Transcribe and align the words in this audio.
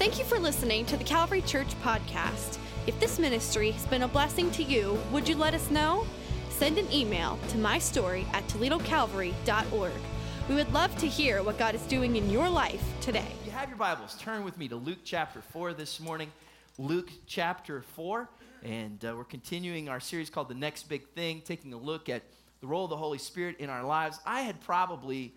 Thank 0.00 0.18
you 0.18 0.24
for 0.24 0.38
listening 0.38 0.86
to 0.86 0.96
the 0.96 1.04
Calvary 1.04 1.42
Church 1.42 1.78
podcast. 1.82 2.56
If 2.86 2.98
this 2.98 3.18
ministry 3.18 3.70
has 3.72 3.84
been 3.84 4.04
a 4.04 4.08
blessing 4.08 4.50
to 4.52 4.62
you, 4.62 4.98
would 5.12 5.28
you 5.28 5.36
let 5.36 5.52
us 5.52 5.70
know? 5.70 6.06
Send 6.48 6.78
an 6.78 6.90
email 6.90 7.38
to 7.48 7.58
mystory 7.58 8.24
at 8.32 8.48
toledocalvary.org. 8.48 9.92
We 10.48 10.54
would 10.54 10.72
love 10.72 10.96
to 11.00 11.06
hear 11.06 11.42
what 11.42 11.58
God 11.58 11.74
is 11.74 11.82
doing 11.82 12.16
in 12.16 12.30
your 12.30 12.48
life 12.48 12.82
today. 13.02 13.30
You 13.44 13.50
have 13.50 13.68
your 13.68 13.76
Bibles, 13.76 14.16
turn 14.18 14.42
with 14.42 14.56
me 14.56 14.68
to 14.68 14.76
Luke 14.76 15.00
chapter 15.04 15.42
4 15.42 15.74
this 15.74 16.00
morning. 16.00 16.32
Luke 16.78 17.10
chapter 17.26 17.82
4. 17.82 18.26
And 18.62 19.04
uh, 19.04 19.12
we're 19.14 19.24
continuing 19.24 19.90
our 19.90 20.00
series 20.00 20.30
called 20.30 20.48
The 20.48 20.54
Next 20.54 20.88
Big 20.88 21.06
Thing, 21.08 21.42
taking 21.44 21.74
a 21.74 21.78
look 21.78 22.08
at 22.08 22.22
the 22.62 22.66
role 22.66 22.84
of 22.84 22.90
the 22.90 22.96
Holy 22.96 23.18
Spirit 23.18 23.56
in 23.58 23.68
our 23.68 23.84
lives. 23.84 24.18
I 24.24 24.40
had 24.40 24.62
probably 24.62 25.34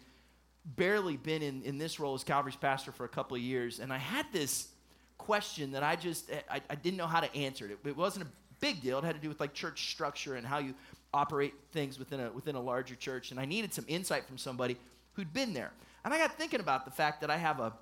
barely 0.66 1.18
been 1.18 1.42
in, 1.42 1.62
in 1.64 1.78
this 1.78 2.00
role 2.00 2.14
as 2.14 2.24
Calvary's 2.24 2.56
pastor 2.56 2.92
for 2.92 3.06
a 3.06 3.10
couple 3.10 3.36
of 3.36 3.44
years, 3.44 3.80
and 3.80 3.92
I 3.92 3.98
had 3.98 4.26
this 4.32 4.68
question 5.18 5.72
that 5.72 5.84
I 5.84 5.96
just 5.96 6.30
eh, 6.32 6.42
I, 6.50 6.62
I 6.70 6.76
didn't 6.76 6.98
know 6.98 7.08
how 7.08 7.20
to 7.20 7.34
answer 7.36 7.66
it. 7.66 7.78
It 7.86 7.98
wasn't 7.98 8.26
a 8.26 8.30
big 8.60 8.82
deal. 8.82 8.98
It 9.00 9.04
had 9.04 9.16
to 9.16 9.22
do 9.22 9.30
with 9.30 9.40
like 9.40 9.54
church 9.54 9.92
structure 9.92 10.36
and 10.36 10.46
how 10.46 10.60
you 10.60 10.74
operate 11.14 11.54
things 11.72 12.00
within 12.00 12.20
a 12.20 12.32
within 12.32 12.56
a 12.56 12.62
larger 12.62 12.96
church. 12.96 13.32
And 13.32 13.40
I 13.40 13.46
needed 13.46 13.74
some 13.74 13.86
insight 13.88 14.26
from 14.28 14.38
somebody 14.38 14.78
who'd 15.14 15.34
been 15.34 15.54
there. 15.54 15.72
And 16.04 16.14
I 16.14 16.18
got 16.18 16.38
thinking 16.38 16.60
about 16.60 16.86
the 16.86 16.92
fact 16.92 17.22
that 17.22 17.30
I 17.30 17.38
have 17.38 17.60
a 17.60 17.74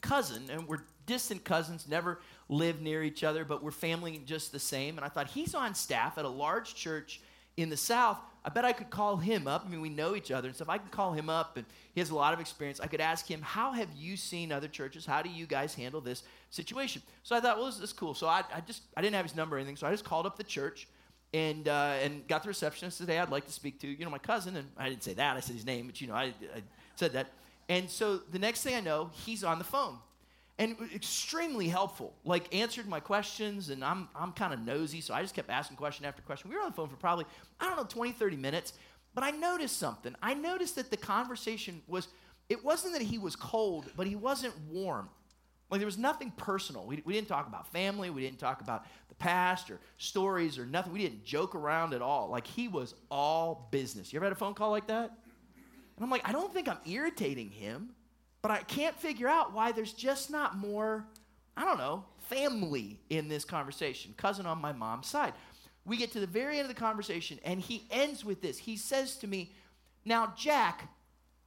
cousin, 0.00 0.44
and 0.50 0.66
we're 0.68 0.80
distant 1.06 1.44
cousins, 1.44 1.86
never 1.88 2.20
lived 2.48 2.80
near 2.80 3.02
each 3.02 3.24
other, 3.24 3.44
but 3.44 3.62
we're 3.62 3.70
family 3.70 4.22
just 4.24 4.52
the 4.52 4.58
same. 4.58 4.96
And 4.96 5.04
I 5.04 5.08
thought 5.08 5.28
he's 5.28 5.54
on 5.54 5.74
staff 5.74 6.18
at 6.18 6.24
a 6.24 6.28
large 6.28 6.74
church 6.74 7.20
in 7.56 7.68
the 7.68 7.76
South. 7.76 8.18
I 8.44 8.48
bet 8.48 8.64
I 8.64 8.72
could 8.72 8.90
call 8.90 9.16
him 9.16 9.46
up. 9.46 9.64
I 9.66 9.68
mean, 9.68 9.80
we 9.80 9.90
know 9.90 10.16
each 10.16 10.30
other 10.30 10.48
and 10.48 10.54
stuff. 10.54 10.68
I 10.68 10.78
could 10.78 10.90
call 10.90 11.12
him 11.12 11.28
up, 11.28 11.56
and 11.56 11.66
he 11.92 12.00
has 12.00 12.10
a 12.10 12.14
lot 12.14 12.32
of 12.32 12.40
experience. 12.40 12.80
I 12.80 12.86
could 12.86 13.00
ask 13.00 13.26
him, 13.26 13.42
How 13.42 13.72
have 13.72 13.88
you 13.96 14.16
seen 14.16 14.50
other 14.50 14.68
churches? 14.68 15.04
How 15.04 15.20
do 15.22 15.28
you 15.28 15.46
guys 15.46 15.74
handle 15.74 16.00
this 16.00 16.22
situation? 16.50 17.02
So 17.22 17.36
I 17.36 17.40
thought, 17.40 17.58
Well, 17.58 17.66
this 17.66 17.80
is 17.80 17.92
cool. 17.92 18.14
So 18.14 18.26
I, 18.26 18.42
I 18.54 18.60
just, 18.60 18.82
I 18.96 19.02
didn't 19.02 19.16
have 19.16 19.26
his 19.26 19.36
number 19.36 19.56
or 19.56 19.58
anything, 19.58 19.76
so 19.76 19.86
I 19.86 19.90
just 19.90 20.04
called 20.04 20.26
up 20.26 20.36
the 20.36 20.44
church 20.44 20.88
and 21.32 21.68
uh, 21.68 21.96
and 22.02 22.26
got 22.28 22.42
the 22.42 22.48
receptionist 22.48 22.98
today. 22.98 23.18
I'd 23.18 23.30
like 23.30 23.46
to 23.46 23.52
speak 23.52 23.80
to 23.80 23.88
you 23.88 24.04
know 24.04 24.10
my 24.10 24.18
cousin, 24.18 24.56
and 24.56 24.68
I 24.76 24.88
didn't 24.88 25.04
say 25.04 25.14
that. 25.14 25.36
I 25.36 25.40
said 25.40 25.56
his 25.56 25.66
name, 25.66 25.86
but 25.86 26.00
you 26.00 26.06
know 26.06 26.14
I, 26.14 26.32
I 26.54 26.62
said 26.96 27.12
that. 27.12 27.32
And 27.68 27.88
so 27.88 28.18
the 28.18 28.38
next 28.38 28.62
thing 28.62 28.74
I 28.74 28.80
know, 28.80 29.10
he's 29.12 29.44
on 29.44 29.58
the 29.58 29.64
phone, 29.64 29.98
and 30.60 30.76
extremely 30.94 31.68
helpful. 31.68 32.14
Like 32.22 32.54
answered 32.54 32.86
my 32.86 33.00
questions, 33.00 33.70
and 33.70 33.82
I'm 33.82 34.08
I'm 34.14 34.32
kind 34.32 34.52
of 34.52 34.60
nosy, 34.60 35.00
so 35.00 35.14
I 35.14 35.22
just 35.22 35.34
kept 35.34 35.50
asking 35.50 35.78
question 35.78 36.04
after 36.04 36.20
question. 36.22 36.50
We 36.50 36.56
were 36.56 36.62
on 36.62 36.68
the 36.68 36.76
phone 36.76 36.88
for 36.88 36.96
probably 36.96 37.24
I 37.58 37.66
don't 37.66 37.78
know 37.78 37.84
20, 37.84 38.12
30 38.12 38.36
minutes, 38.36 38.74
but 39.14 39.24
I 39.24 39.30
noticed 39.30 39.78
something. 39.78 40.14
I 40.22 40.34
noticed 40.34 40.76
that 40.76 40.90
the 40.90 40.98
conversation 40.98 41.80
was 41.88 42.08
it 42.50 42.62
wasn't 42.62 42.92
that 42.92 43.02
he 43.02 43.16
was 43.16 43.34
cold, 43.36 43.90
but 43.96 44.06
he 44.06 44.14
wasn't 44.14 44.54
warm. 44.70 45.08
Like 45.70 45.80
there 45.80 45.86
was 45.86 45.98
nothing 45.98 46.30
personal. 46.36 46.84
We, 46.84 47.00
we 47.06 47.14
didn't 47.14 47.28
talk 47.28 47.46
about 47.46 47.72
family. 47.72 48.10
We 48.10 48.20
didn't 48.20 48.40
talk 48.40 48.60
about 48.60 48.84
the 49.08 49.14
past 49.14 49.70
or 49.70 49.78
stories 49.96 50.58
or 50.58 50.66
nothing. 50.66 50.92
We 50.92 50.98
didn't 50.98 51.24
joke 51.24 51.54
around 51.54 51.94
at 51.94 52.02
all. 52.02 52.28
Like 52.28 52.46
he 52.46 52.68
was 52.68 52.94
all 53.10 53.68
business. 53.70 54.12
You 54.12 54.18
ever 54.18 54.26
had 54.26 54.32
a 54.32 54.36
phone 54.36 54.54
call 54.54 54.70
like 54.72 54.88
that? 54.88 55.10
And 55.96 56.04
I'm 56.04 56.10
like, 56.10 56.28
I 56.28 56.32
don't 56.32 56.52
think 56.52 56.68
I'm 56.68 56.80
irritating 56.86 57.50
him, 57.50 57.90
but 58.42 58.50
I 58.50 58.58
can't 58.58 58.98
figure 58.98 59.28
out 59.28 59.52
why 59.52 59.72
there's 59.72 59.92
just 59.92 60.30
not 60.30 60.56
more, 60.56 61.04
I 61.56 61.64
don't 61.64 61.78
know, 61.78 62.04
family 62.28 62.98
in 63.10 63.28
this 63.28 63.44
conversation. 63.44 64.14
Cousin 64.16 64.46
on 64.46 64.60
my 64.60 64.72
mom's 64.72 65.08
side. 65.08 65.34
We 65.84 65.96
get 65.96 66.12
to 66.12 66.20
the 66.20 66.26
very 66.26 66.58
end 66.58 66.68
of 66.68 66.74
the 66.74 66.80
conversation, 66.80 67.38
and 67.44 67.60
he 67.60 67.86
ends 67.90 68.24
with 68.24 68.40
this. 68.40 68.58
He 68.58 68.76
says 68.76 69.16
to 69.16 69.26
me, 69.26 69.52
Now, 70.04 70.32
Jack, 70.36 70.88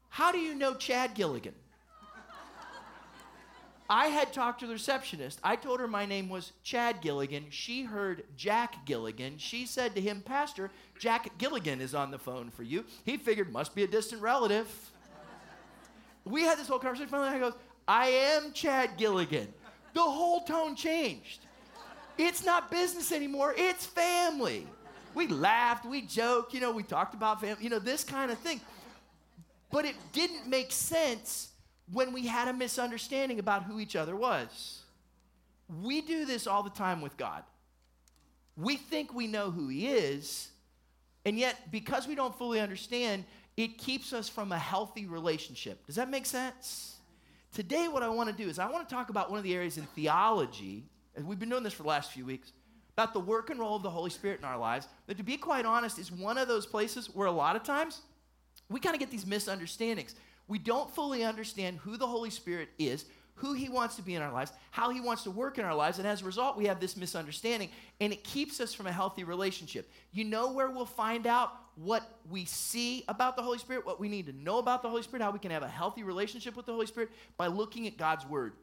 how 0.10 0.32
do 0.32 0.40
you 0.40 0.56
know 0.56 0.74
Chad 0.74 1.16
Gilligan? 1.16 1.56
I 3.90 4.08
had 4.08 4.32
talked 4.32 4.62
to 4.62 4.68
the 4.68 4.74
receptionist. 4.74 5.40
I 5.44 5.56
told 5.56 5.80
her 5.80 5.88
my 5.88 6.06
name 6.06 6.30
was 6.30 6.54
Chad 6.64 7.02
Gilligan. 7.02 7.48
She 7.50 7.84
heard 7.84 8.24
Jack 8.38 8.86
Gilligan. 8.86 9.38
She 9.38 9.66
said 9.66 9.94
to 9.96 10.02
him, 10.02 10.22
Pastor, 10.22 10.72
Jack 10.98 11.38
Gilligan 11.38 11.82
is 11.82 11.94
on 11.94 12.10
the 12.10 12.18
phone 12.18 12.50
for 12.50 12.64
you. 12.64 12.86
He 13.04 13.18
figured 13.18 13.52
must 13.52 13.76
be 13.76 13.84
a 13.84 13.88
distant 13.88 14.22
relative. 14.22 14.68
We 16.26 16.44
had 16.44 16.58
this 16.58 16.68
whole 16.68 16.80
conversation. 16.80 17.10
Finally, 17.10 17.30
I 17.30 17.40
goes, 17.40 17.54
I 17.88 18.08
am 18.08 18.54
Chad 18.54 18.98
Gilligan. 18.98 19.48
The 19.94 20.02
whole 20.02 20.42
tone 20.42 20.76
changed. 20.76 21.46
It's 22.18 22.46
not 22.46 22.70
business 22.70 23.12
anymore, 23.12 23.54
it's 23.58 23.86
family. 23.86 24.68
We 25.16 25.28
laughed, 25.28 25.86
we 25.86 26.02
joked, 26.02 26.54
you 26.54 26.60
know, 26.60 26.72
we 26.72 26.84
talked 26.84 27.14
about 27.14 27.42
family, 27.42 27.64
you 27.64 27.70
know, 27.70 27.80
this 27.80 28.04
kind 28.04 28.32
of 28.32 28.38
thing. 28.40 28.62
But 29.72 29.86
it 29.86 29.96
didn't 30.12 30.48
make 30.48 30.72
sense 30.72 31.50
when 31.92 32.14
we 32.14 32.26
had 32.26 32.48
a 32.48 32.54
misunderstanding 32.54 33.40
about 33.40 33.64
who 33.64 33.80
each 33.80 33.96
other 33.96 34.16
was. 34.16 34.82
We 35.82 36.02
do 36.02 36.26
this 36.26 36.48
all 36.48 36.64
the 36.64 36.70
time 36.70 37.02
with 37.02 37.18
God. 37.18 37.44
We 38.56 38.78
think 38.78 39.14
we 39.14 39.28
know 39.28 39.50
who 39.50 39.68
He 39.68 39.88
is, 39.88 40.50
and 41.26 41.38
yet, 41.40 41.72
because 41.72 42.08
we 42.08 42.16
don't 42.16 42.38
fully 42.38 42.60
understand, 42.60 43.24
it 43.58 43.78
keeps 43.78 44.14
us 44.14 44.28
from 44.30 44.52
a 44.52 44.58
healthy 44.58 45.06
relationship. 45.06 45.86
Does 45.86 45.96
that 45.96 46.10
make 46.10 46.26
sense? 46.26 46.98
Today, 47.54 47.88
what 47.88 48.02
I 48.02 48.10
want 48.10 48.30
to 48.30 48.36
do 48.36 48.50
is 48.50 48.58
I 48.58 48.70
want 48.70 48.88
to 48.88 48.94
talk 48.96 49.10
about 49.10 49.30
one 49.30 49.38
of 49.38 49.44
the 49.44 49.54
areas 49.54 49.78
in 49.78 49.84
theology, 49.88 50.84
and 51.16 51.28
we've 51.28 51.40
been 51.40 51.50
doing 51.50 51.64
this 51.64 51.74
for 51.74 51.84
the 51.84 51.90
last 51.90 52.12
few 52.12 52.26
weeks, 52.26 52.52
about 52.98 53.14
the 53.14 53.20
work 53.20 53.50
and 53.50 53.60
role 53.60 53.76
of 53.76 53.84
the 53.84 53.90
Holy 53.90 54.10
Spirit 54.10 54.40
in 54.40 54.46
our 54.46 54.58
lives. 54.58 54.88
That, 55.08 55.18
to 55.18 55.24
be 55.24 55.38
quite 55.38 55.66
honest, 55.66 56.00
is 56.00 56.12
one 56.12 56.38
of 56.38 56.48
those 56.48 56.66
places 56.66 57.08
where 57.14 57.28
a 57.28 57.32
lot 57.32 57.56
of 57.56 57.64
times 57.64 58.02
we 58.70 58.80
kind 58.80 58.96
of 58.96 59.00
get 59.00 59.12
these 59.12 59.26
misunderstandings 59.26 60.16
we 60.48 60.60
don't 60.60 60.94
fully 60.94 61.24
understand 61.24 61.80
who 61.80 61.98
the 61.98 62.08
Holy 62.08 62.30
Spirit 62.30 62.70
is, 62.78 63.06
who 63.36 63.54
He 63.54 63.70
wants 63.70 63.96
to 63.96 64.02
be 64.02 64.16
in 64.16 64.22
our 64.22 64.32
lives, 64.32 64.52
how 64.72 64.90
He 64.90 65.02
wants 65.02 65.24
to 65.24 65.32
work 65.32 65.58
in 65.58 65.66
our 65.66 65.76
lives, 65.76 66.00
and 66.00 66.08
as 66.08 66.22
a 66.22 66.26
result, 66.26 66.58
we 66.58 66.66
have 66.66 66.80
this 66.80 66.96
misunderstanding, 66.96 67.70
and 68.00 68.14
it 68.14 68.24
keeps 68.24 68.60
us 68.60 68.74
from 68.74 68.88
a 68.88 68.92
healthy 68.92 69.24
relationship. 69.24 69.90
You 70.12 70.24
know 70.24 70.52
where 70.52 70.70
we'll 70.70 70.86
find 70.86 71.28
out 71.28 71.52
what 71.76 72.20
we 72.30 72.46
see 72.46 73.04
about 73.08 73.36
the 73.36 73.42
Holy 73.42 73.58
Spirit, 73.58 73.86
what 73.86 74.00
we 74.00 74.08
need 74.08 74.28
to 74.28 74.34
know 74.34 74.60
about 74.60 74.84
the 74.84 74.90
Holy 74.90 75.02
Spirit, 75.02 75.24
how 75.24 75.32
we 75.32 75.40
can 75.40 75.52
have 75.52 75.64
a 75.64 75.68
healthy 75.68 76.04
relationship 76.04 76.56
with 76.56 76.66
the 76.66 76.72
Holy 76.72 76.86
Spirit 76.86 77.10
by 77.38 77.48
looking 77.48 77.88
at 77.88 77.98
God's 77.98 78.26
Word. 78.28 78.54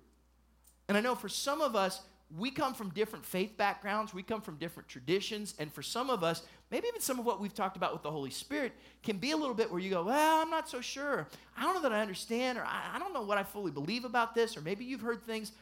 And 0.88 0.96
I 0.96 1.00
know 1.00 1.14
for 1.14 1.28
some 1.28 1.60
of 1.60 1.76
us, 1.76 2.00
we 2.36 2.50
come 2.50 2.74
from 2.74 2.90
different 2.90 3.24
faith 3.24 3.56
backgrounds, 3.56 4.14
we 4.14 4.22
come 4.22 4.40
from 4.40 4.56
different 4.56 4.88
traditions, 4.88 5.54
and 5.58 5.72
for 5.72 5.82
some 5.82 6.10
of 6.10 6.22
us, 6.22 6.42
maybe 6.70 6.86
even 6.86 7.00
some 7.00 7.18
of 7.18 7.26
what 7.26 7.40
we've 7.40 7.54
talked 7.54 7.76
about 7.76 7.92
with 7.92 8.02
the 8.02 8.10
Holy 8.10 8.30
Spirit 8.30 8.72
can 9.02 9.18
be 9.18 9.32
a 9.32 9.36
little 9.36 9.54
bit 9.54 9.70
where 9.70 9.80
you 9.80 9.90
go, 9.90 10.04
Well, 10.04 10.40
I'm 10.40 10.50
not 10.50 10.68
so 10.68 10.80
sure. 10.80 11.26
I 11.56 11.62
don't 11.62 11.74
know 11.74 11.82
that 11.82 11.92
I 11.92 12.00
understand, 12.00 12.58
or 12.58 12.64
I, 12.64 12.98
don't 12.98 13.12
know 13.12 13.22
what 13.22 13.38
I 13.38 13.42
fully 13.42 13.72
believe 13.72 14.04
about 14.04 14.34
this, 14.34 14.56
or 14.56 14.60
maybe 14.60 14.84
you've 14.84 15.00
heard 15.00 15.24
things 15.24 15.52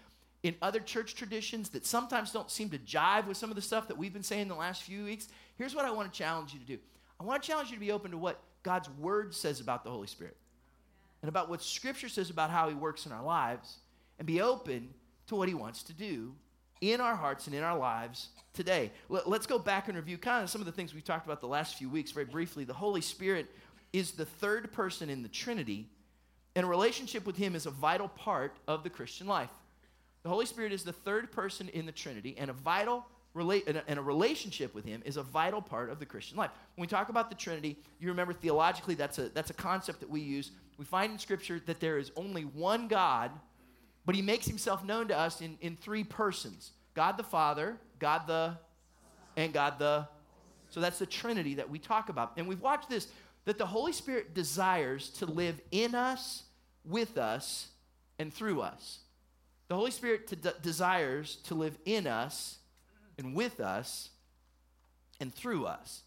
in 0.42 0.54
other 0.60 0.80
church 0.80 1.14
traditions 1.14 1.70
that 1.70 1.86
sometimes 1.86 2.32
don't 2.32 2.50
seem 2.50 2.68
to 2.70 2.78
jive 2.78 3.26
with 3.26 3.36
some 3.36 3.50
of 3.50 3.56
the 3.56 3.62
stuff 3.62 3.88
that 3.88 3.96
we've 3.96 4.12
been 4.12 4.22
saying 4.22 4.48
the 4.48 4.54
last 4.54 4.82
few 4.82 5.04
weeks. 5.04 5.28
Here's 5.56 5.74
what 5.74 5.84
I 5.84 5.90
want 5.90 6.12
to 6.12 6.16
challenge 6.16 6.52
you 6.52 6.60
to 6.60 6.66
do 6.66 6.78
I 7.18 7.24
want 7.24 7.42
to 7.42 7.46
challenge 7.46 7.70
you 7.70 7.76
to 7.76 7.80
be 7.80 7.92
open 7.92 8.10
to 8.10 8.18
what 8.18 8.40
God's 8.62 8.90
Word 8.90 9.34
says 9.34 9.60
about 9.60 9.84
the 9.84 9.90
Holy 9.90 10.06
Spirit 10.06 10.36
and 11.22 11.28
about 11.28 11.48
what 11.48 11.62
Scripture 11.62 12.08
says 12.08 12.28
about 12.28 12.50
how 12.50 12.68
He 12.68 12.74
works 12.74 13.06
in 13.06 13.12
our 13.12 13.24
lives, 13.24 13.78
and 14.18 14.26
be 14.26 14.40
open 14.40 14.90
to 15.28 15.34
what 15.34 15.48
He 15.48 15.54
wants 15.54 15.82
to 15.84 15.92
do 15.92 16.34
in 16.80 17.00
our 17.00 17.16
hearts 17.16 17.46
and 17.46 17.54
in 17.54 17.62
our 17.62 17.76
lives 17.76 18.28
today. 18.54 18.90
Let's 19.08 19.46
go 19.46 19.58
back 19.58 19.88
and 19.88 19.96
review 19.96 20.18
kind 20.18 20.42
of 20.42 20.50
some 20.50 20.60
of 20.60 20.66
the 20.66 20.72
things 20.72 20.94
we've 20.94 21.04
talked 21.04 21.26
about 21.26 21.40
the 21.40 21.48
last 21.48 21.76
few 21.76 21.88
weeks 21.88 22.12
very 22.12 22.26
briefly. 22.26 22.64
The 22.64 22.74
Holy 22.74 23.00
Spirit 23.00 23.46
is 23.92 24.12
the 24.12 24.24
third 24.24 24.72
person 24.72 25.10
in 25.10 25.22
the 25.22 25.28
Trinity, 25.28 25.86
and 26.54 26.64
a 26.64 26.68
relationship 26.68 27.26
with 27.26 27.36
Him 27.36 27.54
is 27.54 27.66
a 27.66 27.70
vital 27.70 28.08
part 28.08 28.56
of 28.66 28.82
the 28.82 28.90
Christian 28.90 29.26
life. 29.26 29.50
The 30.22 30.28
Holy 30.28 30.46
Spirit 30.46 30.72
is 30.72 30.82
the 30.82 30.92
third 30.92 31.32
person 31.32 31.68
in 31.70 31.86
the 31.86 31.92
Trinity, 31.92 32.36
and 32.38 32.50
a 32.50 32.52
vital 32.52 33.06
and 33.34 33.98
a 33.98 34.02
relationship 34.02 34.74
with 34.74 34.84
him 34.84 35.02
is 35.04 35.16
a 35.16 35.22
vital 35.22 35.62
part 35.62 35.90
of 35.90 35.98
the 35.98 36.06
Christian 36.06 36.36
life. 36.36 36.50
When 36.74 36.82
we 36.82 36.88
talk 36.88 37.08
about 37.08 37.28
the 37.28 37.36
Trinity, 37.36 37.76
you 38.00 38.08
remember 38.08 38.32
theologically 38.32 38.94
that's 38.94 39.18
a, 39.18 39.28
that's 39.28 39.50
a 39.50 39.54
concept 39.54 40.00
that 40.00 40.10
we 40.10 40.20
use. 40.20 40.50
We 40.76 40.84
find 40.84 41.12
in 41.12 41.18
Scripture 41.18 41.60
that 41.66 41.78
there 41.78 41.98
is 41.98 42.10
only 42.16 42.42
one 42.42 42.88
God 42.88 43.30
but 44.08 44.14
he 44.14 44.22
makes 44.22 44.46
himself 44.46 44.82
known 44.82 45.06
to 45.08 45.18
us 45.18 45.42
in, 45.42 45.58
in 45.60 45.76
three 45.76 46.02
persons 46.02 46.70
God 46.94 47.18
the 47.18 47.22
Father, 47.22 47.76
God 47.98 48.22
the, 48.26 48.56
and 49.36 49.52
God 49.52 49.78
the. 49.78 50.08
So 50.70 50.80
that's 50.80 50.98
the 50.98 51.04
Trinity 51.04 51.56
that 51.56 51.68
we 51.68 51.78
talk 51.78 52.08
about. 52.08 52.32
And 52.38 52.48
we've 52.48 52.62
watched 52.62 52.88
this 52.88 53.08
that 53.44 53.58
the 53.58 53.66
Holy 53.66 53.92
Spirit 53.92 54.32
desires 54.32 55.10
to 55.10 55.26
live 55.26 55.60
in 55.70 55.94
us, 55.94 56.44
with 56.86 57.18
us, 57.18 57.68
and 58.18 58.32
through 58.32 58.62
us. 58.62 59.00
The 59.68 59.74
Holy 59.74 59.90
Spirit 59.90 60.26
to 60.28 60.36
desires 60.36 61.36
to 61.44 61.54
live 61.54 61.76
in 61.84 62.06
us 62.06 62.60
and 63.18 63.34
with 63.34 63.60
us 63.60 64.08
and 65.20 65.34
through 65.34 65.66
us. 65.66 66.00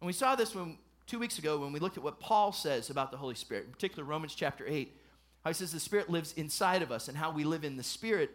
And 0.00 0.06
we 0.06 0.12
saw 0.12 0.36
this 0.36 0.54
when 0.54 0.78
two 1.08 1.18
weeks 1.18 1.40
ago 1.40 1.58
when 1.58 1.72
we 1.72 1.80
looked 1.80 1.96
at 1.96 2.04
what 2.04 2.20
Paul 2.20 2.52
says 2.52 2.88
about 2.88 3.10
the 3.10 3.16
Holy 3.16 3.34
Spirit, 3.34 3.64
in 3.64 3.72
particular 3.72 4.04
Romans 4.04 4.32
chapter 4.32 4.64
8. 4.64 4.96
How 5.44 5.50
he 5.50 5.54
says 5.54 5.72
the 5.72 5.80
Spirit 5.80 6.10
lives 6.10 6.32
inside 6.36 6.82
of 6.82 6.92
us 6.92 7.08
and 7.08 7.16
how 7.16 7.30
we 7.30 7.44
live 7.44 7.64
in 7.64 7.76
the 7.76 7.82
Spirit 7.82 8.30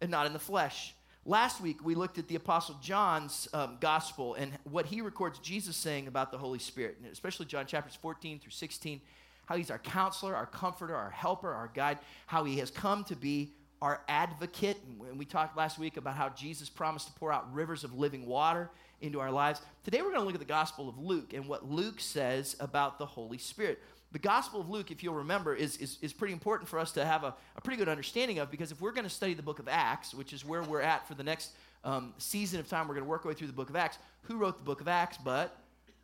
and 0.00 0.10
not 0.10 0.26
in 0.26 0.32
the 0.32 0.38
flesh. 0.38 0.94
Last 1.26 1.60
week, 1.60 1.84
we 1.84 1.94
looked 1.94 2.18
at 2.18 2.28
the 2.28 2.36
Apostle 2.36 2.76
John's 2.82 3.48
um, 3.52 3.76
gospel 3.80 4.34
and 4.34 4.52
what 4.64 4.86
he 4.86 5.02
records 5.02 5.38
Jesus 5.38 5.76
saying 5.76 6.06
about 6.06 6.32
the 6.32 6.38
Holy 6.38 6.58
Spirit, 6.58 6.96
and 7.02 7.12
especially 7.12 7.46
John 7.46 7.66
chapters 7.66 7.94
14 8.00 8.38
through 8.38 8.52
16, 8.52 9.00
how 9.44 9.56
he's 9.56 9.70
our 9.70 9.78
counselor, 9.78 10.34
our 10.34 10.46
comforter, 10.46 10.96
our 10.96 11.10
helper, 11.10 11.52
our 11.52 11.70
guide, 11.74 11.98
how 12.26 12.44
he 12.44 12.58
has 12.58 12.70
come 12.70 13.04
to 13.04 13.16
be 13.16 13.52
our 13.82 14.00
advocate. 14.08 14.78
And 15.08 15.18
we 15.18 15.24
talked 15.24 15.56
last 15.56 15.78
week 15.78 15.96
about 15.96 16.14
how 16.14 16.30
Jesus 16.30 16.68
promised 16.70 17.08
to 17.08 17.12
pour 17.14 17.32
out 17.32 17.52
rivers 17.52 17.84
of 17.84 17.98
living 17.98 18.26
water 18.26 18.70
into 19.00 19.20
our 19.20 19.30
lives. 19.30 19.60
Today 19.84 20.02
we're 20.02 20.12
going 20.12 20.20
to 20.20 20.26
look 20.26 20.34
at 20.34 20.40
the 20.40 20.46
Gospel 20.46 20.88
of 20.88 20.98
Luke 20.98 21.32
and 21.32 21.46
what 21.46 21.68
Luke 21.68 22.00
says 22.00 22.56
about 22.60 22.98
the 22.98 23.06
Holy 23.06 23.38
Spirit. 23.38 23.78
The 24.12 24.18
Gospel 24.18 24.60
of 24.60 24.68
Luke, 24.68 24.90
if 24.90 25.02
you'll 25.02 25.14
remember, 25.14 25.54
is, 25.54 25.76
is, 25.76 25.98
is 26.02 26.12
pretty 26.12 26.32
important 26.32 26.68
for 26.68 26.78
us 26.78 26.90
to 26.92 27.04
have 27.04 27.22
a, 27.22 27.34
a 27.56 27.60
pretty 27.60 27.78
good 27.78 27.88
understanding 27.88 28.40
of 28.40 28.50
because 28.50 28.72
if 28.72 28.80
we're 28.80 28.92
going 28.92 29.04
to 29.04 29.10
study 29.10 29.34
the 29.34 29.42
book 29.42 29.60
of 29.60 29.68
Acts, 29.68 30.14
which 30.14 30.32
is 30.32 30.44
where 30.44 30.62
we're 30.62 30.80
at 30.80 31.06
for 31.06 31.14
the 31.14 31.22
next 31.22 31.52
um, 31.84 32.12
season 32.18 32.58
of 32.58 32.68
time, 32.68 32.88
we're 32.88 32.94
going 32.94 33.04
to 33.04 33.10
work 33.10 33.24
our 33.24 33.28
way 33.30 33.34
through 33.34 33.46
the 33.46 33.52
book 33.52 33.70
of 33.70 33.76
Acts. 33.76 33.98
Who 34.22 34.36
wrote 34.36 34.58
the 34.58 34.64
book 34.64 34.80
of 34.80 34.88
Acts 34.88 35.16
but 35.16 35.56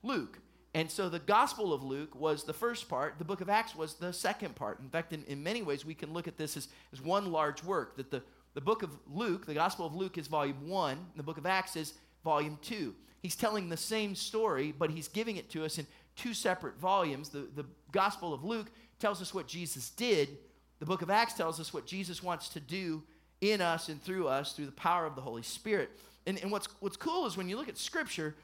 Luke? 0.05 0.39
And 0.73 0.91
so 0.91 1.09
the 1.09 1.19
Gospel 1.19 1.73
of 1.73 1.83
Luke 1.83 2.15
was 2.15 2.45
the 2.45 2.53
first 2.53 2.89
part, 2.89 3.15
the 3.19 3.25
book 3.25 3.41
of 3.41 3.49
Acts 3.49 3.75
was 3.75 3.95
the 3.95 4.13
second 4.13 4.55
part. 4.55 4.79
In 4.81 4.89
fact, 4.89 5.13
in, 5.13 5.25
in 5.25 5.43
many 5.43 5.63
ways, 5.63 5.85
we 5.85 5.95
can 5.95 6.13
look 6.13 6.29
at 6.29 6.37
this 6.37 6.57
as, 6.57 6.69
as 6.93 7.01
one 7.01 7.33
large 7.33 7.65
work. 7.65 7.97
That 7.97 8.11
the, 8.11 8.23
the 8.55 8.61
book 8.61 8.83
of 8.83 8.91
Luke, 9.11 9.47
the 9.47 9.55
Gospel 9.55 9.87
of 9.87 9.95
Luke, 9.95 10.17
is 10.17 10.27
volume 10.27 10.69
one, 10.69 10.99
the 11.17 11.23
book 11.23 11.39
of 11.39 11.47
Acts 11.47 11.77
is 11.77 11.95
volume 12.23 12.59
two. 12.63 12.95
He's 13.23 13.35
telling 13.35 13.69
the 13.69 13.77
same 13.77 14.15
story, 14.15 14.73
but 14.79 14.91
he's 14.91 15.09
giving 15.09 15.37
it 15.37 15.51
to 15.51 15.65
us 15.65 15.79
in 15.79 15.87
two 16.17 16.35
separate 16.35 16.79
volumes. 16.79 17.29
The, 17.29 17.47
the 17.55 17.67
Gospel 17.93 18.35
of 18.35 18.45
Luke 18.45 18.69
tells 18.99 19.23
us 19.23 19.33
what 19.33 19.47
Jesus 19.47 19.91
did, 19.91 20.39
the 20.79 20.87
book 20.87 21.03
of 21.03 21.11
Acts 21.11 21.35
tells 21.35 21.59
us 21.59 21.73
what 21.73 21.87
Jesus 21.87 22.23
wants 22.23 22.49
to 22.51 22.61
do 22.61 23.03
in 23.41 23.61
us 23.61 23.89
and 23.89 24.03
through 24.03 24.29
us 24.29 24.53
through 24.53 24.67
the 24.67 24.73
power 24.73 25.07
of 25.07 25.15
the 25.15 25.21
Holy 25.21 25.43
Spirit. 25.43 25.91
And, 26.27 26.39
and 26.43 26.51
what's, 26.51 26.69
what's 26.81 26.97
cool 26.97 27.27
is 27.27 27.37
when 27.37 27.49
you 27.49 27.57
look 27.57 27.69
at 27.69 27.79
Scripture, 27.79 28.35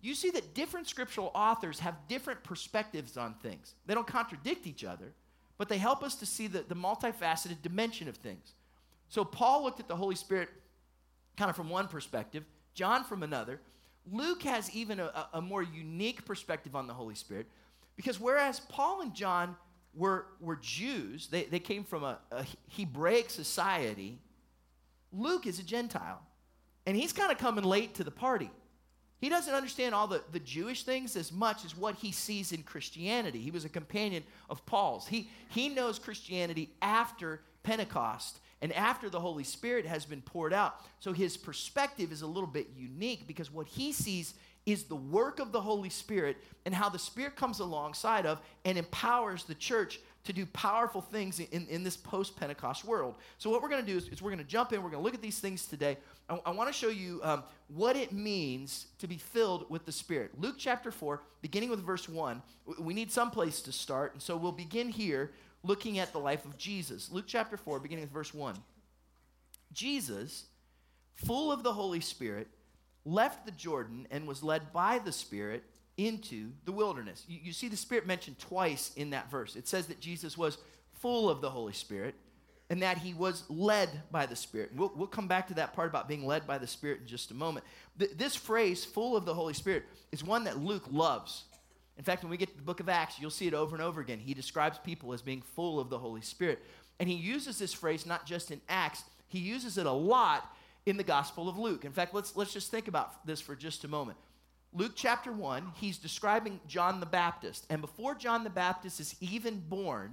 you 0.00 0.14
see 0.14 0.30
that 0.30 0.54
different 0.54 0.88
scriptural 0.88 1.30
authors 1.34 1.78
have 1.78 1.94
different 2.08 2.42
perspectives 2.42 3.16
on 3.16 3.34
things. 3.34 3.74
They 3.86 3.94
don't 3.94 4.06
contradict 4.06 4.66
each 4.66 4.84
other, 4.84 5.12
but 5.58 5.68
they 5.68 5.78
help 5.78 6.02
us 6.02 6.16
to 6.16 6.26
see 6.26 6.48
the, 6.48 6.64
the 6.66 6.74
multifaceted 6.74 7.62
dimension 7.62 8.08
of 8.08 8.16
things. 8.16 8.54
So 9.08 9.24
Paul 9.24 9.62
looked 9.62 9.78
at 9.78 9.88
the 9.88 9.96
Holy 9.96 10.16
Spirit 10.16 10.48
kind 11.36 11.48
of 11.48 11.56
from 11.56 11.70
one 11.70 11.86
perspective, 11.86 12.44
John 12.74 13.04
from 13.04 13.22
another. 13.22 13.60
Luke 14.10 14.42
has 14.42 14.74
even 14.74 15.00
a, 15.00 15.28
a 15.34 15.40
more 15.40 15.62
unique 15.62 16.24
perspective 16.24 16.74
on 16.74 16.86
the 16.86 16.94
Holy 16.94 17.14
Spirit 17.14 17.46
because 17.96 18.18
whereas 18.18 18.60
Paul 18.60 19.02
and 19.02 19.14
John 19.14 19.56
were, 19.94 20.26
were 20.40 20.56
Jews, 20.56 21.28
they, 21.28 21.44
they 21.44 21.58
came 21.58 21.84
from 21.84 22.04
a, 22.04 22.18
a 22.30 22.44
Hebraic 22.76 23.30
society, 23.30 24.18
Luke 25.12 25.46
is 25.46 25.58
a 25.58 25.62
Gentile. 25.62 26.20
And 26.86 26.96
he's 26.96 27.12
kind 27.12 27.30
of 27.30 27.38
coming 27.38 27.64
late 27.64 27.94
to 27.96 28.04
the 28.04 28.10
party. 28.10 28.50
He 29.20 29.28
doesn't 29.28 29.54
understand 29.54 29.94
all 29.94 30.08
the, 30.08 30.22
the 30.32 30.40
Jewish 30.40 30.82
things 30.82 31.14
as 31.14 31.30
much 31.30 31.64
as 31.64 31.76
what 31.76 31.94
he 31.94 32.10
sees 32.10 32.50
in 32.50 32.64
Christianity. 32.64 33.40
He 33.40 33.52
was 33.52 33.64
a 33.64 33.68
companion 33.68 34.24
of 34.50 34.66
Paul's. 34.66 35.06
He, 35.06 35.30
he 35.48 35.68
knows 35.68 36.00
Christianity 36.00 36.70
after 36.82 37.40
Pentecost 37.62 38.40
and 38.62 38.72
after 38.72 39.10
the 39.10 39.20
Holy 39.20 39.44
Spirit 39.44 39.84
has 39.84 40.04
been 40.04 40.22
poured 40.22 40.54
out. 40.54 40.80
So 41.00 41.12
his 41.12 41.36
perspective 41.36 42.12
is 42.12 42.22
a 42.22 42.26
little 42.26 42.48
bit 42.48 42.68
unique 42.76 43.26
because 43.26 43.52
what 43.52 43.66
he 43.66 43.92
sees 43.92 44.34
is 44.64 44.84
the 44.84 44.96
work 44.96 45.40
of 45.40 45.50
the 45.50 45.60
Holy 45.60 45.90
Spirit 45.90 46.36
and 46.64 46.72
how 46.72 46.88
the 46.88 46.98
Spirit 46.98 47.34
comes 47.34 47.58
alongside 47.58 48.24
of 48.24 48.40
and 48.64 48.78
empowers 48.78 49.44
the 49.44 49.56
church 49.56 49.98
to 50.24 50.32
do 50.32 50.46
powerful 50.46 51.00
things 51.00 51.40
in, 51.40 51.66
in 51.66 51.82
this 51.82 51.96
post 51.96 52.36
Pentecost 52.36 52.84
world. 52.84 53.16
So, 53.38 53.50
what 53.50 53.60
we're 53.60 53.68
going 53.68 53.84
to 53.84 53.90
do 53.90 53.98
is, 53.98 54.06
is, 54.06 54.22
we're 54.22 54.30
going 54.30 54.38
to 54.38 54.48
jump 54.48 54.72
in, 54.72 54.80
we're 54.80 54.90
going 54.90 55.02
to 55.02 55.04
look 55.04 55.14
at 55.14 55.22
these 55.22 55.40
things 55.40 55.66
today. 55.66 55.98
I, 56.28 56.38
I 56.46 56.50
want 56.52 56.68
to 56.68 56.72
show 56.72 56.90
you 56.90 57.20
um, 57.24 57.42
what 57.66 57.96
it 57.96 58.12
means 58.12 58.86
to 59.00 59.08
be 59.08 59.16
filled 59.16 59.68
with 59.68 59.84
the 59.84 59.90
Spirit. 59.90 60.30
Luke 60.40 60.54
chapter 60.58 60.92
4, 60.92 61.20
beginning 61.40 61.70
with 61.70 61.84
verse 61.84 62.08
1, 62.08 62.40
we 62.78 62.94
need 62.94 63.10
some 63.10 63.32
place 63.32 63.60
to 63.62 63.72
start, 63.72 64.12
and 64.12 64.22
so 64.22 64.36
we'll 64.36 64.52
begin 64.52 64.88
here 64.88 65.32
looking 65.62 65.98
at 65.98 66.12
the 66.12 66.18
life 66.18 66.44
of 66.44 66.58
Jesus. 66.58 67.10
Luke 67.10 67.26
chapter 67.26 67.56
4, 67.56 67.80
beginning 67.80 68.04
with 68.04 68.12
verse 68.12 68.34
1. 68.34 68.56
Jesus, 69.72 70.46
full 71.14 71.52
of 71.52 71.62
the 71.62 71.72
Holy 71.72 72.00
Spirit, 72.00 72.48
left 73.04 73.46
the 73.46 73.52
Jordan 73.52 74.06
and 74.10 74.26
was 74.26 74.42
led 74.42 74.72
by 74.72 74.98
the 74.98 75.12
Spirit 75.12 75.64
into 75.96 76.50
the 76.64 76.72
wilderness. 76.72 77.24
You, 77.28 77.38
you, 77.42 77.52
see 77.52 77.68
the 77.68 77.76
Spirit 77.76 78.06
mentioned 78.06 78.38
twice 78.38 78.92
in 78.96 79.10
that 79.10 79.30
verse. 79.30 79.56
It 79.56 79.68
says 79.68 79.86
that 79.86 80.00
Jesus 80.00 80.36
was 80.38 80.58
full 81.00 81.28
of 81.28 81.40
the 81.40 81.50
Holy 81.50 81.72
Spirit 81.72 82.14
and 82.70 82.80
that 82.82 82.98
he 82.98 83.12
was 83.12 83.44
led 83.50 83.90
by 84.10 84.24
the 84.24 84.36
Spirit. 84.36 84.70
We'll, 84.74 84.92
we'll 84.96 85.06
come 85.06 85.28
back 85.28 85.48
to 85.48 85.54
that 85.54 85.74
part 85.74 85.88
about 85.88 86.08
being 86.08 86.24
led 86.24 86.46
by 86.46 86.58
the 86.58 86.66
Spirit 86.66 87.00
in 87.02 87.06
just 87.06 87.30
a 87.30 87.34
moment. 87.34 87.66
Th- 87.98 88.12
this 88.12 88.34
phrase, 88.34 88.84
full 88.84 89.16
of 89.16 89.26
the 89.26 89.34
Holy 89.34 89.52
Spirit, 89.52 89.84
is 90.10 90.24
one 90.24 90.44
that 90.44 90.58
Luke 90.58 90.84
loves. 90.90 91.44
In 91.98 92.04
fact, 92.04 92.22
when 92.22 92.30
we 92.30 92.36
get 92.36 92.48
to 92.48 92.56
the 92.56 92.62
book 92.62 92.80
of 92.80 92.88
Acts, 92.88 93.20
you'll 93.20 93.30
see 93.30 93.46
it 93.46 93.54
over 93.54 93.76
and 93.76 93.82
over 93.82 94.00
again. 94.00 94.18
He 94.18 94.34
describes 94.34 94.78
people 94.78 95.12
as 95.12 95.22
being 95.22 95.42
full 95.42 95.78
of 95.78 95.90
the 95.90 95.98
Holy 95.98 96.22
Spirit. 96.22 96.60
And 96.98 97.08
he 97.08 97.14
uses 97.14 97.58
this 97.58 97.74
phrase 97.74 98.06
not 98.06 98.26
just 98.26 98.50
in 98.50 98.60
Acts, 98.68 99.04
he 99.28 99.38
uses 99.38 99.78
it 99.78 99.86
a 99.86 99.92
lot 99.92 100.54
in 100.86 100.96
the 100.96 101.04
Gospel 101.04 101.48
of 101.48 101.58
Luke. 101.58 101.84
In 101.84 101.92
fact, 101.92 102.14
let's, 102.14 102.36
let's 102.36 102.52
just 102.52 102.70
think 102.70 102.88
about 102.88 103.26
this 103.26 103.40
for 103.40 103.54
just 103.54 103.84
a 103.84 103.88
moment. 103.88 104.18
Luke 104.74 104.92
chapter 104.94 105.30
1, 105.30 105.72
he's 105.76 105.98
describing 105.98 106.58
John 106.66 106.98
the 107.00 107.06
Baptist. 107.06 107.66
And 107.68 107.80
before 107.80 108.14
John 108.14 108.42
the 108.42 108.50
Baptist 108.50 109.00
is 109.00 109.14
even 109.20 109.60
born, 109.60 110.12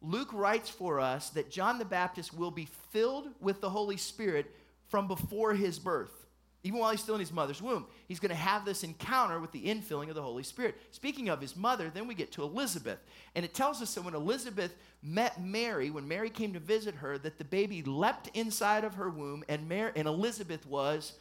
Luke 0.00 0.32
writes 0.32 0.70
for 0.70 1.00
us 1.00 1.30
that 1.30 1.50
John 1.50 1.78
the 1.78 1.84
Baptist 1.84 2.32
will 2.32 2.50
be 2.50 2.68
filled 2.90 3.28
with 3.40 3.60
the 3.60 3.70
Holy 3.70 3.96
Spirit 3.96 4.54
from 4.88 5.08
before 5.08 5.54
his 5.54 5.78
birth. 5.78 6.21
Even 6.64 6.78
while 6.78 6.92
he's 6.92 7.00
still 7.00 7.16
in 7.16 7.20
his 7.20 7.32
mother's 7.32 7.60
womb, 7.60 7.86
he's 8.06 8.20
going 8.20 8.30
to 8.30 8.36
have 8.36 8.64
this 8.64 8.84
encounter 8.84 9.40
with 9.40 9.50
the 9.50 9.64
infilling 9.64 10.08
of 10.08 10.14
the 10.14 10.22
Holy 10.22 10.44
Spirit. 10.44 10.76
Speaking 10.92 11.28
of 11.28 11.40
his 11.40 11.56
mother, 11.56 11.90
then 11.92 12.06
we 12.06 12.14
get 12.14 12.30
to 12.32 12.42
Elizabeth. 12.44 12.98
And 13.34 13.44
it 13.44 13.52
tells 13.52 13.82
us 13.82 13.92
that 13.94 14.04
when 14.04 14.14
Elizabeth 14.14 14.72
met 15.02 15.42
Mary, 15.42 15.90
when 15.90 16.06
Mary 16.06 16.30
came 16.30 16.52
to 16.52 16.60
visit 16.60 16.94
her, 16.96 17.18
that 17.18 17.38
the 17.38 17.44
baby 17.44 17.82
leapt 17.82 18.28
inside 18.34 18.84
of 18.84 18.94
her 18.94 19.10
womb, 19.10 19.42
and, 19.48 19.68
Mary, 19.68 19.90
and 19.96 20.06
Elizabeth 20.06 20.64
was 20.66 21.14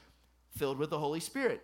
filled 0.56 0.78
with 0.78 0.92
the 0.92 1.00
Holy 1.00 1.20
Spirit. 1.20 1.64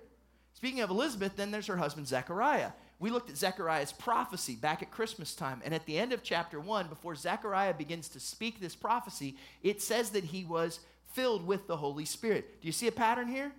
Speaking 0.53 0.81
of 0.81 0.89
Elizabeth, 0.89 1.35
then 1.35 1.51
there's 1.51 1.67
her 1.67 1.77
husband 1.77 2.07
Zechariah. 2.07 2.71
We 2.97 3.11
looked 3.11 3.29
at 3.29 3.37
Zechariah's 3.37 3.91
prophecy 3.91 4.55
back 4.55 4.81
at 4.81 4.89
Christmas 4.89 5.35
time. 5.35 5.61
And 5.63 5.71
at 5.71 5.85
the 5.85 5.99
end 5.99 6.13
of 6.13 6.23
chapter 6.23 6.59
1, 6.59 6.87
before 6.87 7.13
Zechariah 7.13 7.75
begins 7.75 8.09
to 8.09 8.19
speak 8.19 8.59
this 8.59 8.73
prophecy, 8.75 9.37
it 9.61 9.83
says 9.83 10.09
that 10.11 10.23
he 10.23 10.45
was 10.45 10.79
filled 11.11 11.45
with 11.45 11.67
the 11.67 11.77
Holy 11.77 12.05
Spirit. 12.05 12.59
Do 12.59 12.65
you 12.67 12.71
see 12.71 12.87
a 12.87 12.91
pattern 12.91 13.27
here? 13.27 13.51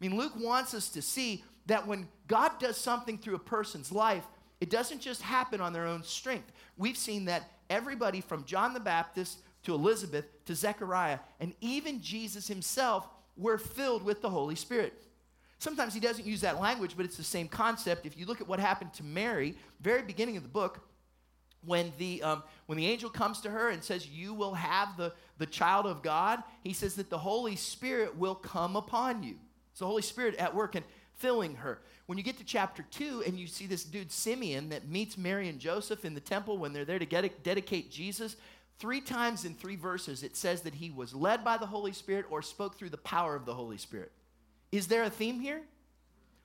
I 0.00 0.06
mean, 0.06 0.16
Luke 0.16 0.32
wants 0.38 0.72
us 0.74 0.88
to 0.90 1.02
see 1.02 1.44
that 1.66 1.86
when 1.86 2.08
God 2.26 2.58
does 2.58 2.76
something 2.76 3.18
through 3.18 3.34
a 3.34 3.40
person's 3.40 3.92
life, 3.92 4.24
it 4.60 4.70
doesn't 4.70 5.00
just 5.00 5.22
happen 5.22 5.60
on 5.60 5.72
their 5.72 5.86
own 5.86 6.02
strength. 6.02 6.50
We've 6.76 6.96
seen 6.96 7.26
that 7.26 7.50
everybody 7.68 8.20
from 8.20 8.44
John 8.44 8.74
the 8.74 8.80
Baptist 8.80 9.40
to 9.64 9.74
Elizabeth 9.74 10.24
to 10.46 10.54
Zechariah 10.54 11.18
and 11.38 11.54
even 11.60 12.00
Jesus 12.00 12.48
himself 12.48 13.06
were 13.36 13.58
filled 13.58 14.02
with 14.02 14.22
the 14.22 14.30
Holy 14.30 14.54
Spirit. 14.54 14.94
Sometimes 15.58 15.92
he 15.92 16.00
doesn't 16.00 16.26
use 16.26 16.40
that 16.40 16.60
language, 16.60 16.94
but 16.96 17.04
it's 17.04 17.18
the 17.18 17.22
same 17.22 17.46
concept. 17.46 18.06
If 18.06 18.16
you 18.18 18.24
look 18.24 18.40
at 18.40 18.48
what 18.48 18.58
happened 18.58 18.94
to 18.94 19.04
Mary, 19.04 19.54
very 19.80 20.02
beginning 20.02 20.38
of 20.38 20.42
the 20.42 20.48
book, 20.48 20.80
when 21.66 21.92
the, 21.98 22.22
um, 22.22 22.42
when 22.64 22.78
the 22.78 22.86
angel 22.86 23.10
comes 23.10 23.42
to 23.42 23.50
her 23.50 23.68
and 23.68 23.84
says, 23.84 24.08
You 24.08 24.32
will 24.32 24.54
have 24.54 24.96
the, 24.96 25.12
the 25.36 25.44
child 25.44 25.84
of 25.84 26.02
God, 26.02 26.42
he 26.64 26.72
says 26.72 26.94
that 26.94 27.10
the 27.10 27.18
Holy 27.18 27.56
Spirit 27.56 28.16
will 28.16 28.34
come 28.34 28.76
upon 28.76 29.22
you. 29.22 29.36
It's 29.70 29.80
the 29.80 29.86
Holy 29.86 30.02
Spirit 30.02 30.36
at 30.36 30.54
work 30.54 30.74
and 30.74 30.84
filling 31.16 31.56
her. 31.56 31.80
When 32.06 32.18
you 32.18 32.24
get 32.24 32.38
to 32.38 32.44
chapter 32.44 32.84
2 32.90 33.24
and 33.26 33.38
you 33.38 33.46
see 33.46 33.66
this 33.66 33.84
dude 33.84 34.10
Simeon 34.10 34.70
that 34.70 34.88
meets 34.88 35.16
Mary 35.16 35.48
and 35.48 35.60
Joseph 35.60 36.04
in 36.04 36.14
the 36.14 36.20
temple 36.20 36.58
when 36.58 36.72
they're 36.72 36.84
there 36.84 36.98
to 36.98 37.06
get, 37.06 37.44
dedicate 37.44 37.90
Jesus, 37.90 38.36
three 38.78 39.00
times 39.00 39.44
in 39.44 39.54
three 39.54 39.76
verses 39.76 40.22
it 40.22 40.36
says 40.36 40.62
that 40.62 40.74
he 40.74 40.90
was 40.90 41.14
led 41.14 41.44
by 41.44 41.56
the 41.56 41.66
Holy 41.66 41.92
Spirit 41.92 42.26
or 42.30 42.42
spoke 42.42 42.76
through 42.76 42.88
the 42.88 42.96
power 42.96 43.36
of 43.36 43.44
the 43.44 43.54
Holy 43.54 43.78
Spirit. 43.78 44.10
Is 44.72 44.86
there 44.86 45.04
a 45.04 45.10
theme 45.10 45.40
here? 45.40 45.62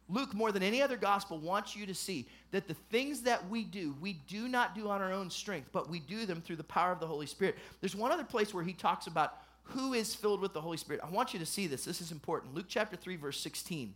Luke, 0.08 0.36
more 0.36 0.51
than 0.51 0.62
any 0.62 0.82
other 0.82 0.98
gospel, 0.98 1.39
wants 1.39 1.75
you 1.75 1.88
to 1.88 1.96
see 1.96 2.27
that 2.51 2.67
the 2.67 2.75
things 2.75 3.22
that 3.22 3.50
we 3.50 3.63
do, 3.63 3.96
we 4.00 4.13
do 4.27 4.48
not 4.48 4.75
do 4.75 4.88
on 4.88 5.01
our 5.01 5.12
own 5.12 5.32
strength, 5.32 5.70
but 5.72 5.89
we 5.89 6.00
do 6.00 6.27
them 6.27 6.41
through 6.41 6.58
the 6.58 6.63
power 6.63 6.91
of 6.91 7.00
the 7.00 7.08
Holy 7.08 7.25
Spirit. 7.25 7.55
There's 7.82 7.96
one 7.96 8.12
other 8.12 8.24
place 8.24 8.53
where 8.53 8.63
he 8.63 8.74
talks 8.74 9.08
about 9.08 9.38
who 9.70 9.94
is 9.94 10.16
filled 10.16 10.42
with 10.42 10.54
the 10.54 10.62
Holy 10.62 10.78
Spirit. 10.78 11.02
I 11.04 11.10
want 11.10 11.34
you 11.34 11.40
to 11.40 11.46
see 11.46 11.68
this. 11.68 11.86
This 11.86 12.02
is 12.02 12.12
important. 12.12 12.54
Luke 12.54 12.66
chapter 12.68 12.96
3, 12.96 13.16
verse 13.16 13.40
16. 13.40 13.94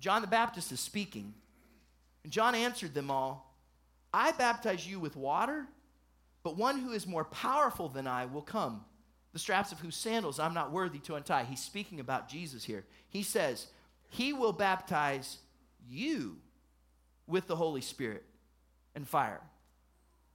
John 0.00 0.20
the 0.20 0.28
Baptist 0.28 0.70
is 0.70 0.80
speaking, 0.80 1.34
and 2.22 2.32
John 2.32 2.54
answered 2.54 2.94
them 2.94 3.10
all 3.10 3.54
I 4.12 4.32
baptize 4.32 4.86
you 4.86 5.00
with 5.00 5.16
water, 5.16 5.66
but 6.42 6.56
one 6.56 6.78
who 6.78 6.92
is 6.92 7.06
more 7.06 7.24
powerful 7.24 7.88
than 7.88 8.06
I 8.06 8.26
will 8.26 8.42
come 8.42 8.84
the 9.32 9.38
straps 9.38 9.72
of 9.72 9.80
whose 9.80 9.96
sandals 9.96 10.40
I'm 10.40 10.54
not 10.54 10.72
worthy 10.72 10.98
to 11.00 11.14
untie. 11.14 11.44
He's 11.44 11.62
speaking 11.62 12.00
about 12.00 12.28
Jesus 12.28 12.64
here. 12.64 12.84
He 13.08 13.22
says, 13.22 13.66
He 14.08 14.32
will 14.32 14.52
baptize 14.52 15.38
you 15.88 16.36
with 17.26 17.46
the 17.46 17.56
Holy 17.56 17.80
Spirit 17.80 18.24
and 18.94 19.06
fire. 19.06 19.40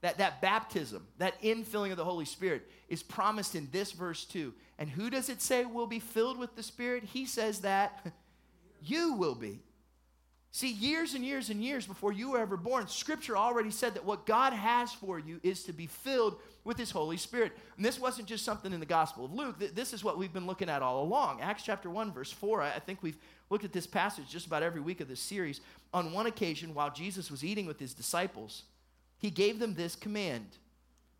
That, 0.04 0.18
that 0.18 0.42
baptism, 0.42 1.06
that 1.16 1.40
infilling 1.40 1.90
of 1.90 1.96
the 1.96 2.04
Holy 2.04 2.26
Spirit 2.26 2.68
is 2.90 3.02
promised 3.02 3.54
in 3.54 3.70
this 3.72 3.92
verse 3.92 4.26
too. 4.26 4.52
And 4.78 4.90
who 4.90 5.08
does 5.08 5.30
it 5.30 5.40
say 5.40 5.64
will 5.64 5.86
be 5.86 5.98
filled 5.98 6.36
with 6.38 6.54
the 6.56 6.62
Spirit? 6.62 7.04
He 7.04 7.24
says 7.24 7.60
that 7.60 8.06
you 8.84 9.14
will 9.14 9.34
be. 9.34 9.62
See, 10.50 10.70
years 10.70 11.14
and 11.14 11.24
years 11.24 11.48
and 11.48 11.64
years 11.64 11.86
before 11.86 12.12
you 12.12 12.32
were 12.32 12.38
ever 12.38 12.58
born, 12.58 12.86
Scripture 12.86 13.34
already 13.34 13.70
said 13.70 13.94
that 13.94 14.04
what 14.04 14.26
God 14.26 14.52
has 14.52 14.92
for 14.92 15.18
you 15.18 15.40
is 15.42 15.64
to 15.64 15.72
be 15.72 15.86
filled 15.86 16.36
with 16.64 16.76
His 16.76 16.90
Holy 16.90 17.16
Spirit. 17.16 17.52
And 17.78 17.86
this 17.86 17.98
wasn't 17.98 18.28
just 18.28 18.44
something 18.44 18.74
in 18.74 18.80
the 18.80 18.86
Gospel 18.86 19.24
of 19.24 19.32
Luke. 19.32 19.56
This 19.74 19.94
is 19.94 20.04
what 20.04 20.18
we've 20.18 20.34
been 20.34 20.46
looking 20.46 20.68
at 20.68 20.82
all 20.82 21.02
along. 21.02 21.40
Acts 21.40 21.62
chapter 21.62 21.88
1, 21.88 22.12
verse 22.12 22.30
4. 22.30 22.60
I 22.60 22.78
think 22.78 23.02
we've 23.02 23.16
looked 23.48 23.64
at 23.64 23.72
this 23.72 23.86
passage 23.86 24.28
just 24.28 24.46
about 24.46 24.62
every 24.62 24.82
week 24.82 25.00
of 25.00 25.08
this 25.08 25.20
series. 25.20 25.62
On 25.94 26.12
one 26.12 26.26
occasion, 26.26 26.74
while 26.74 26.90
Jesus 26.90 27.30
was 27.30 27.42
eating 27.42 27.64
with 27.64 27.80
His 27.80 27.94
disciples, 27.94 28.64
He 29.24 29.30
gave 29.30 29.58
them 29.58 29.72
this 29.72 29.96
command 29.96 30.44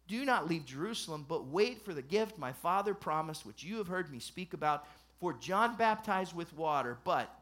Do 0.08 0.26
not 0.26 0.46
leave 0.46 0.66
Jerusalem, 0.66 1.24
but 1.26 1.46
wait 1.46 1.82
for 1.82 1.94
the 1.94 2.02
gift 2.02 2.36
my 2.36 2.52
Father 2.52 2.92
promised, 2.92 3.46
which 3.46 3.64
you 3.64 3.78
have 3.78 3.86
heard 3.86 4.12
me 4.12 4.18
speak 4.18 4.52
about. 4.52 4.86
For 5.20 5.32
John 5.32 5.76
baptized 5.76 6.36
with 6.36 6.54
water, 6.54 6.98
but 7.02 7.34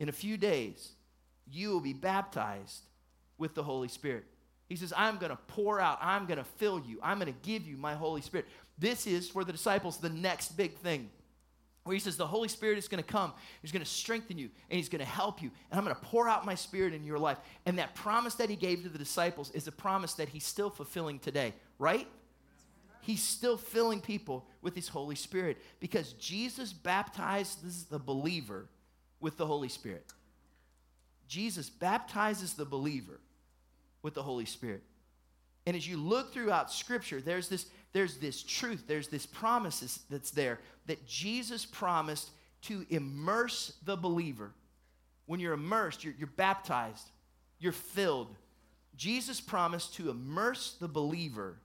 in 0.00 0.08
a 0.08 0.12
few 0.12 0.36
days, 0.36 0.90
you 1.48 1.70
will 1.70 1.78
be 1.78 1.92
baptized 1.92 2.80
with 3.38 3.54
the 3.54 3.62
Holy 3.62 3.86
Spirit. 3.86 4.24
He 4.68 4.74
says, 4.74 4.92
I'm 4.96 5.18
going 5.18 5.30
to 5.30 5.38
pour 5.46 5.78
out, 5.78 5.98
I'm 6.02 6.26
going 6.26 6.38
to 6.38 6.44
fill 6.56 6.80
you, 6.80 6.98
I'm 7.00 7.20
going 7.20 7.32
to 7.32 7.48
give 7.48 7.64
you 7.64 7.76
my 7.76 7.94
Holy 7.94 8.22
Spirit. 8.22 8.48
This 8.76 9.06
is 9.06 9.28
for 9.28 9.44
the 9.44 9.52
disciples 9.52 9.98
the 9.98 10.10
next 10.10 10.56
big 10.56 10.74
thing. 10.78 11.10
Where 11.88 11.94
he 11.94 12.00
says, 12.00 12.18
The 12.18 12.26
Holy 12.26 12.48
Spirit 12.48 12.76
is 12.76 12.86
going 12.86 13.02
to 13.02 13.08
come, 13.08 13.32
He's 13.62 13.72
going 13.72 13.82
to 13.82 13.90
strengthen 13.90 14.36
you, 14.36 14.50
and 14.68 14.76
He's 14.76 14.90
going 14.90 14.98
to 14.98 15.06
help 15.06 15.40
you, 15.40 15.50
and 15.70 15.78
I'm 15.78 15.84
going 15.86 15.96
to 15.96 16.02
pour 16.02 16.28
out 16.28 16.44
my 16.44 16.54
Spirit 16.54 16.92
in 16.92 17.02
your 17.02 17.18
life. 17.18 17.38
And 17.64 17.78
that 17.78 17.94
promise 17.94 18.34
that 18.34 18.50
He 18.50 18.56
gave 18.56 18.82
to 18.82 18.90
the 18.90 18.98
disciples 18.98 19.50
is 19.52 19.66
a 19.68 19.72
promise 19.72 20.12
that 20.14 20.28
He's 20.28 20.44
still 20.44 20.68
fulfilling 20.68 21.18
today, 21.18 21.54
right? 21.78 22.06
He's 23.00 23.22
still 23.22 23.56
filling 23.56 24.02
people 24.02 24.46
with 24.60 24.74
His 24.74 24.88
Holy 24.88 25.14
Spirit 25.14 25.56
because 25.80 26.12
Jesus 26.12 26.74
baptized 26.74 27.88
the 27.88 27.98
believer 27.98 28.66
with 29.18 29.38
the 29.38 29.46
Holy 29.46 29.70
Spirit. 29.70 30.04
Jesus 31.26 31.70
baptizes 31.70 32.52
the 32.52 32.66
believer 32.66 33.18
with 34.02 34.12
the 34.12 34.22
Holy 34.22 34.44
Spirit. 34.44 34.82
And 35.66 35.74
as 35.74 35.88
you 35.88 35.96
look 35.96 36.34
throughout 36.34 36.70
Scripture, 36.70 37.22
there's 37.22 37.48
this, 37.48 37.64
there's 37.92 38.18
this 38.18 38.42
truth, 38.42 38.84
there's 38.86 39.08
this 39.08 39.26
promise 39.26 40.00
that's 40.10 40.30
there 40.30 40.58
that 40.86 41.06
Jesus 41.06 41.64
promised 41.64 42.30
to 42.62 42.84
immerse 42.90 43.74
the 43.84 43.96
believer. 43.96 44.52
When 45.26 45.40
you're 45.40 45.54
immersed, 45.54 46.04
you're, 46.04 46.14
you're 46.18 46.26
baptized, 46.26 47.08
you're 47.58 47.72
filled. 47.72 48.34
Jesus 48.96 49.40
promised 49.40 49.94
to 49.94 50.10
immerse 50.10 50.76
the 50.80 50.88
believer 50.88 51.56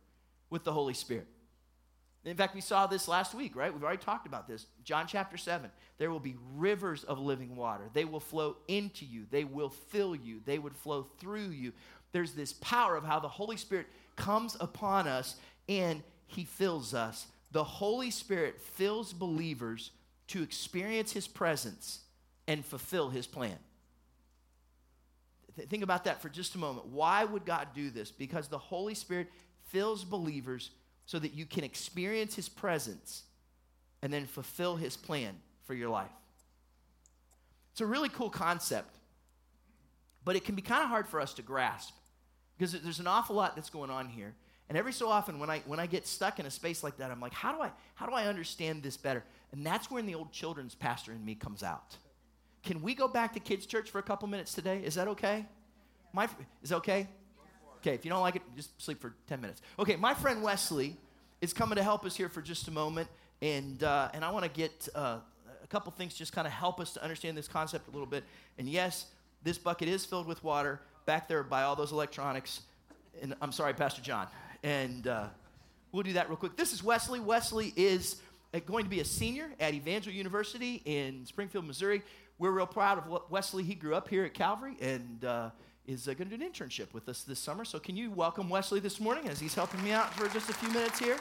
with 0.50 0.64
the 0.64 0.72
Holy 0.72 0.94
Spirit. 0.94 1.28
In 2.26 2.38
fact, 2.38 2.56
we 2.56 2.62
saw 2.62 2.88
this 2.88 3.08
last 3.08 3.34
week, 3.34 3.56
right? 3.56 3.74
We've 3.74 3.84
already 3.84 4.02
talked 4.02 4.28
about 4.28 4.48
this. 4.48 4.66
John 4.86 5.08
chapter 5.08 5.36
7. 5.36 5.70
There 5.98 6.10
will 6.10 6.22
be 6.22 6.36
rivers 6.56 7.04
of 7.04 7.20
living 7.20 7.56
water. 7.56 7.90
They 7.94 8.06
will 8.06 8.22
flow 8.22 8.58
into 8.68 9.06
you, 9.06 9.26
they 9.30 9.44
will 9.44 9.70
fill 9.70 10.16
you, 10.16 10.40
they 10.46 10.58
would 10.58 10.76
flow 10.76 11.08
through 11.20 11.50
you. 11.50 11.74
There's 12.14 12.34
this 12.34 12.54
power 12.54 12.96
of 12.96 13.04
how 13.04 13.20
the 13.20 13.28
Holy 13.28 13.58
Spirit 13.58 13.88
comes 14.16 14.56
upon 14.60 15.08
us 15.08 15.36
and 15.68 16.04
he 16.34 16.46
fills 16.46 16.94
us. 16.94 17.28
The 17.52 17.64
Holy 17.64 18.12
Spirit 18.12 18.60
fills 18.60 19.14
believers 19.14 19.92
to 20.28 20.44
experience 20.44 21.12
his 21.14 21.28
presence 21.28 22.00
and 22.48 22.66
fulfill 22.66 23.10
his 23.10 23.28
plan. 23.28 23.58
Think 25.70 25.84
about 25.84 26.06
that 26.06 26.22
for 26.22 26.30
just 26.30 26.56
a 26.56 26.58
moment. 26.58 26.88
Why 26.88 27.24
would 27.24 27.46
God 27.46 27.68
do 27.76 27.90
this? 27.92 28.10
Because 28.12 28.48
the 28.48 28.58
Holy 28.58 28.96
Spirit 28.96 29.28
fills 29.68 30.04
believers 30.04 30.72
so 31.06 31.20
that 31.20 31.34
you 31.34 31.46
can 31.46 31.64
experience 31.64 32.36
His 32.36 32.50
presence 32.50 33.24
and 34.02 34.12
then 34.12 34.26
fulfill 34.26 34.76
His 34.76 34.98
plan 34.98 35.36
for 35.66 35.74
your 35.74 35.90
life. 35.90 36.12
It's 37.72 37.82
a 37.82 37.86
really 37.86 38.10
cool 38.10 38.30
concept, 38.30 38.96
but 40.24 40.36
it 40.36 40.46
can 40.46 40.56
be 40.56 40.62
kind 40.62 40.84
of 40.84 40.90
hard 40.90 41.08
for 41.08 41.20
us 41.20 41.34
to 41.36 41.42
grasp 41.42 41.94
because 42.58 42.74
there's 42.82 43.00
an 43.00 43.08
awful 43.08 43.36
lot 43.36 43.56
that's 43.56 43.70
going 43.70 43.90
on 43.90 44.08
here. 44.08 44.34
And 44.70 44.78
every 44.78 44.94
so 44.94 45.10
often 45.10 45.40
when 45.40 45.50
I 45.50 45.62
when 45.66 45.80
I 45.80 45.86
get 45.86 46.08
stuck 46.08 46.40
in 46.40 46.46
a 46.46 46.52
space 46.52 46.84
like 46.84 46.98
that, 46.98 47.12
I'm 47.12 47.20
like, 47.20 47.34
how 47.34 47.52
do 47.52 47.62
I 47.62 47.72
how 47.96 48.06
do 48.06 48.14
I 48.14 48.28
understand 48.28 48.84
this 48.84 48.98
better? 48.98 49.24
And 49.52 49.66
that's 49.66 49.92
when 49.92 50.06
the 50.06 50.16
old 50.16 50.32
children's 50.32 50.76
pastor 50.76 51.12
in 51.12 51.24
me 51.24 51.36
comes 51.36 51.64
out. 51.64 51.98
Can 52.64 52.82
we 52.82 52.96
go 52.96 53.08
back 53.08 53.34
to 53.34 53.40
kids' 53.40 53.66
church 53.66 53.92
for 53.92 54.00
a 54.00 54.04
couple 54.04 54.28
minutes 54.28 54.54
today? 54.54 54.82
Is 54.84 54.96
that 54.96 55.08
okay? 55.10 55.46
My 56.14 56.30
is 56.62 56.70
that 56.70 56.78
okay? 56.78 57.08
Okay, 57.84 57.96
if 57.96 58.06
you 58.06 58.12
don't 58.12 58.22
like 58.22 58.38
it, 58.38 58.42
just 58.56 58.82
sleep 58.82 59.02
for 59.02 59.14
10 59.28 59.42
minutes. 59.42 59.62
Okay, 59.78 59.98
my 59.98 60.14
friend 60.14 60.42
Wesley 60.42 60.96
is 61.42 61.52
coming 61.52 61.76
to 61.76 61.84
help 61.84 62.06
us 62.06 62.16
here 62.16 62.30
for 62.30 62.42
just 62.42 62.70
a 62.70 62.72
moment, 62.72 63.10
and, 63.42 63.84
uh, 63.84 64.10
and 64.14 64.24
I 64.24 64.32
want 64.32 64.46
to 64.46 64.50
get 64.50 64.88
uh, 64.96 65.18
a 65.62 65.68
couple 65.68 65.92
things 65.92 66.14
just 66.14 66.32
kind 66.32 66.48
of 66.48 66.54
help 66.54 66.80
us 66.80 66.94
to 66.94 67.04
understand 67.04 67.38
this 67.38 67.50
concept 67.50 67.90
a 67.90 67.92
little 67.92 68.06
bit. 68.06 68.24
And 68.58 68.70
yes, 68.70 69.08
this 69.44 69.58
bucket 69.58 69.90
is 69.90 70.06
filled 70.06 70.28
with 70.28 70.42
water 70.46 70.80
back 71.06 71.28
there 71.28 71.44
by 71.44 71.64
all 71.64 71.76
those 71.76 71.92
electronics. 71.92 72.62
And 73.22 73.36
I'm 73.42 73.52
sorry, 73.52 73.74
Pastor 73.74 74.02
John. 74.02 74.28
And 74.64 75.08
uh, 75.08 75.28
we'll 75.92 76.04
do 76.04 76.14
that 76.14 76.30
real 76.30 76.38
quick. 76.38 76.56
This 76.56 76.72
is 76.72 76.82
Wesley. 76.82 77.20
Wesley 77.20 77.74
is 77.76 78.22
going 78.66 78.86
to 78.86 78.90
be 78.90 79.02
a 79.02 79.06
senior 79.06 79.50
at 79.60 79.74
Evangel 79.74 80.14
University 80.14 80.82
in 80.86 81.26
Springfield, 81.26 81.68
Missouri. 81.68 82.02
We're 82.40 82.52
real 82.52 82.66
proud 82.66 82.98
of 82.98 83.24
Wesley. 83.30 83.64
He 83.64 83.76
grew 83.76 83.94
up 83.94 84.08
here 84.08 84.24
at 84.24 84.34
Calvary, 84.34 84.78
and 84.80 85.26
uh, 85.26 85.50
is 85.86 86.08
uh, 86.08 86.14
going 86.14 86.30
to 86.30 86.38
do 86.38 86.44
an 86.44 86.50
internship 86.50 86.94
with 86.94 87.10
us 87.10 87.24
this 87.24 87.40
summer. 87.40 87.66
So, 87.66 87.78
can 87.78 87.98
you 87.98 88.10
welcome 88.10 88.50
Wesley 88.50 88.80
this 88.80 89.02
morning 89.02 89.28
as 89.28 89.40
he's 89.40 89.54
helping 89.54 89.84
me 89.84 89.92
out 89.92 90.14
for 90.14 90.30
just 90.30 90.50
a 90.50 90.54
few 90.54 90.70
minutes 90.70 90.98
here? 90.98 91.18